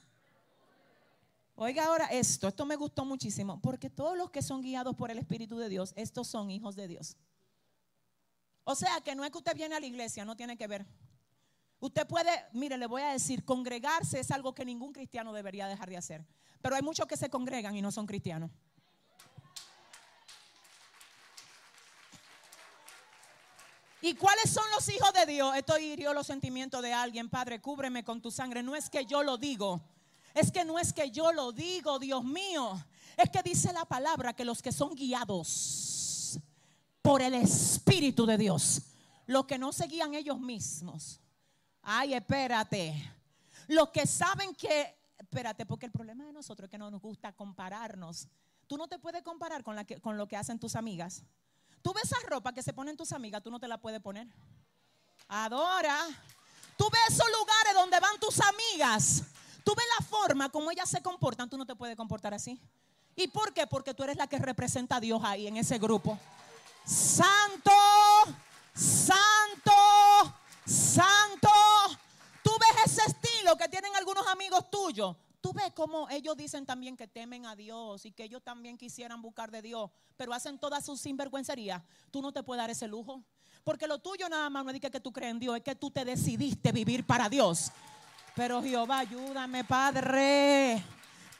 Oiga 1.58 1.86
ahora 1.86 2.04
esto, 2.06 2.48
esto 2.48 2.66
me 2.66 2.76
gustó 2.76 3.06
muchísimo, 3.06 3.62
porque 3.62 3.88
todos 3.88 4.14
los 4.18 4.30
que 4.30 4.42
son 4.42 4.60
guiados 4.60 4.94
por 4.94 5.10
el 5.10 5.16
Espíritu 5.16 5.56
de 5.56 5.70
Dios, 5.70 5.94
estos 5.96 6.28
son 6.28 6.50
hijos 6.50 6.76
de 6.76 6.86
Dios. 6.86 7.16
O 8.68 8.74
sea 8.74 9.00
que 9.00 9.14
no 9.14 9.24
es 9.24 9.30
que 9.30 9.38
usted 9.38 9.54
viene 9.54 9.76
a 9.76 9.80
la 9.80 9.86
iglesia, 9.86 10.24
no 10.24 10.34
tiene 10.34 10.56
que 10.56 10.66
ver. 10.66 10.84
Usted 11.78 12.04
puede, 12.04 12.32
mire, 12.52 12.76
le 12.76 12.86
voy 12.86 13.00
a 13.00 13.12
decir, 13.12 13.44
congregarse 13.44 14.18
es 14.18 14.32
algo 14.32 14.56
que 14.56 14.64
ningún 14.64 14.92
cristiano 14.92 15.32
debería 15.32 15.68
dejar 15.68 15.88
de 15.88 15.96
hacer. 15.96 16.26
Pero 16.60 16.74
hay 16.74 16.82
muchos 16.82 17.06
que 17.06 17.16
se 17.16 17.30
congregan 17.30 17.76
y 17.76 17.80
no 17.80 17.92
son 17.92 18.06
cristianos. 18.06 18.50
¿Y 24.00 24.14
cuáles 24.14 24.50
son 24.50 24.68
los 24.74 24.88
hijos 24.88 25.12
de 25.12 25.26
Dios? 25.26 25.56
Esto 25.56 25.78
hirió 25.78 26.12
los 26.12 26.26
sentimientos 26.26 26.82
de 26.82 26.92
alguien. 26.92 27.30
Padre, 27.30 27.60
cúbreme 27.60 28.02
con 28.02 28.20
tu 28.20 28.32
sangre. 28.32 28.64
No 28.64 28.74
es 28.74 28.90
que 28.90 29.06
yo 29.06 29.22
lo 29.22 29.38
digo. 29.38 29.80
Es 30.34 30.50
que 30.50 30.64
no 30.64 30.80
es 30.80 30.92
que 30.92 31.12
yo 31.12 31.32
lo 31.32 31.52
digo, 31.52 32.00
Dios 32.00 32.24
mío. 32.24 32.84
Es 33.16 33.30
que 33.30 33.44
dice 33.44 33.72
la 33.72 33.84
palabra 33.84 34.34
que 34.34 34.44
los 34.44 34.60
que 34.60 34.72
son 34.72 34.96
guiados 34.96 35.95
por 37.06 37.22
el 37.22 37.34
Espíritu 37.34 38.26
de 38.26 38.36
Dios. 38.36 38.82
Los 39.26 39.46
que 39.46 39.58
no 39.58 39.72
seguían 39.72 40.14
ellos 40.14 40.40
mismos. 40.40 41.20
Ay, 41.80 42.14
espérate. 42.14 43.12
Los 43.68 43.90
que 43.90 44.08
saben 44.08 44.56
que, 44.56 44.92
espérate, 45.16 45.64
porque 45.66 45.86
el 45.86 45.92
problema 45.92 46.24
de 46.24 46.32
nosotros 46.32 46.66
es 46.66 46.70
que 46.72 46.78
no 46.78 46.90
nos 46.90 47.00
gusta 47.00 47.30
compararnos. 47.30 48.26
Tú 48.66 48.76
no 48.76 48.88
te 48.88 48.98
puedes 48.98 49.22
comparar 49.22 49.62
con, 49.62 49.76
con 50.02 50.16
lo 50.16 50.26
que 50.26 50.36
hacen 50.36 50.58
tus 50.58 50.74
amigas. 50.74 51.22
Tú 51.80 51.92
ves 51.94 52.06
esa 52.06 52.16
ropa 52.26 52.52
que 52.52 52.60
se 52.60 52.72
ponen 52.72 52.96
tus 52.96 53.12
amigas, 53.12 53.40
tú 53.40 53.52
no 53.52 53.60
te 53.60 53.68
la 53.68 53.78
puedes 53.78 54.00
poner. 54.00 54.26
Adora. 55.28 55.96
Tú 56.76 56.90
ves 56.90 57.14
esos 57.14 57.28
lugares 57.38 57.74
donde 57.74 58.00
van 58.00 58.18
tus 58.18 58.40
amigas. 58.40 59.22
Tú 59.62 59.76
ves 59.76 59.86
la 60.00 60.06
forma 60.06 60.48
como 60.48 60.72
ellas 60.72 60.90
se 60.90 61.00
comportan, 61.02 61.48
tú 61.48 61.56
no 61.56 61.66
te 61.66 61.76
puedes 61.76 61.96
comportar 61.96 62.34
así. 62.34 62.60
¿Y 63.14 63.28
por 63.28 63.54
qué? 63.54 63.68
Porque 63.68 63.94
tú 63.94 64.02
eres 64.02 64.16
la 64.16 64.26
que 64.26 64.38
representa 64.38 64.96
a 64.96 65.00
Dios 65.00 65.22
ahí 65.22 65.46
en 65.46 65.56
ese 65.56 65.78
grupo. 65.78 66.18
Santo, 66.86 67.72
santo, 68.72 69.72
santo. 70.64 71.50
Tú 72.44 72.52
ves 72.60 72.92
ese 72.92 73.02
estilo 73.10 73.56
que 73.56 73.68
tienen 73.68 73.90
algunos 73.96 74.24
amigos 74.28 74.70
tuyos. 74.70 75.16
Tú 75.40 75.52
ves 75.52 75.72
cómo 75.74 76.08
ellos 76.10 76.36
dicen 76.36 76.64
también 76.64 76.96
que 76.96 77.08
temen 77.08 77.44
a 77.44 77.56
Dios 77.56 78.06
y 78.06 78.12
que 78.12 78.22
ellos 78.22 78.40
también 78.44 78.78
quisieran 78.78 79.20
buscar 79.20 79.50
de 79.50 79.62
Dios, 79.62 79.90
pero 80.16 80.32
hacen 80.32 80.60
toda 80.60 80.80
su 80.80 80.96
sinvergüencería. 80.96 81.84
Tú 82.12 82.22
no 82.22 82.30
te 82.30 82.44
puedes 82.44 82.62
dar 82.62 82.70
ese 82.70 82.86
lujo. 82.86 83.20
Porque 83.64 83.88
lo 83.88 83.98
tuyo 83.98 84.28
nada 84.28 84.48
más 84.48 84.64
no 84.64 84.70
es 84.70 84.80
que 84.80 85.00
tú 85.00 85.12
crees 85.12 85.32
en 85.32 85.40
Dios, 85.40 85.56
es 85.56 85.62
que 85.64 85.74
tú 85.74 85.90
te 85.90 86.04
decidiste 86.04 86.70
vivir 86.70 87.04
para 87.04 87.28
Dios. 87.28 87.72
Pero 88.36 88.62
Jehová, 88.62 89.00
ayúdame, 89.00 89.64
Padre. 89.64 90.84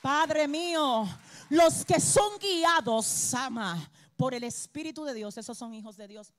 Padre 0.03 0.49
mío, 0.49 1.07
los 1.51 1.85
que 1.85 2.01
son 2.01 2.37
guiados, 2.41 3.33
ama, 3.33 3.89
por 4.17 4.35
el 4.35 4.45
Espíritu 4.45 5.05
de 5.05 5.15
Dios, 5.15 5.37
esos 5.37 5.57
son 5.57 5.75
hijos 5.75 5.97
de 5.97 6.09
Dios. 6.09 6.33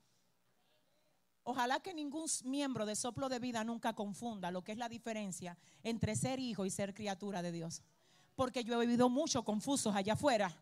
Ojalá 1.44 1.80
que 1.80 1.94
ningún 1.94 2.26
miembro 2.44 2.86
de 2.86 2.96
soplo 2.96 3.30
de 3.30 3.40
vida 3.40 3.64
nunca 3.64 3.94
confunda 3.94 4.52
lo 4.52 4.64
que 4.64 4.74
es 4.74 4.78
la 4.78 4.90
diferencia 4.90 5.58
entre 5.84 6.16
ser 6.16 6.40
hijo 6.40 6.66
y 6.66 6.70
ser 6.70 6.94
criatura 6.94 7.42
de 7.42 7.52
Dios. 7.52 7.82
Porque 8.36 8.64
yo 8.64 8.82
he 8.82 8.86
vivido 8.86 9.10
mucho 9.10 9.44
confusos 9.44 9.96
allá 9.96 10.14
afuera, 10.14 10.54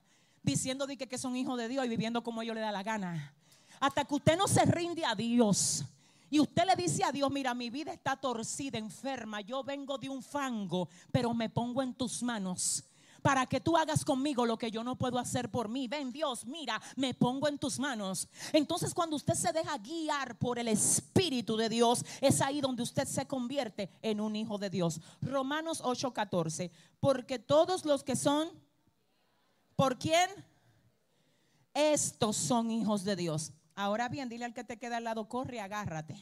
diciendo 0.43 0.85
que 0.85 1.17
son 1.17 1.35
hijos 1.35 1.57
de 1.57 1.67
Dios 1.67 1.85
y 1.85 1.89
viviendo 1.89 2.23
como 2.23 2.41
ellos 2.41 2.53
le 2.53 2.61
da 2.61 2.71
la 2.71 2.83
gana. 2.83 3.33
Hasta 3.79 4.05
que 4.05 4.13
usted 4.13 4.37
no 4.37 4.47
se 4.47 4.63
rinde 4.65 5.03
a 5.03 5.15
Dios 5.15 5.83
y 6.29 6.39
usted 6.39 6.65
le 6.65 6.75
dice 6.75 7.03
a 7.03 7.11
Dios, 7.11 7.31
mira, 7.31 7.53
mi 7.53 7.69
vida 7.69 7.91
está 7.91 8.15
torcida, 8.15 8.77
enferma, 8.77 9.41
yo 9.41 9.63
vengo 9.63 9.97
de 9.97 10.09
un 10.09 10.21
fango, 10.21 10.87
pero 11.11 11.33
me 11.33 11.49
pongo 11.49 11.81
en 11.81 11.93
tus 11.93 12.21
manos 12.21 12.83
para 13.25 13.47
que 13.47 13.59
tú 13.59 13.75
hagas 13.75 14.05
conmigo 14.05 14.45
lo 14.45 14.55
que 14.55 14.69
yo 14.69 14.83
no 14.83 14.99
puedo 14.99 15.17
hacer 15.17 15.49
por 15.49 15.67
mí. 15.67 15.87
Ven 15.87 16.11
Dios, 16.11 16.45
mira, 16.45 16.79
me 16.95 17.15
pongo 17.15 17.47
en 17.47 17.57
tus 17.57 17.79
manos. 17.79 18.29
Entonces 18.53 18.93
cuando 18.93 19.15
usted 19.15 19.33
se 19.33 19.51
deja 19.51 19.75
guiar 19.79 20.37
por 20.37 20.59
el 20.59 20.67
Espíritu 20.67 21.57
de 21.57 21.67
Dios, 21.67 22.05
es 22.21 22.39
ahí 22.39 22.61
donde 22.61 22.83
usted 22.83 23.07
se 23.07 23.25
convierte 23.25 23.89
en 24.03 24.21
un 24.21 24.35
hijo 24.35 24.59
de 24.59 24.69
Dios. 24.69 25.01
Romanos 25.23 25.81
8:14, 25.81 26.69
porque 26.99 27.39
todos 27.39 27.83
los 27.83 28.03
que 28.03 28.15
son, 28.15 28.47
¿por 29.75 29.97
quién? 29.97 30.29
Estos 31.73 32.37
son 32.37 32.69
hijos 32.69 33.03
de 33.05 33.15
Dios. 33.15 33.53
Ahora 33.73 34.07
bien, 34.07 34.29
dile 34.29 34.45
al 34.45 34.53
que 34.53 34.63
te 34.63 34.77
queda 34.77 34.97
al 34.97 35.03
lado, 35.03 35.27
corre, 35.27 35.61
agárrate. 35.61 36.15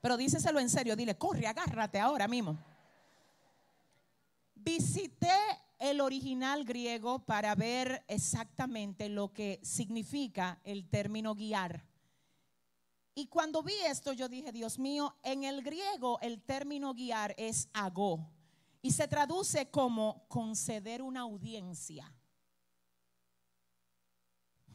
Pero 0.00 0.16
díceselo 0.16 0.60
en 0.60 0.70
serio, 0.70 0.96
dile, 0.96 1.18
corre, 1.18 1.46
agárrate 1.46 2.00
ahora 2.00 2.26
mismo. 2.26 2.58
Visité 4.68 5.32
el 5.78 6.02
original 6.02 6.62
griego 6.62 7.20
para 7.20 7.54
ver 7.54 8.04
exactamente 8.06 9.08
lo 9.08 9.32
que 9.32 9.60
significa 9.62 10.60
el 10.62 10.90
término 10.90 11.34
guiar. 11.34 11.86
Y 13.14 13.28
cuando 13.28 13.62
vi 13.62 13.72
esto, 13.86 14.12
yo 14.12 14.28
dije, 14.28 14.52
Dios 14.52 14.78
mío, 14.78 15.16
en 15.22 15.44
el 15.44 15.62
griego 15.62 16.18
el 16.20 16.42
término 16.42 16.92
guiar 16.92 17.34
es 17.38 17.70
agó 17.72 18.30
y 18.82 18.90
se 18.90 19.08
traduce 19.08 19.70
como 19.70 20.26
conceder 20.28 21.00
una 21.00 21.20
audiencia. 21.20 22.14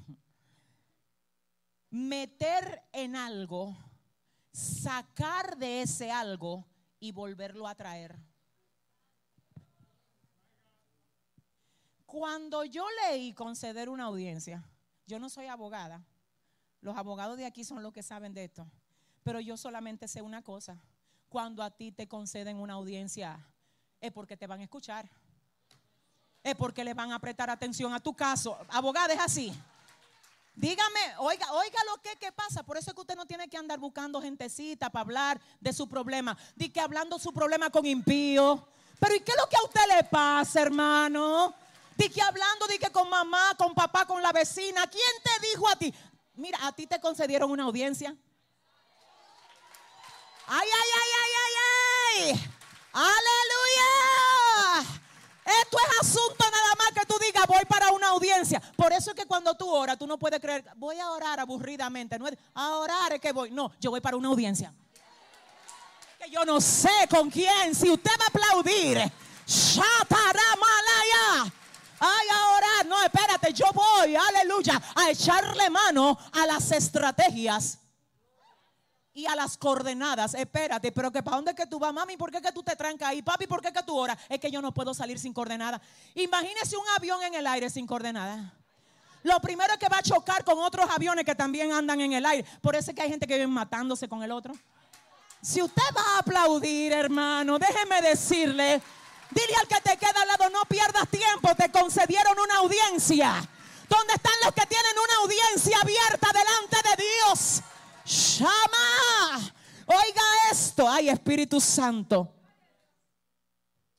Meter 1.91 2.81
en 2.93 3.15
algo, 3.15 3.77
sacar 4.51 5.55
de 5.55 5.83
ese 5.83 6.11
algo 6.11 6.65
y 6.99 7.11
volverlo 7.11 7.67
a 7.67 7.75
traer. 7.75 8.32
Cuando 12.14 12.64
yo 12.64 12.86
leí 13.01 13.34
conceder 13.34 13.89
una 13.89 14.03
audiencia, 14.03 14.64
yo 15.07 15.18
no 15.18 15.30
soy 15.30 15.47
abogada, 15.47 16.05
los 16.80 16.95
abogados 16.95 17.38
de 17.38 17.45
aquí 17.47 17.64
son 17.64 17.82
los 17.82 17.91
que 17.91 18.03
saben 18.03 18.36
de 18.36 18.43
esto, 18.43 18.68
pero 19.24 19.39
yo 19.39 19.57
solamente 19.57 20.07
sé 20.07 20.22
una 20.22 20.43
cosa, 20.43 20.80
cuando 21.28 21.64
a 21.64 21.72
ti 21.72 21.91
te 21.91 22.07
conceden 22.07 22.57
una 22.57 22.76
audiencia 22.76 23.43
es 23.99 24.11
porque 24.11 24.38
te 24.38 24.45
van 24.45 24.59
a 24.59 24.64
escuchar, 24.66 25.09
es 26.43 26.53
porque 26.55 26.84
le 26.84 26.93
van 26.93 27.11
a 27.11 27.18
prestar 27.18 27.49
atención 27.49 27.91
a 27.95 27.99
tu 27.99 28.16
caso. 28.16 28.59
Abogada 28.70 29.11
es 29.11 29.20
así. 29.20 29.51
Dígame, 30.53 31.18
oiga, 31.18 31.51
oiga 31.53 31.80
lo 31.91 31.99
que, 31.99 32.16
que, 32.18 32.32
pasa. 32.32 32.61
Por 32.61 32.78
eso 32.78 32.91
es 32.91 32.93
que 32.93 33.01
usted 33.01 33.16
no 33.16 33.26
tiene 33.26 33.49
que 33.49 33.57
andar 33.57 33.80
buscando 33.80 34.22
gentecita 34.22 34.91
para 34.91 35.01
hablar 35.01 35.41
de 35.59 35.74
su 35.74 35.89
problema. 35.89 36.38
Di 36.55 36.70
que 36.70 36.80
hablando 36.80 37.18
su 37.18 37.34
problema 37.34 37.72
con 37.72 37.88
impío. 37.88 38.68
Pero 38.99 39.16
¿y 39.16 39.22
qué 39.22 39.32
es 39.32 39.38
lo 39.38 39.49
que 39.49 39.55
a 39.55 39.64
usted 39.64 39.97
le 39.97 40.03
pasa, 40.03 40.61
hermano? 40.61 41.55
Di 41.95 42.09
que 42.09 42.21
hablando, 42.21 42.67
di 42.67 42.77
que 42.77 42.91
con 42.91 43.09
mamá, 43.09 43.55
con 43.57 43.73
papá, 43.73 44.05
con 44.05 44.21
la 44.21 44.31
vecina. 44.31 44.87
¿Quién 44.87 45.03
te 45.23 45.47
dijo 45.47 45.67
a 45.67 45.75
ti? 45.75 45.93
Mira, 46.35 46.57
a 46.65 46.71
ti 46.71 46.87
te 46.87 46.99
concedieron 46.99 47.51
una 47.51 47.63
audiencia. 47.63 48.15
Ay, 50.47 50.67
ay, 50.73 50.89
ay, 51.01 51.11
ay, 51.21 51.31
ay, 51.43 51.53
ay. 52.31 52.49
Aleluya. 52.93 53.83
Esto 55.61 55.77
es 55.77 55.99
asunto 55.99 56.45
nada 56.49 56.75
más 56.77 56.91
que 56.93 57.05
tú 57.05 57.17
digas, 57.19 57.45
voy 57.47 57.65
para 57.65 57.91
una 57.91 58.09
audiencia. 58.09 58.61
Por 58.77 58.93
eso 58.93 59.11
es 59.11 59.15
que 59.15 59.25
cuando 59.25 59.55
tú 59.55 59.69
oras, 59.69 59.97
tú 59.97 60.07
no 60.07 60.17
puedes 60.17 60.39
creer, 60.39 60.63
voy 60.75 60.99
a 60.99 61.11
orar 61.11 61.39
aburridamente. 61.39 62.17
No 62.17 62.27
es 62.27 62.37
a 62.53 62.77
orar 62.77 63.13
es 63.13 63.19
que 63.19 63.31
voy. 63.31 63.51
No, 63.51 63.71
yo 63.79 63.91
voy 63.91 63.99
para 63.99 64.15
una 64.15 64.29
audiencia. 64.29 64.73
Que 66.19 66.29
yo 66.29 66.45
no 66.45 66.61
sé 66.61 67.07
con 67.09 67.29
quién. 67.29 67.75
Si 67.75 67.89
usted 67.89 68.11
va 68.19 68.25
a 68.25 68.27
aplaudir, 68.27 69.11
Malaya. 70.59 70.92
Ay, 72.05 72.27
ahora, 72.33 72.83
no, 72.85 73.01
espérate, 73.01 73.53
yo 73.53 73.65
voy, 73.73 74.13
aleluya, 74.13 74.81
a 74.93 75.09
echarle 75.09 75.69
mano 75.69 76.17
a 76.33 76.45
las 76.45 76.69
estrategias 76.73 77.79
y 79.13 79.25
a 79.25 79.33
las 79.37 79.57
coordenadas. 79.57 80.33
Espérate, 80.33 80.91
pero 80.91 81.13
que 81.13 81.23
para 81.23 81.37
dónde 81.37 81.55
que 81.55 81.65
tú 81.65 81.79
vas, 81.79 81.93
mami, 81.93 82.17
¿por 82.17 82.29
qué 82.29 82.41
que 82.41 82.51
tú 82.51 82.61
te 82.61 82.75
trancas 82.75 83.07
ahí? 83.07 83.21
Papi, 83.21 83.47
¿por 83.47 83.61
qué 83.61 83.71
que 83.71 83.81
tú 83.83 83.97
oras? 83.97 84.17
Es 84.27 84.37
que 84.37 84.51
yo 84.51 84.61
no 84.61 84.73
puedo 84.73 84.93
salir 84.93 85.17
sin 85.17 85.31
coordenada. 85.31 85.81
Imagínese 86.15 86.75
un 86.75 86.83
avión 86.97 87.23
en 87.23 87.35
el 87.35 87.47
aire 87.47 87.69
sin 87.69 87.87
coordenada. 87.87 88.53
Lo 89.23 89.39
primero 89.39 89.71
es 89.71 89.79
que 89.79 89.87
va 89.87 89.99
a 89.99 90.03
chocar 90.03 90.43
con 90.43 90.59
otros 90.59 90.89
aviones 90.89 91.23
que 91.23 91.35
también 91.35 91.71
andan 91.71 92.01
en 92.01 92.11
el 92.11 92.25
aire. 92.25 92.45
Por 92.59 92.75
eso 92.75 92.91
es 92.91 92.97
que 92.97 93.03
hay 93.03 93.09
gente 93.09 93.25
que 93.25 93.35
vive 93.35 93.47
matándose 93.47 94.09
con 94.09 94.21
el 94.23 94.31
otro. 94.33 94.53
Si 95.41 95.61
usted 95.61 95.83
va 95.95 96.15
a 96.15 96.19
aplaudir, 96.19 96.91
hermano, 96.91 97.57
déjeme 97.57 98.01
decirle 98.01 98.81
Dile 99.34 99.55
al 99.59 99.67
que 99.67 99.81
te 99.81 99.97
queda 99.97 100.21
al 100.21 100.27
lado, 100.27 100.49
no 100.49 100.61
pierdas 100.65 101.09
tiempo, 101.09 101.55
te 101.55 101.71
concedieron 101.71 102.38
una 102.39 102.57
audiencia. 102.57 103.49
¿Dónde 103.89 104.13
están 104.13 104.34
los 104.43 104.53
que 104.53 104.65
tienen 104.65 104.91
una 104.97 105.15
audiencia 105.23 105.77
abierta 105.79 106.27
delante 106.31 106.77
de 106.89 107.03
Dios? 107.03 107.61
Llama. 108.39 109.53
Oiga 109.86 110.21
esto, 110.51 110.88
ay 110.89 111.09
Espíritu 111.09 111.59
Santo. 111.59 112.34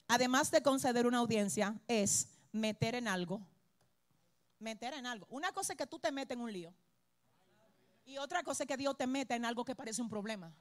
Además 0.09 0.51
de 0.51 0.63
conceder 0.63 1.07
una 1.07 1.19
audiencia, 1.19 1.75
es 1.89 2.29
meter 2.53 2.95
en 2.95 3.09
algo. 3.09 3.41
Meter 4.59 4.95
en 4.95 5.07
algo. 5.07 5.27
Una 5.31 5.53
cosa 5.53 5.73
es 5.73 5.77
que 5.77 5.87
tú 5.87 5.99
te 5.99 6.13
metes 6.13 6.37
en 6.37 6.43
un 6.43 6.53
lío. 6.53 6.73
Y 8.05 8.19
otra 8.19 8.43
cosa 8.43 8.65
es 8.65 8.69
que 8.69 8.77
Dios 8.77 8.97
te 8.97 9.07
mete 9.07 9.35
en 9.35 9.45
algo 9.45 9.65
que 9.65 9.75
parece 9.75 10.03
un 10.03 10.09
problema. 10.09 10.55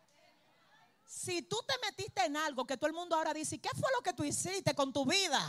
Si 1.13 1.43
tú 1.43 1.57
te 1.67 1.75
metiste 1.85 2.25
en 2.25 2.35
algo 2.35 2.65
que 2.65 2.75
todo 2.75 2.87
el 2.87 2.95
mundo 2.95 3.15
ahora 3.15 3.35
dice, 3.35 3.59
¿qué 3.59 3.69
fue 3.69 3.87
lo 3.95 4.01
que 4.01 4.13
tú 4.13 4.23
hiciste 4.23 4.73
con 4.73 4.91
tu 4.91 5.05
vida? 5.05 5.39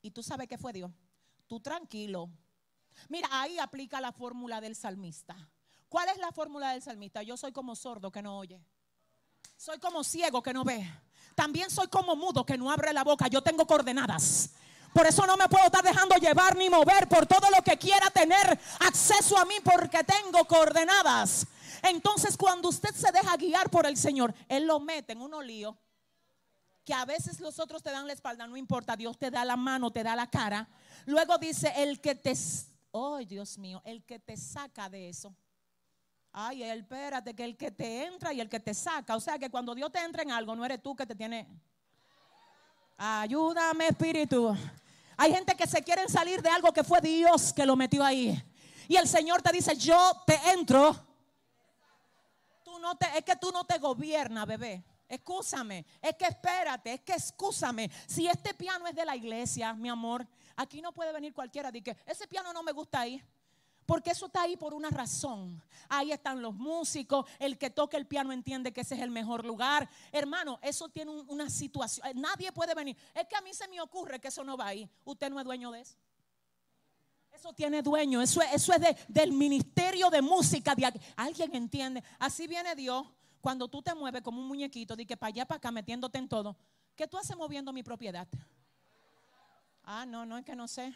Y 0.00 0.10
tú 0.10 0.22
sabes 0.22 0.48
qué 0.48 0.56
fue 0.56 0.72
Dios. 0.72 0.90
Tú 1.46 1.60
tranquilo. 1.60 2.30
Mira, 3.10 3.28
ahí 3.30 3.58
aplica 3.58 4.00
la 4.00 4.12
fórmula 4.12 4.62
del 4.62 4.74
salmista. 4.74 5.36
¿Cuál 5.90 6.08
es 6.08 6.16
la 6.16 6.32
fórmula 6.32 6.72
del 6.72 6.80
salmista? 6.80 7.22
Yo 7.22 7.36
soy 7.36 7.52
como 7.52 7.76
sordo 7.76 8.10
que 8.10 8.22
no 8.22 8.38
oye. 8.38 8.64
Soy 9.58 9.78
como 9.78 10.02
ciego 10.02 10.42
que 10.42 10.54
no 10.54 10.64
ve. 10.64 10.90
También 11.34 11.70
soy 11.70 11.88
como 11.88 12.16
mudo 12.16 12.46
que 12.46 12.56
no 12.56 12.72
abre 12.72 12.94
la 12.94 13.04
boca. 13.04 13.28
Yo 13.28 13.42
tengo 13.42 13.66
coordenadas. 13.66 14.54
Por 14.96 15.06
eso 15.06 15.26
no 15.26 15.36
me 15.36 15.46
puedo 15.46 15.66
estar 15.66 15.84
dejando 15.84 16.16
llevar 16.16 16.56
ni 16.56 16.70
mover 16.70 17.06
por 17.06 17.26
todo 17.26 17.50
lo 17.50 17.62
que 17.62 17.76
quiera 17.76 18.08
tener 18.08 18.58
acceso 18.80 19.36
a 19.36 19.44
mí 19.44 19.56
porque 19.62 20.02
tengo 20.04 20.42
coordenadas. 20.46 21.46
Entonces 21.82 22.34
cuando 22.34 22.70
usted 22.70 22.94
se 22.94 23.12
deja 23.12 23.36
guiar 23.36 23.68
por 23.68 23.84
el 23.84 23.98
Señor, 23.98 24.34
Él 24.48 24.66
lo 24.66 24.80
mete 24.80 25.12
en 25.12 25.20
un 25.20 25.46
lío 25.46 25.76
que 26.82 26.94
a 26.94 27.04
veces 27.04 27.40
los 27.40 27.58
otros 27.58 27.82
te 27.82 27.90
dan 27.90 28.06
la 28.06 28.14
espalda, 28.14 28.46
no 28.46 28.56
importa, 28.56 28.96
Dios 28.96 29.18
te 29.18 29.30
da 29.30 29.44
la 29.44 29.56
mano, 29.56 29.90
te 29.90 30.02
da 30.02 30.16
la 30.16 30.30
cara. 30.30 30.66
Luego 31.04 31.36
dice, 31.36 31.74
el 31.76 32.00
que 32.00 32.14
te, 32.14 32.32
oh 32.92 33.18
Dios 33.18 33.58
mío, 33.58 33.82
el 33.84 34.02
que 34.02 34.18
te 34.18 34.38
saca 34.38 34.88
de 34.88 35.10
eso. 35.10 35.36
Ay, 36.32 36.62
espérate, 36.62 37.34
que 37.34 37.44
el 37.44 37.58
que 37.58 37.70
te 37.70 38.06
entra 38.06 38.32
y 38.32 38.40
el 38.40 38.48
que 38.48 38.60
te 38.60 38.72
saca. 38.72 39.14
O 39.14 39.20
sea 39.20 39.38
que 39.38 39.50
cuando 39.50 39.74
Dios 39.74 39.92
te 39.92 39.98
entra 39.98 40.22
en 40.22 40.30
algo, 40.30 40.56
no 40.56 40.64
eres 40.64 40.82
tú 40.82 40.96
que 40.96 41.04
te 41.04 41.14
tiene. 41.14 41.46
Ayúdame, 42.96 43.88
Espíritu. 43.88 44.56
Hay 45.16 45.32
gente 45.32 45.56
que 45.56 45.66
se 45.66 45.82
quieren 45.82 46.08
salir 46.08 46.42
de 46.42 46.50
algo 46.50 46.72
que 46.72 46.84
fue 46.84 47.00
Dios 47.00 47.52
que 47.52 47.66
lo 47.66 47.76
metió 47.76 48.04
ahí. 48.04 48.42
Y 48.88 48.96
el 48.96 49.08
Señor 49.08 49.42
te 49.42 49.52
dice, 49.52 49.76
yo 49.76 50.22
te 50.26 50.38
entro 50.52 51.06
es 53.14 53.24
que 53.24 53.36
tú 53.36 53.50
no 53.50 53.64
te 53.64 53.78
gobiernas, 53.78 54.46
bebé. 54.46 54.84
Escúchame, 55.08 55.86
es 56.02 56.16
que 56.16 56.26
espérate, 56.26 56.94
es 56.94 57.00
que 57.00 57.14
escúchame. 57.14 57.90
Si 58.06 58.26
este 58.26 58.54
piano 58.54 58.86
es 58.86 58.94
de 58.94 59.04
la 59.04 59.14
iglesia, 59.14 59.72
mi 59.72 59.88
amor, 59.88 60.26
aquí 60.56 60.80
no 60.80 60.92
puede 60.92 61.12
venir 61.12 61.32
cualquiera 61.32 61.70
que 61.70 61.96
ese 62.06 62.26
piano 62.26 62.52
no 62.52 62.62
me 62.62 62.72
gusta 62.72 63.00
ahí. 63.00 63.22
Porque 63.86 64.10
eso 64.10 64.26
está 64.26 64.42
ahí 64.42 64.56
por 64.56 64.74
una 64.74 64.90
razón. 64.90 65.62
Ahí 65.88 66.10
están 66.10 66.42
los 66.42 66.54
músicos. 66.54 67.24
El 67.38 67.56
que 67.56 67.70
toca 67.70 67.96
el 67.96 68.06
piano 68.06 68.32
entiende 68.32 68.72
que 68.72 68.80
ese 68.80 68.96
es 68.96 69.00
el 69.00 69.10
mejor 69.10 69.44
lugar. 69.44 69.88
Hermano, 70.10 70.58
eso 70.60 70.88
tiene 70.88 71.12
una 71.12 71.48
situación. 71.48 72.06
Nadie 72.16 72.50
puede 72.50 72.74
venir. 72.74 72.96
Es 73.14 73.26
que 73.28 73.36
a 73.36 73.40
mí 73.40 73.54
se 73.54 73.68
me 73.68 73.80
ocurre 73.80 74.20
que 74.20 74.28
eso 74.28 74.42
no 74.42 74.56
va 74.56 74.66
ahí. 74.66 74.90
Usted 75.04 75.30
no 75.30 75.38
es 75.38 75.44
dueño 75.44 75.70
de 75.70 75.80
eso. 75.80 75.96
Eso 77.32 77.52
tiene 77.52 77.82
dueño, 77.82 78.22
eso, 78.22 78.40
es 78.40 78.66
de, 78.66 78.96
del 79.08 79.30
ministerio 79.30 80.08
de 80.08 80.22
música. 80.22 80.74
¿Alguien 81.14 81.54
entiende? 81.54 82.02
Así 82.18 82.46
viene 82.46 82.74
Dios 82.74 83.06
cuando 83.42 83.68
tú 83.68 83.82
te 83.82 83.94
mueves 83.94 84.22
como 84.22 84.40
un 84.40 84.48
muñequito, 84.48 84.96
de 84.96 85.06
que 85.06 85.18
para 85.18 85.28
allá, 85.28 85.46
para 85.46 85.58
acá, 85.58 85.70
metiéndote 85.70 86.16
en 86.16 86.30
todo. 86.30 86.56
¿Qué 86.96 87.06
tú 87.06 87.18
haces 87.18 87.36
moviendo 87.36 87.74
mi 87.74 87.82
propiedad? 87.82 88.26
Ah, 89.84 90.06
no, 90.06 90.24
no 90.24 90.38
es 90.38 90.46
que 90.46 90.56
no 90.56 90.66
sé. 90.66 90.94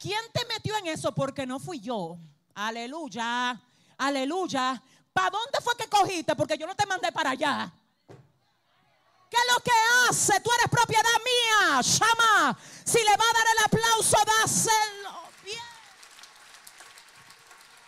¿Quién 0.00 0.20
te 0.32 0.46
metió 0.46 0.74
en 0.78 0.86
eso? 0.86 1.14
Porque 1.14 1.46
no 1.46 1.60
fui 1.60 1.78
yo. 1.78 2.16
Aleluya, 2.54 3.60
aleluya. 3.98 4.82
¿Para 5.12 5.28
dónde 5.28 5.58
fue 5.62 5.76
que 5.76 5.88
cogiste? 5.88 6.34
Porque 6.34 6.56
yo 6.56 6.66
no 6.66 6.74
te 6.74 6.86
mandé 6.86 7.12
para 7.12 7.30
allá. 7.30 7.70
¿Qué 8.08 9.36
es 9.36 9.54
lo 9.54 9.62
que 9.62 9.70
hace? 10.08 10.40
Tú 10.40 10.50
eres 10.58 10.70
propiedad 10.70 11.02
mía. 11.22 11.82
Llama. 11.82 12.58
Si 12.82 12.98
le 12.98 13.10
va 13.10 13.24
a 13.28 13.34
dar 13.34 13.46
el 13.52 13.64
aplauso, 13.66 14.16
dáselo. 14.24 15.20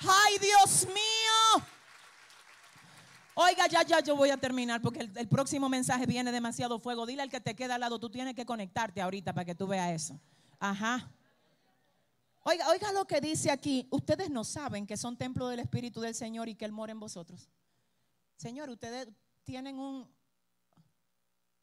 Ay, 0.07 0.39
Dios 0.39 0.87
mío. 0.89 1.67
Oiga, 3.35 3.69
ya, 3.69 3.83
ya, 3.85 4.01
yo 4.01 4.17
voy 4.17 4.29
a 4.29 4.37
terminar 4.37 4.83
porque 4.83 5.01
el, 5.01 5.17
el, 5.17 5.29
próximo 5.29 5.71
mensaje 5.71 6.05
viene 6.05 6.31
demasiado 6.31 6.79
fuego. 6.79 7.07
Dile 7.07 7.23
al 7.23 7.31
que 7.31 7.41
te 7.41 7.57
queda 7.57 7.77
al 7.77 7.81
lado, 7.81 7.99
tú 7.99 8.11
tienes 8.11 8.35
que 8.35 8.45
conectarte 8.45 9.01
ahorita 9.01 9.33
para 9.33 9.47
que 9.47 9.55
tú 9.55 9.67
veas 9.67 9.93
eso. 9.93 10.21
Ajá. 10.61 11.09
Oiga, 12.45 12.68
oiga 12.70 12.93
lo 12.93 13.07
que 13.07 13.20
dice 13.20 13.51
aquí. 13.51 13.86
Ustedes 13.90 14.28
no 14.28 14.43
saben 14.43 14.86
que 14.86 14.97
son 14.97 15.16
templo 15.16 15.49
del 15.49 15.61
Espíritu 15.61 16.01
del 16.01 16.14
Señor 16.14 16.49
y 16.49 16.57
que 16.57 16.64
Él 16.64 16.72
mora 16.72 16.90
en 16.90 16.99
vosotros. 16.99 17.49
Señor, 18.36 18.68
ustedes 18.68 19.09
tienen 19.45 19.78
un, 19.78 20.12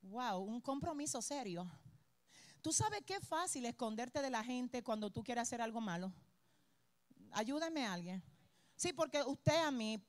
wow, 0.03 0.39
un 0.39 0.61
compromiso 0.61 1.21
serio. 1.21 1.69
¿Tú 2.61 2.71
sabes 2.71 3.01
qué 3.05 3.19
fácil 3.19 3.65
esconderte 3.65 4.21
de 4.21 4.29
la 4.29 4.43
gente 4.43 4.81
cuando 4.81 5.09
tú 5.09 5.21
quieres 5.21 5.41
hacer 5.41 5.61
algo 5.61 5.81
malo? 5.81 6.13
Ayúdame 7.31 7.85
a 7.85 7.93
alguien. 7.93 8.23
Sí, 8.75 8.93
porque 8.93 9.21
usted 9.23 9.57
a 9.61 9.71
mí, 9.71 10.01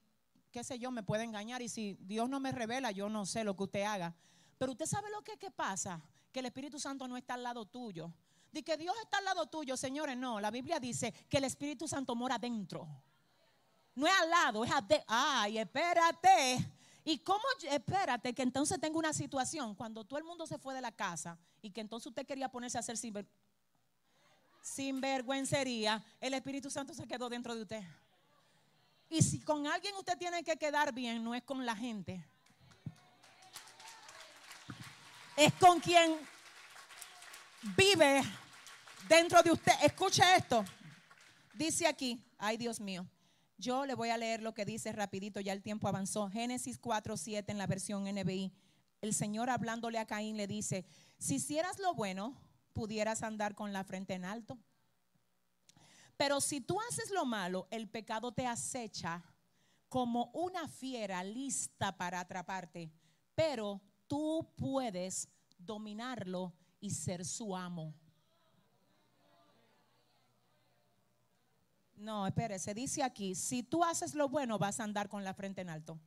qué 0.52 0.62
sé 0.62 0.78
yo, 0.78 0.92
me 0.92 1.02
puede 1.02 1.24
engañar 1.24 1.62
y 1.62 1.68
si 1.68 1.96
Dios 2.00 2.28
no 2.28 2.38
me 2.38 2.52
revela, 2.52 2.92
yo 2.92 3.08
no 3.08 3.26
sé 3.26 3.42
lo 3.42 3.56
que 3.56 3.64
usted 3.64 3.82
haga. 3.82 4.14
Pero 4.56 4.72
usted 4.72 4.86
sabe 4.86 5.10
lo 5.10 5.22
que, 5.22 5.36
que 5.36 5.50
pasa, 5.50 6.00
que 6.30 6.38
el 6.38 6.46
Espíritu 6.46 6.78
Santo 6.78 7.08
no 7.08 7.16
está 7.16 7.34
al 7.34 7.42
lado 7.42 7.66
tuyo. 7.66 8.12
De 8.53 8.62
que 8.62 8.76
Dios 8.76 8.94
está 9.03 9.18
al 9.18 9.24
lado 9.24 9.46
tuyo, 9.46 9.76
señores, 9.76 10.16
no. 10.16 10.40
La 10.40 10.51
Biblia 10.51 10.80
dice 10.80 11.12
que 11.28 11.38
el 11.38 11.44
Espíritu 11.44 11.86
Santo 11.86 12.14
mora 12.14 12.38
dentro. 12.38 12.88
No 13.94 14.07
es 14.07 14.12
al 14.12 14.30
lado, 14.30 14.64
es 14.64 14.70
adentro. 14.70 15.05
Ay, 15.09 15.59
espérate. 15.59 16.59
¿Y 17.05 17.18
cómo? 17.18 17.42
Espérate, 17.62 18.34
que 18.34 18.42
entonces 18.42 18.80
tengo 18.80 18.98
una 18.98 19.12
situación. 19.12 19.74
Cuando 19.74 20.05
todo 20.05 20.18
el 20.18 20.24
mundo 20.24 20.46
se 20.46 20.59
fue 20.59 20.74
de 20.74 20.80
la 20.80 20.92
casa 20.92 21.38
y 21.62 21.70
que 21.70 21.80
entonces 21.80 22.09
usted 22.09 22.26
quería 22.26 22.48
ponerse 22.48 22.78
a 22.78 22.80
hacer 22.80 22.96
sin 22.96 23.26
sinvergüencería, 24.62 26.05
el 26.20 26.34
Espíritu 26.34 26.70
Santo 26.70 26.92
se 26.92 27.07
quedó 27.07 27.28
dentro 27.28 27.55
de 27.55 27.62
usted. 27.62 27.82
Y 29.09 29.22
si 29.22 29.40
con 29.40 29.66
alguien 29.66 29.94
usted 29.96 30.16
tiene 30.18 30.44
que 30.44 30.57
quedar 30.57 30.92
bien, 30.92 31.24
no 31.24 31.34
es 31.34 31.42
con 31.42 31.64
la 31.64 31.74
gente. 31.74 32.24
Es 35.36 35.53
con 35.55 35.80
quien 35.80 36.16
vive 37.76 38.22
dentro 39.08 39.42
de 39.42 39.52
usted. 39.52 39.72
Escuche 39.82 40.22
esto. 40.36 40.64
Dice 41.54 41.86
aquí, 41.86 42.22
ay 42.38 42.56
Dios 42.56 42.80
mío. 42.80 43.06
Yo 43.58 43.84
le 43.84 43.94
voy 43.94 44.08
a 44.08 44.16
leer 44.16 44.42
lo 44.42 44.54
que 44.54 44.64
dice 44.64 44.90
rapidito, 44.92 45.40
ya 45.40 45.52
el 45.52 45.62
tiempo 45.62 45.86
avanzó. 45.86 46.30
Génesis 46.30 46.78
4, 46.78 47.16
7 47.16 47.52
en 47.52 47.58
la 47.58 47.66
versión 47.66 48.04
NBI. 48.04 48.52
El 49.02 49.14
Señor 49.14 49.50
hablándole 49.50 49.98
a 49.98 50.06
Caín 50.06 50.36
le 50.36 50.46
dice, 50.46 50.86
si 51.18 51.34
hicieras 51.34 51.78
lo 51.78 51.94
bueno, 51.94 52.34
pudieras 52.72 53.22
andar 53.22 53.54
con 53.54 53.72
la 53.72 53.84
frente 53.84 54.14
en 54.14 54.24
alto. 54.24 54.58
Pero 56.16 56.40
si 56.40 56.61
tú 56.61 56.78
haces 56.88 57.11
lo 57.11 57.26
malo, 57.26 57.66
el 57.70 57.88
pecado 57.88 58.32
te 58.32 58.46
acecha 58.46 59.22
como 59.88 60.30
una 60.32 60.68
fiera 60.68 61.22
lista 61.24 61.96
para 61.96 62.20
atraparte. 62.20 62.90
Pero 63.34 63.80
tú 64.06 64.46
puedes 64.56 65.28
dominarlo 65.58 66.54
y 66.80 66.90
ser 66.90 67.24
su 67.24 67.56
amo. 67.56 67.94
No, 71.96 72.26
espere, 72.26 72.58
se 72.58 72.72
dice 72.72 73.02
aquí, 73.02 73.34
si 73.34 73.62
tú 73.62 73.84
haces 73.84 74.14
lo 74.14 74.28
bueno 74.28 74.58
vas 74.58 74.80
a 74.80 74.84
andar 74.84 75.08
con 75.08 75.22
la 75.22 75.34
frente 75.34 75.60
en 75.60 75.68
alto. 75.68 75.98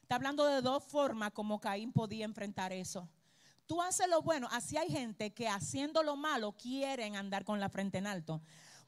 Está 0.00 0.14
hablando 0.14 0.46
de 0.46 0.62
dos 0.62 0.82
formas 0.84 1.32
como 1.32 1.60
Caín 1.60 1.92
podía 1.92 2.24
enfrentar 2.24 2.72
eso. 2.72 3.08
Tú 3.66 3.80
haces 3.80 4.08
lo 4.08 4.22
bueno, 4.22 4.48
así 4.50 4.76
hay 4.76 4.88
gente 4.88 5.32
que 5.32 5.48
haciendo 5.48 6.02
lo 6.02 6.16
malo 6.16 6.52
quieren 6.52 7.16
andar 7.16 7.44
con 7.44 7.60
la 7.60 7.68
frente 7.68 7.98
en 7.98 8.06
alto. 8.06 8.40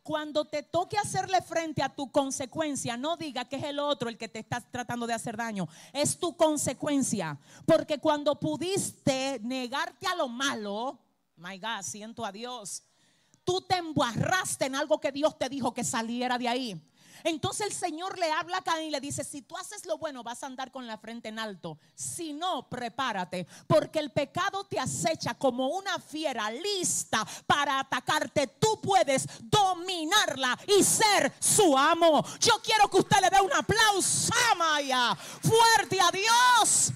Cuando 0.03 0.45
te 0.45 0.62
toque 0.62 0.99
hacerle 0.99 1.40
frente 1.40 1.82
a 1.82 1.95
tu 1.95 2.11
consecuencia, 2.11 2.97
no 2.97 3.16
diga 3.16 3.47
que 3.47 3.57
es 3.57 3.64
el 3.64 3.78
otro 3.78 4.11
el 4.11 4.18
que 4.18 4.28
te 4.28 4.38
está 4.38 4.61
tratando 4.61 5.07
de 5.07 5.14
hacer 5.14 5.36
daño. 5.36 5.66
Es 5.95 6.18
tu 6.18 6.36
consecuencia. 6.36 7.38
Porque 7.64 7.99
cuando 7.99 8.38
pudiste 8.38 9.40
negarte 9.42 10.07
a 10.07 10.14
lo 10.14 10.28
malo, 10.28 10.99
my 11.37 11.59
God, 11.59 11.82
siento 11.82 12.24
a 12.24 12.32
Dios 12.32 12.82
tú 13.45 13.61
te 13.61 13.76
embarraste 13.76 14.66
en 14.66 14.74
algo 14.74 14.99
que 14.99 15.12
Dios 15.12 15.39
te 15.39 15.49
dijo 15.49 15.72
que 15.72 15.85
saliera 15.85 16.39
de 16.39 16.49
ahí. 16.49 16.91
Entonces 17.22 17.68
el 17.68 17.72
Señor 17.72 18.18
le 18.18 18.30
habla 18.30 18.59
a 18.59 18.62
Caín 18.62 18.89
y 18.89 18.91
le 18.91 19.01
dice, 19.01 19.24
si 19.24 19.41
tú 19.41 19.57
haces 19.57 19.87
lo 19.87 19.97
bueno 19.97 20.22
vas 20.22 20.43
a 20.43 20.47
andar 20.47 20.70
con 20.70 20.87
la 20.87 20.99
frente 20.99 21.28
en 21.28 21.39
alto. 21.39 21.78
Si 21.95 22.35
no, 22.35 22.68
prepárate, 22.68 23.47
porque 23.66 23.99
el 23.99 24.11
pecado 24.11 24.64
te 24.64 24.78
acecha 24.78 25.32
como 25.35 25.68
una 25.68 25.99
fiera 25.99 26.51
lista 26.51 27.26
para 27.47 27.78
atacarte. 27.78 28.47
Tú 28.47 28.78
puedes 28.82 29.26
dominarla 29.43 30.59
y 30.66 30.82
ser 30.82 31.32
su 31.41 31.78
amo. 31.78 32.22
Yo 32.41 32.61
quiero 32.62 32.91
que 32.91 32.99
usted 32.99 33.16
le 33.22 33.30
dé 33.30 33.41
un 33.41 33.53
aplauso, 33.55 34.35
Maya, 34.59 35.14
fuerte 35.14 35.99
a 36.01 36.11
Dios. 36.11 36.93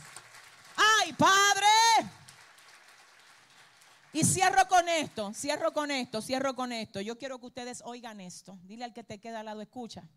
Ay, 0.76 1.12
Padre. 1.14 2.17
Y 4.18 4.24
cierro 4.24 4.66
con 4.66 4.88
esto, 4.88 5.32
cierro 5.32 5.72
con 5.72 5.92
esto, 5.92 6.20
cierro 6.20 6.56
con 6.56 6.72
esto. 6.72 7.00
Yo 7.00 7.16
quiero 7.16 7.38
que 7.38 7.46
ustedes 7.46 7.82
oigan 7.84 8.20
esto. 8.20 8.58
Dile 8.64 8.82
al 8.82 8.92
que 8.92 9.04
te 9.04 9.20
queda 9.20 9.38
al 9.38 9.46
lado, 9.46 9.60
escucha. 9.60 10.08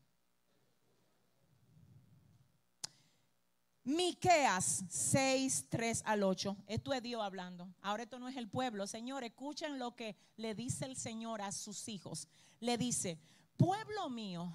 Miqueas 3.84 4.86
6, 4.90 5.68
3 5.70 6.02
al 6.04 6.24
8. 6.24 6.58
Esto 6.66 6.94
es 6.94 7.04
Dios 7.04 7.22
hablando. 7.22 7.70
Ahora 7.80 8.02
esto 8.02 8.18
no 8.18 8.28
es 8.28 8.38
el 8.38 8.50
pueblo. 8.50 8.88
Señor, 8.88 9.24
escuchen 9.24 9.78
lo 9.78 9.96
que 9.96 10.16
le 10.36 10.56
dice 10.56 10.86
el 10.86 10.96
Señor 10.96 11.44
a 11.44 11.52
sus 11.52 11.88
hijos. 11.88 12.28
Le 12.60 12.80
dice, 12.80 13.20
pueblo 13.56 14.10
mío, 14.10 14.52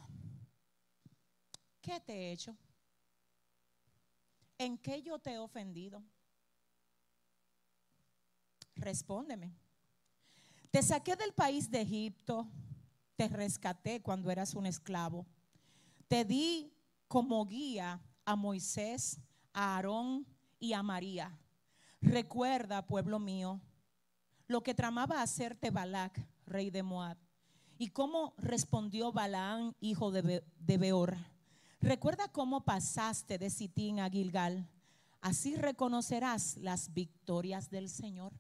¿qué 1.81 2.01
te 2.01 2.15
he 2.15 2.33
hecho? 2.33 2.57
¿En 4.59 4.77
qué 4.77 5.03
yo 5.03 5.21
te 5.21 5.35
he 5.35 5.39
ofendido? 5.39 6.03
Respóndeme. 8.77 9.53
Te 10.71 10.83
saqué 10.83 11.17
del 11.17 11.33
país 11.33 11.71
de 11.71 11.81
Egipto, 11.81 12.47
te 13.17 13.29
rescaté 13.29 14.03
cuando 14.03 14.31
eras 14.31 14.55
un 14.55 14.67
esclavo. 14.67 15.27
Te 16.09 16.25
di 16.25 16.73
como 17.09 17.45
guía 17.47 18.01
a 18.25 18.37
Moisés, 18.37 19.19
a 19.53 19.77
Aarón 19.77 20.27
y 20.61 20.73
a 20.75 20.83
María. 20.83 21.37
Recuerda, 22.01 22.87
pueblo 22.87 23.19
mío, 23.19 23.61
lo 24.47 24.63
que 24.63 24.75
tramaba 24.75 25.23
hacerte 25.23 25.71
Balac, 25.71 26.25
rey 26.47 26.71
de 26.71 26.83
Moab, 26.83 27.17
y 27.79 27.89
cómo 27.89 28.35
respondió 28.39 29.13
Balaán, 29.13 29.75
hijo 29.81 30.11
de, 30.11 30.43
Beor. 30.79 31.17
Recuerda 31.81 32.29
cómo 32.29 32.65
pasaste 32.65 33.39
de 33.39 33.51
Sitín 33.51 34.01
a 34.01 34.09
Gilgal. 34.09 34.69
Así 35.21 35.57
reconocerás 35.57 36.57
las 36.57 36.95
victorias 36.95 37.71
del 37.71 37.89
Señor. 37.89 38.33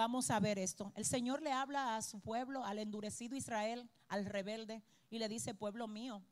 Vamos 0.00 0.30
a 0.30 0.40
ver 0.40 0.58
esto. 0.58 0.94
El 0.96 1.04
Señor 1.04 1.42
le 1.42 1.52
habla 1.52 1.94
a 1.94 2.00
su 2.00 2.20
pueblo, 2.20 2.64
al 2.64 2.78
endurecido 2.78 3.36
Israel, 3.36 3.86
al 4.08 4.24
rebelde, 4.24 4.82
y 5.10 5.18
le 5.18 5.28
dice, 5.28 5.52
pueblo 5.52 5.86
mío, 5.86 6.22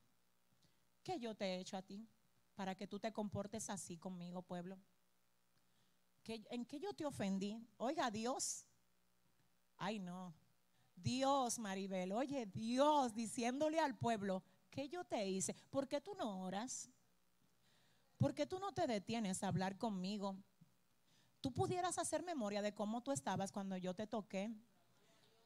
¿qué 1.03 1.19
yo 1.19 1.35
te 1.35 1.45
he 1.45 1.61
hecho 1.61 1.77
a 1.77 1.83
ti 1.83 2.09
para 2.55 2.75
que 2.75 2.87
tú 2.87 2.99
te 2.99 3.13
comportes 3.13 3.69
así 3.69 3.99
conmigo, 3.99 4.41
pueblo? 4.41 4.79
¿En 6.25 6.65
qué 6.65 6.81
yo 6.81 6.95
te 6.95 7.05
ofendí? 7.05 7.63
Oiga, 7.77 8.11
Dios. 8.11 8.65
Ay, 9.77 9.99
no. 9.99 10.33
Dios, 10.97 11.59
Maribel, 11.59 12.13
oye, 12.13 12.47
Dios 12.47 13.15
diciéndole 13.15 13.81
al 13.81 13.99
pueblo, 13.99 14.43
¿qué 14.71 14.89
yo 14.89 15.05
te 15.05 15.29
hice? 15.29 15.55
¿Por 15.69 15.87
qué 15.87 16.01
tú 16.01 16.15
no 16.15 16.41
oras? 16.41 16.89
¿Por 18.17 18.35
qué 18.35 18.47
tú 18.47 18.59
no 18.61 18.73
te 18.73 18.87
detienes 18.87 19.43
a 19.43 19.49
hablar 19.49 19.77
conmigo? 19.77 20.39
Tú 21.41 21.53
pudieras 21.53 21.99
hacer 21.99 22.23
memoria 22.23 22.63
de 22.63 22.75
cómo 22.75 23.03
tú 23.03 23.13
estabas 23.13 23.53
cuando 23.53 23.77
yo 23.77 23.95
te 23.95 24.07
toqué, 24.07 24.53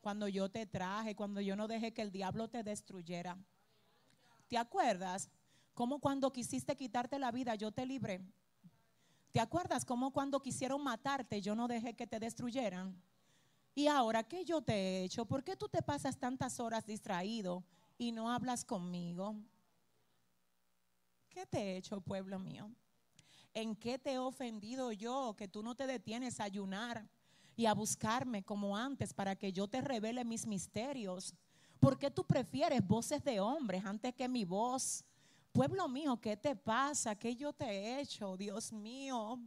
cuando 0.00 0.28
yo 0.28 0.50
te 0.50 0.66
traje, 0.66 1.14
cuando 1.14 1.40
yo 1.40 1.56
no 1.56 1.68
dejé 1.68 1.92
que 1.92 2.02
el 2.02 2.10
diablo 2.10 2.48
te 2.48 2.62
destruyera. 2.62 3.38
¿Te 4.48 4.58
acuerdas? 4.58 5.30
Cómo 5.74 6.00
cuando 6.00 6.32
quisiste 6.32 6.76
quitarte 6.76 7.18
la 7.18 7.30
vida 7.30 7.54
yo 7.54 7.72
te 7.72 7.86
libré. 7.86 8.20
¿Te 9.30 9.40
acuerdas 9.40 9.84
cómo 9.84 10.12
cuando 10.12 10.42
quisieron 10.42 10.82
matarte 10.82 11.40
yo 11.40 11.54
no 11.54 11.66
dejé 11.66 11.94
que 11.94 12.06
te 12.06 12.20
destruyeran? 12.20 13.00
Y 13.74 13.86
ahora, 13.86 14.22
¿qué 14.22 14.44
yo 14.44 14.60
te 14.60 14.74
he 14.74 15.04
hecho? 15.04 15.24
¿Por 15.24 15.42
qué 15.42 15.56
tú 15.56 15.68
te 15.68 15.80
pasas 15.80 16.18
tantas 16.18 16.60
horas 16.60 16.84
distraído 16.84 17.64
y 17.96 18.12
no 18.12 18.30
hablas 18.30 18.64
conmigo? 18.64 19.36
¿Qué 21.30 21.46
te 21.46 21.58
he 21.58 21.76
hecho, 21.78 22.02
pueblo 22.02 22.38
mío? 22.38 22.70
¿En 23.54 23.76
qué 23.76 23.98
te 23.98 24.12
he 24.12 24.18
ofendido 24.18 24.92
yo 24.92 25.34
que 25.36 25.48
tú 25.48 25.62
no 25.62 25.74
te 25.74 25.86
detienes 25.86 26.40
a 26.40 26.44
ayunar 26.44 27.06
y 27.54 27.66
a 27.66 27.74
buscarme 27.74 28.42
como 28.42 28.76
antes 28.76 29.12
para 29.12 29.36
que 29.36 29.52
yo 29.52 29.68
te 29.68 29.80
revele 29.80 30.24
mis 30.24 30.46
misterios? 30.46 31.34
¿Por 31.78 31.98
qué 31.98 32.10
tú 32.10 32.24
prefieres 32.24 32.86
voces 32.86 33.22
de 33.24 33.40
hombres 33.40 33.84
antes 33.84 34.14
que 34.14 34.28
mi 34.28 34.44
voz? 34.44 35.04
Pueblo 35.52 35.86
mío, 35.88 36.18
¿qué 36.18 36.36
te 36.36 36.56
pasa? 36.56 37.14
¿Qué 37.14 37.36
yo 37.36 37.52
te 37.52 37.66
he 37.66 38.00
hecho? 38.00 38.36
Dios 38.36 38.72
mío. 38.72 39.38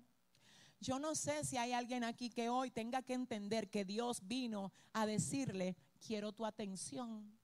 Yo 0.80 1.00
no 1.00 1.16
sé 1.16 1.44
si 1.44 1.58
hay 1.58 1.72
alguien 1.72 2.04
aquí 2.04 2.30
que 2.30 2.50
hoy 2.50 2.70
tenga 2.70 3.02
que 3.02 3.14
entender 3.14 3.70
que 3.72 3.86
Dios 3.86 4.20
vino 4.28 4.72
a 4.94 5.08
decirle, 5.08 5.76
quiero 6.06 6.32
tu 6.32 6.46
atención, 6.46 7.36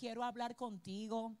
quiero 0.00 0.24
hablar 0.24 0.56
contigo, 0.56 1.36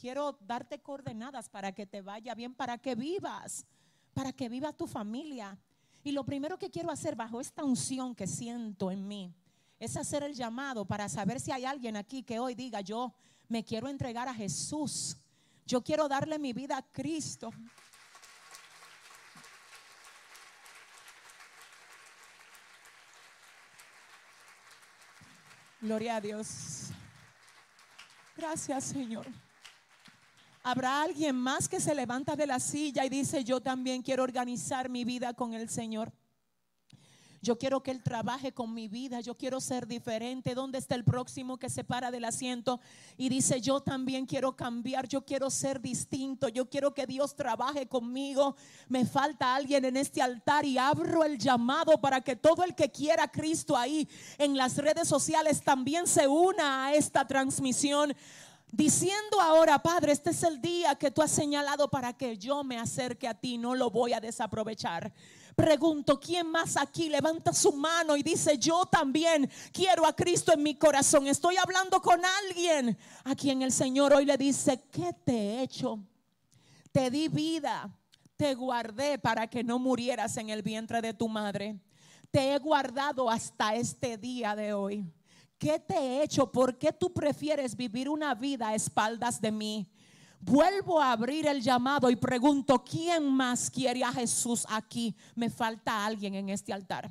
quiero 0.00 0.38
darte 0.40 0.80
coordenadas 0.80 1.48
para 1.48 1.72
que 1.72 1.86
te 1.86 2.02
vaya 2.02 2.34
bien, 2.34 2.54
para 2.54 2.78
que 2.78 2.94
vivas, 2.94 3.66
para 4.14 4.32
que 4.32 4.48
viva 4.48 4.72
tu 4.72 4.86
familia. 4.86 5.58
Y 6.04 6.12
lo 6.12 6.24
primero 6.24 6.58
que 6.58 6.70
quiero 6.70 6.90
hacer 6.90 7.14
bajo 7.14 7.40
esta 7.40 7.64
unción 7.64 8.14
que 8.14 8.26
siento 8.26 8.90
en 8.90 9.06
mí 9.06 9.34
es 9.78 9.96
hacer 9.96 10.22
el 10.22 10.34
llamado 10.34 10.84
para 10.84 11.08
saber 11.08 11.40
si 11.40 11.52
hay 11.52 11.64
alguien 11.64 11.96
aquí 11.96 12.22
que 12.22 12.38
hoy 12.38 12.54
diga, 12.54 12.80
yo 12.80 13.12
me 13.48 13.64
quiero 13.64 13.88
entregar 13.88 14.28
a 14.28 14.34
Jesús. 14.34 15.16
Yo 15.66 15.82
quiero 15.82 16.08
darle 16.08 16.38
mi 16.38 16.52
vida 16.52 16.76
a 16.76 16.82
Cristo. 16.82 17.50
Gloria 25.80 26.16
a 26.16 26.20
Dios. 26.20 26.90
Gracias, 28.36 28.84
Señor. 28.84 29.26
Habrá 30.64 31.02
alguien 31.02 31.34
más 31.34 31.68
que 31.68 31.80
se 31.80 31.94
levanta 31.94 32.36
de 32.36 32.46
la 32.46 32.60
silla 32.60 33.04
y 33.04 33.08
dice, 33.08 33.42
yo 33.42 33.60
también 33.60 34.02
quiero 34.02 34.22
organizar 34.22 34.88
mi 34.88 35.04
vida 35.04 35.34
con 35.34 35.54
el 35.54 35.68
Señor. 35.68 36.12
Yo 37.44 37.58
quiero 37.58 37.82
que 37.82 37.90
Él 37.90 38.04
trabaje 38.04 38.52
con 38.52 38.72
mi 38.72 38.86
vida. 38.86 39.18
Yo 39.20 39.36
quiero 39.36 39.60
ser 39.60 39.88
diferente. 39.88 40.54
¿Dónde 40.54 40.78
está 40.78 40.94
el 40.94 41.02
próximo 41.02 41.58
que 41.58 41.68
se 41.68 41.82
para 41.82 42.12
del 42.12 42.24
asiento 42.24 42.80
y 43.16 43.28
dice, 43.28 43.60
yo 43.60 43.80
también 43.80 44.26
quiero 44.26 44.54
cambiar? 44.54 45.08
Yo 45.08 45.24
quiero 45.24 45.50
ser 45.50 45.80
distinto. 45.80 46.48
Yo 46.48 46.70
quiero 46.70 46.94
que 46.94 47.04
Dios 47.04 47.34
trabaje 47.34 47.88
conmigo. 47.88 48.54
Me 48.88 49.04
falta 49.04 49.56
alguien 49.56 49.84
en 49.84 49.96
este 49.96 50.22
altar 50.22 50.64
y 50.64 50.78
abro 50.78 51.24
el 51.24 51.36
llamado 51.36 52.00
para 52.00 52.20
que 52.20 52.36
todo 52.36 52.62
el 52.62 52.76
que 52.76 52.92
quiera 52.92 53.26
Cristo 53.26 53.76
ahí 53.76 54.08
en 54.38 54.56
las 54.56 54.76
redes 54.76 55.08
sociales 55.08 55.62
también 55.62 56.06
se 56.06 56.28
una 56.28 56.86
a 56.86 56.94
esta 56.94 57.26
transmisión 57.26 58.14
diciendo 58.72 59.40
ahora, 59.40 59.80
Padre, 59.80 60.12
este 60.12 60.30
es 60.30 60.42
el 60.42 60.60
día 60.60 60.96
que 60.96 61.10
tú 61.10 61.22
has 61.22 61.30
señalado 61.30 61.88
para 61.88 62.14
que 62.14 62.36
yo 62.38 62.64
me 62.64 62.78
acerque 62.78 63.28
a 63.28 63.34
ti, 63.34 63.58
no 63.58 63.74
lo 63.74 63.90
voy 63.90 64.14
a 64.14 64.20
desaprovechar. 64.20 65.12
Pregunto, 65.54 66.18
¿quién 66.18 66.50
más 66.50 66.78
aquí 66.78 67.10
levanta 67.10 67.52
su 67.52 67.72
mano 67.72 68.16
y 68.16 68.22
dice, 68.22 68.56
yo 68.56 68.86
también 68.86 69.50
quiero 69.70 70.06
a 70.06 70.16
Cristo 70.16 70.52
en 70.54 70.62
mi 70.62 70.74
corazón? 70.74 71.26
Estoy 71.26 71.56
hablando 71.56 72.00
con 72.00 72.20
alguien 72.24 72.96
a 73.24 73.34
quien 73.34 73.60
el 73.60 73.70
Señor 73.70 74.14
hoy 74.14 74.24
le 74.24 74.38
dice, 74.38 74.82
¿qué 74.90 75.12
te 75.24 75.32
he 75.32 75.62
hecho? 75.62 75.98
Te 76.90 77.10
di 77.10 77.28
vida, 77.28 77.94
te 78.36 78.54
guardé 78.54 79.18
para 79.18 79.46
que 79.46 79.62
no 79.62 79.78
murieras 79.78 80.38
en 80.38 80.48
el 80.48 80.62
vientre 80.62 81.02
de 81.02 81.12
tu 81.12 81.28
madre. 81.28 81.78
Te 82.30 82.54
he 82.54 82.58
guardado 82.58 83.28
hasta 83.28 83.74
este 83.74 84.16
día 84.16 84.56
de 84.56 84.72
hoy. 84.72 85.04
¿Qué 85.62 85.78
te 85.78 85.94
he 85.94 86.24
hecho? 86.24 86.50
¿Por 86.50 86.76
qué 86.76 86.92
tú 86.92 87.12
prefieres 87.12 87.76
vivir 87.76 88.08
una 88.08 88.34
vida 88.34 88.70
a 88.70 88.74
espaldas 88.74 89.40
de 89.40 89.52
mí? 89.52 89.88
Vuelvo 90.40 91.00
a 91.00 91.12
abrir 91.12 91.46
el 91.46 91.62
llamado 91.62 92.10
y 92.10 92.16
pregunto, 92.16 92.82
¿quién 92.82 93.30
más 93.30 93.70
quiere 93.70 94.02
a 94.02 94.10
Jesús 94.10 94.66
aquí? 94.68 95.14
Me 95.36 95.50
falta 95.50 96.04
alguien 96.04 96.34
en 96.34 96.48
este 96.48 96.72
altar. 96.72 97.08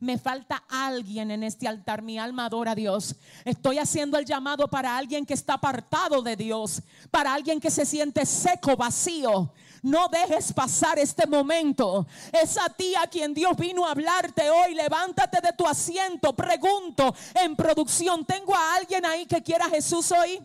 Me 0.00 0.18
falta 0.18 0.64
alguien 0.68 1.30
en 1.30 1.44
este 1.44 1.66
altar. 1.66 2.02
Mi 2.02 2.18
alma 2.18 2.44
adora 2.44 2.72
a 2.72 2.74
Dios. 2.74 3.16
Estoy 3.42 3.78
haciendo 3.78 4.18
el 4.18 4.26
llamado 4.26 4.68
para 4.68 4.98
alguien 4.98 5.24
que 5.24 5.32
está 5.32 5.54
apartado 5.54 6.20
de 6.20 6.36
Dios. 6.36 6.82
Para 7.10 7.32
alguien 7.32 7.58
que 7.58 7.70
se 7.70 7.86
siente 7.86 8.26
seco, 8.26 8.76
vacío. 8.76 9.50
No 9.84 10.08
dejes 10.08 10.50
pasar 10.54 10.98
este 10.98 11.26
momento. 11.26 12.06
Es 12.32 12.56
a 12.56 12.70
ti 12.70 12.94
a 12.94 13.06
quien 13.06 13.34
Dios 13.34 13.54
vino 13.54 13.86
a 13.86 13.90
hablarte 13.90 14.48
hoy. 14.48 14.72
Levántate 14.72 15.42
de 15.42 15.52
tu 15.52 15.66
asiento. 15.66 16.34
Pregunto 16.34 17.14
en 17.34 17.54
producción, 17.54 18.24
¿tengo 18.24 18.54
a 18.54 18.76
alguien 18.76 19.04
ahí 19.04 19.26
que 19.26 19.42
quiera 19.42 19.66
a 19.66 19.68
Jesús 19.68 20.10
hoy? 20.10 20.42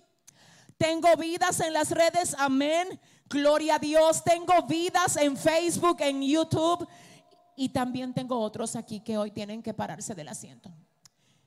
Tengo 0.77 1.15
vidas 1.15 1.61
en 1.61 1.71
las 1.71 1.89
redes, 1.91 2.35
amén. 2.37 2.99
Gloria 3.29 3.75
a 3.75 3.79
Dios. 3.79 4.25
Tengo 4.25 4.61
vidas 4.63 5.15
en 5.15 5.37
Facebook, 5.37 6.01
en 6.01 6.21
YouTube. 6.21 6.85
Y 7.55 7.69
también 7.69 8.13
tengo 8.13 8.37
otros 8.37 8.75
aquí 8.75 8.99
que 8.99 9.17
hoy 9.17 9.31
tienen 9.31 9.63
que 9.63 9.73
pararse 9.73 10.13
del 10.15 10.27
asiento. 10.27 10.69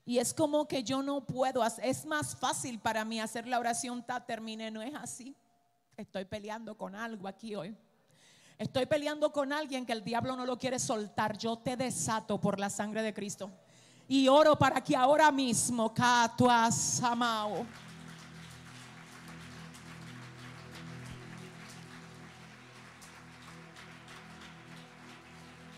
Y 0.06 0.16
es 0.16 0.32
como 0.32 0.66
que 0.66 0.82
yo 0.82 1.02
no 1.02 1.26
puedo, 1.26 1.62
es 1.82 2.06
más 2.06 2.34
fácil 2.36 2.80
para 2.80 3.04
mí 3.04 3.20
hacer 3.20 3.46
la 3.46 3.58
oración, 3.58 4.02
ta, 4.02 4.24
terminé, 4.24 4.70
no 4.70 4.80
es 4.80 4.94
así. 4.94 5.36
Estoy 5.96 6.24
peleando 6.24 6.76
con 6.76 6.94
algo 6.94 7.28
aquí 7.28 7.54
hoy. 7.54 7.76
Estoy 8.58 8.86
peleando 8.86 9.32
con 9.32 9.52
alguien 9.52 9.84
que 9.84 9.92
el 9.92 10.02
diablo 10.02 10.36
no 10.36 10.46
lo 10.46 10.58
quiere 10.58 10.78
soltar. 10.78 11.36
Yo 11.36 11.58
te 11.58 11.76
desato 11.76 12.40
por 12.40 12.58
la 12.58 12.70
sangre 12.70 13.02
de 13.02 13.12
Cristo. 13.12 13.50
Y 14.08 14.28
oro 14.28 14.56
para 14.56 14.82
que 14.82 14.96
ahora 14.96 15.30
mismo. 15.30 15.92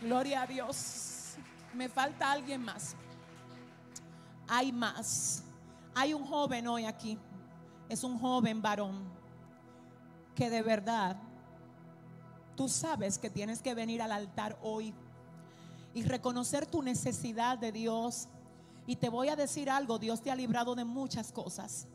Gloria 0.00 0.42
a 0.42 0.46
Dios. 0.46 1.34
Me 1.72 1.88
falta 1.88 2.30
alguien 2.30 2.62
más. 2.62 2.94
Hay 4.46 4.70
más. 4.72 5.42
Hay 5.94 6.14
un 6.14 6.24
joven 6.24 6.68
hoy 6.68 6.84
aquí. 6.84 7.18
Es 7.88 8.04
un 8.04 8.18
joven 8.18 8.62
varón 8.62 9.23
que 10.34 10.50
de 10.50 10.62
verdad 10.62 11.16
tú 12.54 12.68
sabes 12.68 13.18
que 13.18 13.30
tienes 13.30 13.62
que 13.62 13.74
venir 13.74 14.02
al 14.02 14.12
altar 14.12 14.58
hoy 14.62 14.94
y 15.92 16.02
reconocer 16.02 16.66
tu 16.66 16.82
necesidad 16.82 17.58
de 17.58 17.72
Dios. 17.72 18.28
Y 18.86 18.96
te 18.96 19.08
voy 19.08 19.28
a 19.28 19.36
decir 19.36 19.70
algo, 19.70 19.98
Dios 19.98 20.20
te 20.20 20.30
ha 20.30 20.36
librado 20.36 20.74
de 20.74 20.84
muchas 20.84 21.32
cosas. 21.32 21.86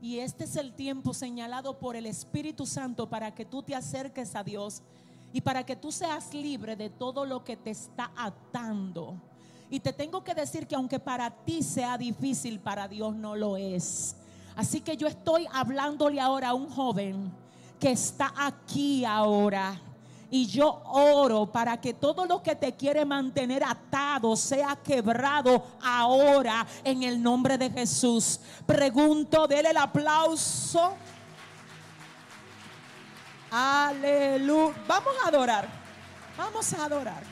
Y 0.00 0.18
este 0.18 0.44
es 0.44 0.56
el 0.56 0.74
tiempo 0.74 1.14
señalado 1.14 1.78
por 1.78 1.96
el 1.96 2.06
Espíritu 2.06 2.66
Santo 2.66 3.08
para 3.08 3.34
que 3.34 3.44
tú 3.44 3.62
te 3.62 3.74
acerques 3.74 4.34
a 4.34 4.42
Dios 4.42 4.82
y 5.32 5.40
para 5.40 5.64
que 5.64 5.76
tú 5.76 5.92
seas 5.92 6.34
libre 6.34 6.76
de 6.76 6.90
todo 6.90 7.24
lo 7.24 7.44
que 7.44 7.56
te 7.56 7.70
está 7.70 8.10
atando. 8.16 9.14
Y 9.70 9.80
te 9.80 9.92
tengo 9.92 10.22
que 10.22 10.34
decir 10.34 10.66
que 10.66 10.74
aunque 10.74 10.98
para 10.98 11.30
ti 11.30 11.62
sea 11.62 11.96
difícil, 11.96 12.60
para 12.60 12.86
Dios 12.86 13.14
no 13.14 13.34
lo 13.34 13.56
es. 13.56 14.16
Así 14.56 14.80
que 14.80 14.96
yo 14.96 15.06
estoy 15.06 15.46
hablándole 15.52 16.20
ahora 16.20 16.50
a 16.50 16.54
un 16.54 16.68
joven 16.68 17.32
que 17.78 17.92
está 17.92 18.32
aquí 18.36 19.04
ahora. 19.04 19.80
Y 20.30 20.46
yo 20.46 20.82
oro 20.86 21.46
para 21.46 21.80
que 21.80 21.94
todo 21.94 22.26
lo 22.26 22.42
que 22.42 22.56
te 22.56 22.74
quiere 22.74 23.04
mantener 23.04 23.62
atado 23.62 24.34
sea 24.34 24.76
quebrado 24.76 25.64
ahora 25.80 26.66
en 26.82 27.04
el 27.04 27.22
nombre 27.22 27.56
de 27.56 27.70
Jesús. 27.70 28.40
Pregunto, 28.66 29.46
déle 29.46 29.70
el 29.70 29.76
aplauso. 29.76 30.94
Aleluya. 33.50 34.74
Vamos 34.88 35.14
a 35.24 35.28
adorar. 35.28 35.68
Vamos 36.36 36.72
a 36.72 36.84
adorar. 36.84 37.22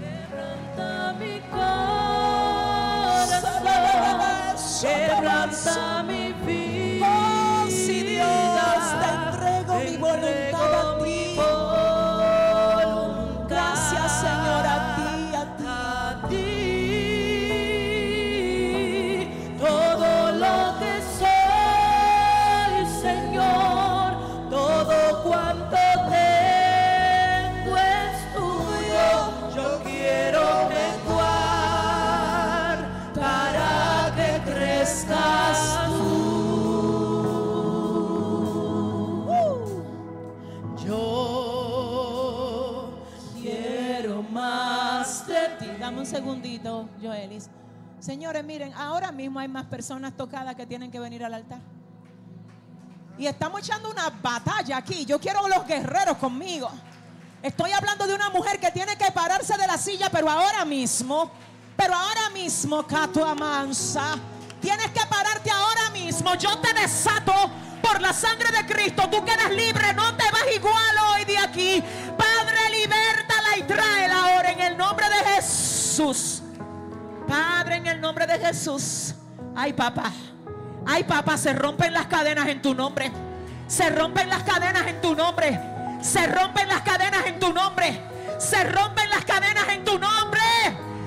Quebranta 0.00 1.14
mi 1.20 1.40
corazón, 1.48 2.05
quebranta 4.80 6.02
mi 6.02 6.32
vida. 6.44 6.75
Segundito, 46.16 46.88
Joelis. 47.02 47.50
Señores, 48.00 48.42
miren, 48.44 48.72
ahora 48.74 49.12
mismo 49.12 49.38
hay 49.38 49.48
más 49.48 49.66
personas 49.66 50.16
tocadas 50.16 50.54
que 50.54 50.66
tienen 50.66 50.90
que 50.90 50.98
venir 50.98 51.24
al 51.24 51.34
altar. 51.34 51.60
Y 53.18 53.26
estamos 53.26 53.60
echando 53.60 53.90
una 53.90 54.10
batalla 54.10 54.78
aquí. 54.78 55.04
Yo 55.04 55.18
quiero 55.18 55.46
los 55.48 55.66
guerreros 55.66 56.16
conmigo. 56.16 56.70
Estoy 57.42 57.72
hablando 57.72 58.06
de 58.06 58.14
una 58.14 58.30
mujer 58.30 58.58
que 58.58 58.70
tiene 58.70 58.96
que 58.96 59.10
pararse 59.10 59.56
de 59.56 59.66
la 59.66 59.76
silla, 59.76 60.08
pero 60.10 60.30
ahora 60.30 60.64
mismo, 60.64 61.30
pero 61.76 61.94
ahora 61.94 62.30
mismo, 62.30 62.86
Catua 62.86 63.34
Mansa, 63.34 64.16
tienes 64.60 64.90
que 64.90 65.06
pararte 65.06 65.50
ahora 65.50 65.90
mismo. 65.90 66.34
Yo 66.34 66.58
te 66.58 66.72
desato 66.72 67.32
por 67.82 68.00
la 68.00 68.12
sangre 68.12 68.50
de 68.52 68.66
Cristo. 68.66 69.08
Tú 69.10 69.24
quedas 69.24 69.50
libre, 69.50 69.92
no 69.94 70.14
te 70.16 70.24
vas 70.30 70.46
igual 70.54 70.96
hoy 71.12 71.24
de 71.24 71.38
aquí. 71.38 71.82
Padre, 72.16 72.70
libértala 72.70 73.58
y 73.58 73.62
tráela 73.62 74.15
Padre, 77.26 77.76
en 77.76 77.86
el 77.86 78.00
nombre 78.00 78.26
de 78.26 78.38
Jesús. 78.38 79.14
Ay, 79.54 79.72
papá. 79.72 80.12
Ay, 80.86 81.04
papá, 81.04 81.38
se 81.38 81.54
rompen 81.54 81.92
las 81.94 82.06
cadenas 82.06 82.46
en 82.48 82.60
tu 82.60 82.74
nombre. 82.74 83.10
Se 83.66 83.88
rompen 83.88 84.28
las 84.28 84.42
cadenas 84.42 84.86
en 84.86 85.00
tu 85.00 85.14
nombre. 85.14 85.58
Se 86.02 86.26
rompen 86.26 86.68
las 86.68 86.82
cadenas 86.82 87.26
en 87.26 87.38
tu 87.38 87.52
nombre. 87.52 88.00
Se 88.38 88.62
rompen 88.64 89.08
las 89.08 89.24
cadenas 89.24 89.68
en 89.68 89.84
tu 89.84 89.98
nombre. 89.98 90.42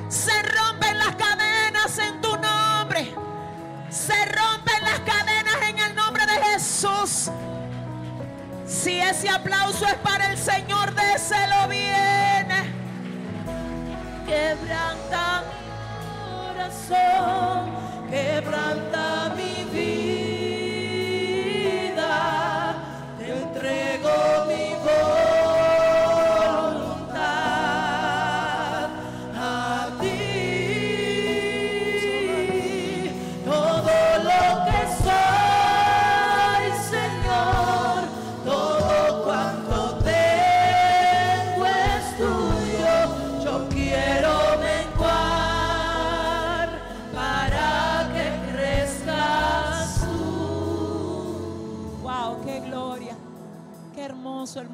Se 0.10 0.42
rompen 0.42 0.98
las 0.98 1.16
cadenas 1.16 2.00
en 2.00 2.22
tu 2.22 2.36
nombre. 2.36 3.14
Se 3.92 4.26
rompen 4.26 4.84
las 4.84 5.00
cadenas 5.02 5.70
en 5.70 5.80
el 5.80 5.96
nombre 5.96 6.26
de 6.26 6.34
Jesús. 6.46 7.30
Si 8.66 9.00
ese 9.00 9.30
aplauso 9.30 9.86
es 9.86 9.96
para 9.96 10.32
el 10.32 10.38
Señor, 10.38 10.94
déselo 10.96 11.68
bien. 11.68 12.39
Quebranta 14.30 15.42
mi 15.50 16.54
corazón, 16.54 17.74
quebranta 18.12 19.34
mi 19.36 19.54
vida, 19.74 22.14
te 23.18 23.26
entrego 23.32 24.14
mi 24.48 24.66
voluntad 24.86 25.29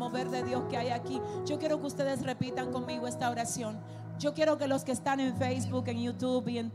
mover 0.06 0.30
de 0.30 0.44
Dios 0.44 0.66
que 0.70 0.78
hay 0.78 0.90
aquí. 0.90 1.20
Yo 1.48 1.58
quiero 1.58 1.80
que 1.80 1.88
ustedes 1.88 2.22
repitan 2.22 2.72
conmigo 2.72 3.08
esta 3.08 3.32
oración. 3.32 3.80
Yo 4.20 4.36
quiero 4.36 4.60
que 4.60 4.68
los 4.68 4.84
que 4.84 4.92
están 4.92 5.20
en 5.20 5.36
Facebook, 5.36 5.88
en 5.88 6.00
YouTube 6.00 6.48
y 6.48 6.60
en 6.60 6.72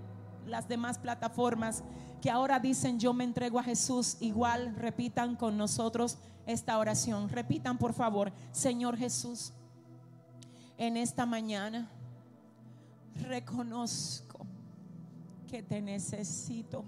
las 0.47 0.67
demás 0.67 0.99
plataformas 0.99 1.85
que 2.21 2.29
ahora 2.29 2.59
dicen 2.59 2.99
yo 2.99 3.15
me 3.15 3.23
entrego 3.23 3.61
a 3.61 3.63
Jesús, 3.63 4.17
igual 4.19 4.75
repitan 4.75 5.37
con 5.37 5.57
nosotros 5.57 6.19
esta 6.45 6.77
oración. 6.77 7.29
Repitan 7.29 7.79
por 7.79 7.93
favor, 7.93 8.33
Señor 8.51 8.97
Jesús, 8.97 9.53
en 10.77 10.97
esta 10.97 11.25
mañana 11.25 11.89
reconozco 13.15 14.45
que 15.49 15.63
te 15.63 15.81
necesito, 15.81 16.85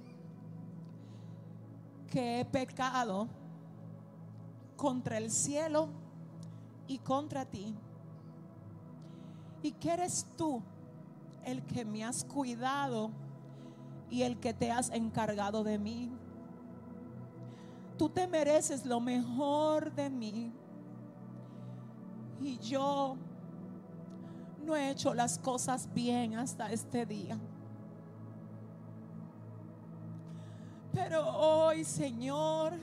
que 2.10 2.40
he 2.40 2.44
pecado 2.44 3.28
contra 4.76 5.18
el 5.18 5.30
cielo 5.30 6.01
y 6.86 6.98
contra 6.98 7.44
ti. 7.44 7.74
Y 9.62 9.72
que 9.72 9.92
eres 9.92 10.26
tú 10.36 10.62
el 11.44 11.62
que 11.64 11.84
me 11.84 12.04
has 12.04 12.24
cuidado 12.24 13.10
y 14.10 14.22
el 14.22 14.38
que 14.38 14.52
te 14.52 14.70
has 14.70 14.90
encargado 14.90 15.64
de 15.64 15.78
mí. 15.78 16.10
Tú 17.96 18.08
te 18.08 18.26
mereces 18.26 18.84
lo 18.84 19.00
mejor 19.00 19.92
de 19.92 20.10
mí. 20.10 20.52
Y 22.40 22.58
yo 22.58 23.16
no 24.64 24.76
he 24.76 24.90
hecho 24.90 25.14
las 25.14 25.38
cosas 25.38 25.88
bien 25.92 26.34
hasta 26.34 26.72
este 26.72 27.06
día. 27.06 27.38
Pero 30.92 31.26
hoy, 31.26 31.84
Señor, 31.84 32.74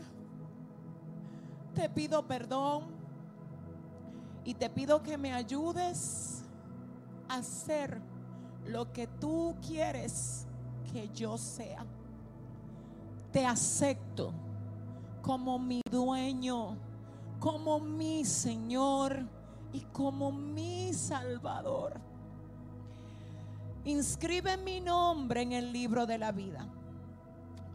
te 1.75 1.89
pido 1.89 2.25
perdón 2.25 2.98
y 4.43 4.53
te 4.53 4.69
pido 4.69 5.03
que 5.03 5.17
me 5.17 5.33
ayudes 5.33 6.43
a 7.27 7.37
hacer 7.37 8.01
lo 8.65 8.91
que 8.91 9.07
tú 9.07 9.55
quieres 9.65 10.45
que 10.91 11.09
yo 11.09 11.37
sea. 11.37 11.85
Te 13.31 13.45
acepto 13.45 14.33
como 15.21 15.59
mi 15.59 15.81
dueño, 15.89 16.77
como 17.39 17.79
mi 17.79 18.25
Señor 18.25 19.25
y 19.71 19.81
como 19.81 20.31
mi 20.31 20.93
Salvador. 20.93 21.99
Inscribe 23.85 24.57
mi 24.57 24.81
nombre 24.81 25.41
en 25.41 25.53
el 25.53 25.71
libro 25.71 26.05
de 26.05 26.17
la 26.17 26.31
vida 26.31 26.67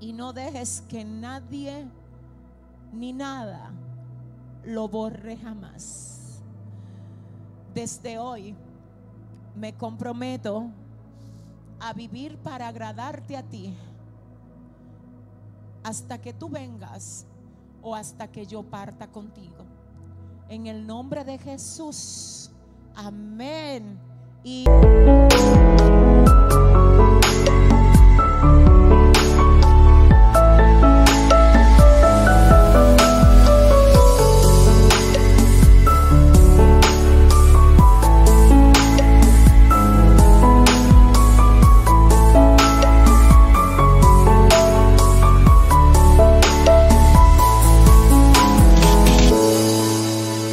y 0.01 0.13
no 0.13 0.33
dejes 0.33 0.83
que 0.89 1.05
nadie 1.05 1.87
ni 2.93 3.13
nada 3.13 3.73
lo 4.65 4.89
borre 4.89 5.37
jamás. 5.37 6.24
Desde 7.75 8.19
hoy 8.19 8.55
me 9.57 9.75
comprometo 9.75 10.71
a 11.81 11.93
vivir 11.93 12.39
para 12.39 12.69
agradarte 12.69 13.37
a 13.37 13.43
ti 13.43 13.75
hasta 15.83 16.19
que 16.19 16.33
tú 16.33 16.49
vengas 16.49 17.27
o 17.83 17.95
hasta 17.95 18.29
que 18.29 18.47
yo 18.47 18.63
parta 18.63 19.09
contigo. 19.09 19.65
En 20.49 20.67
el 20.67 20.87
nombre 20.87 21.25
de 21.25 21.37
Jesús. 21.37 22.51
Amén. 22.95 23.99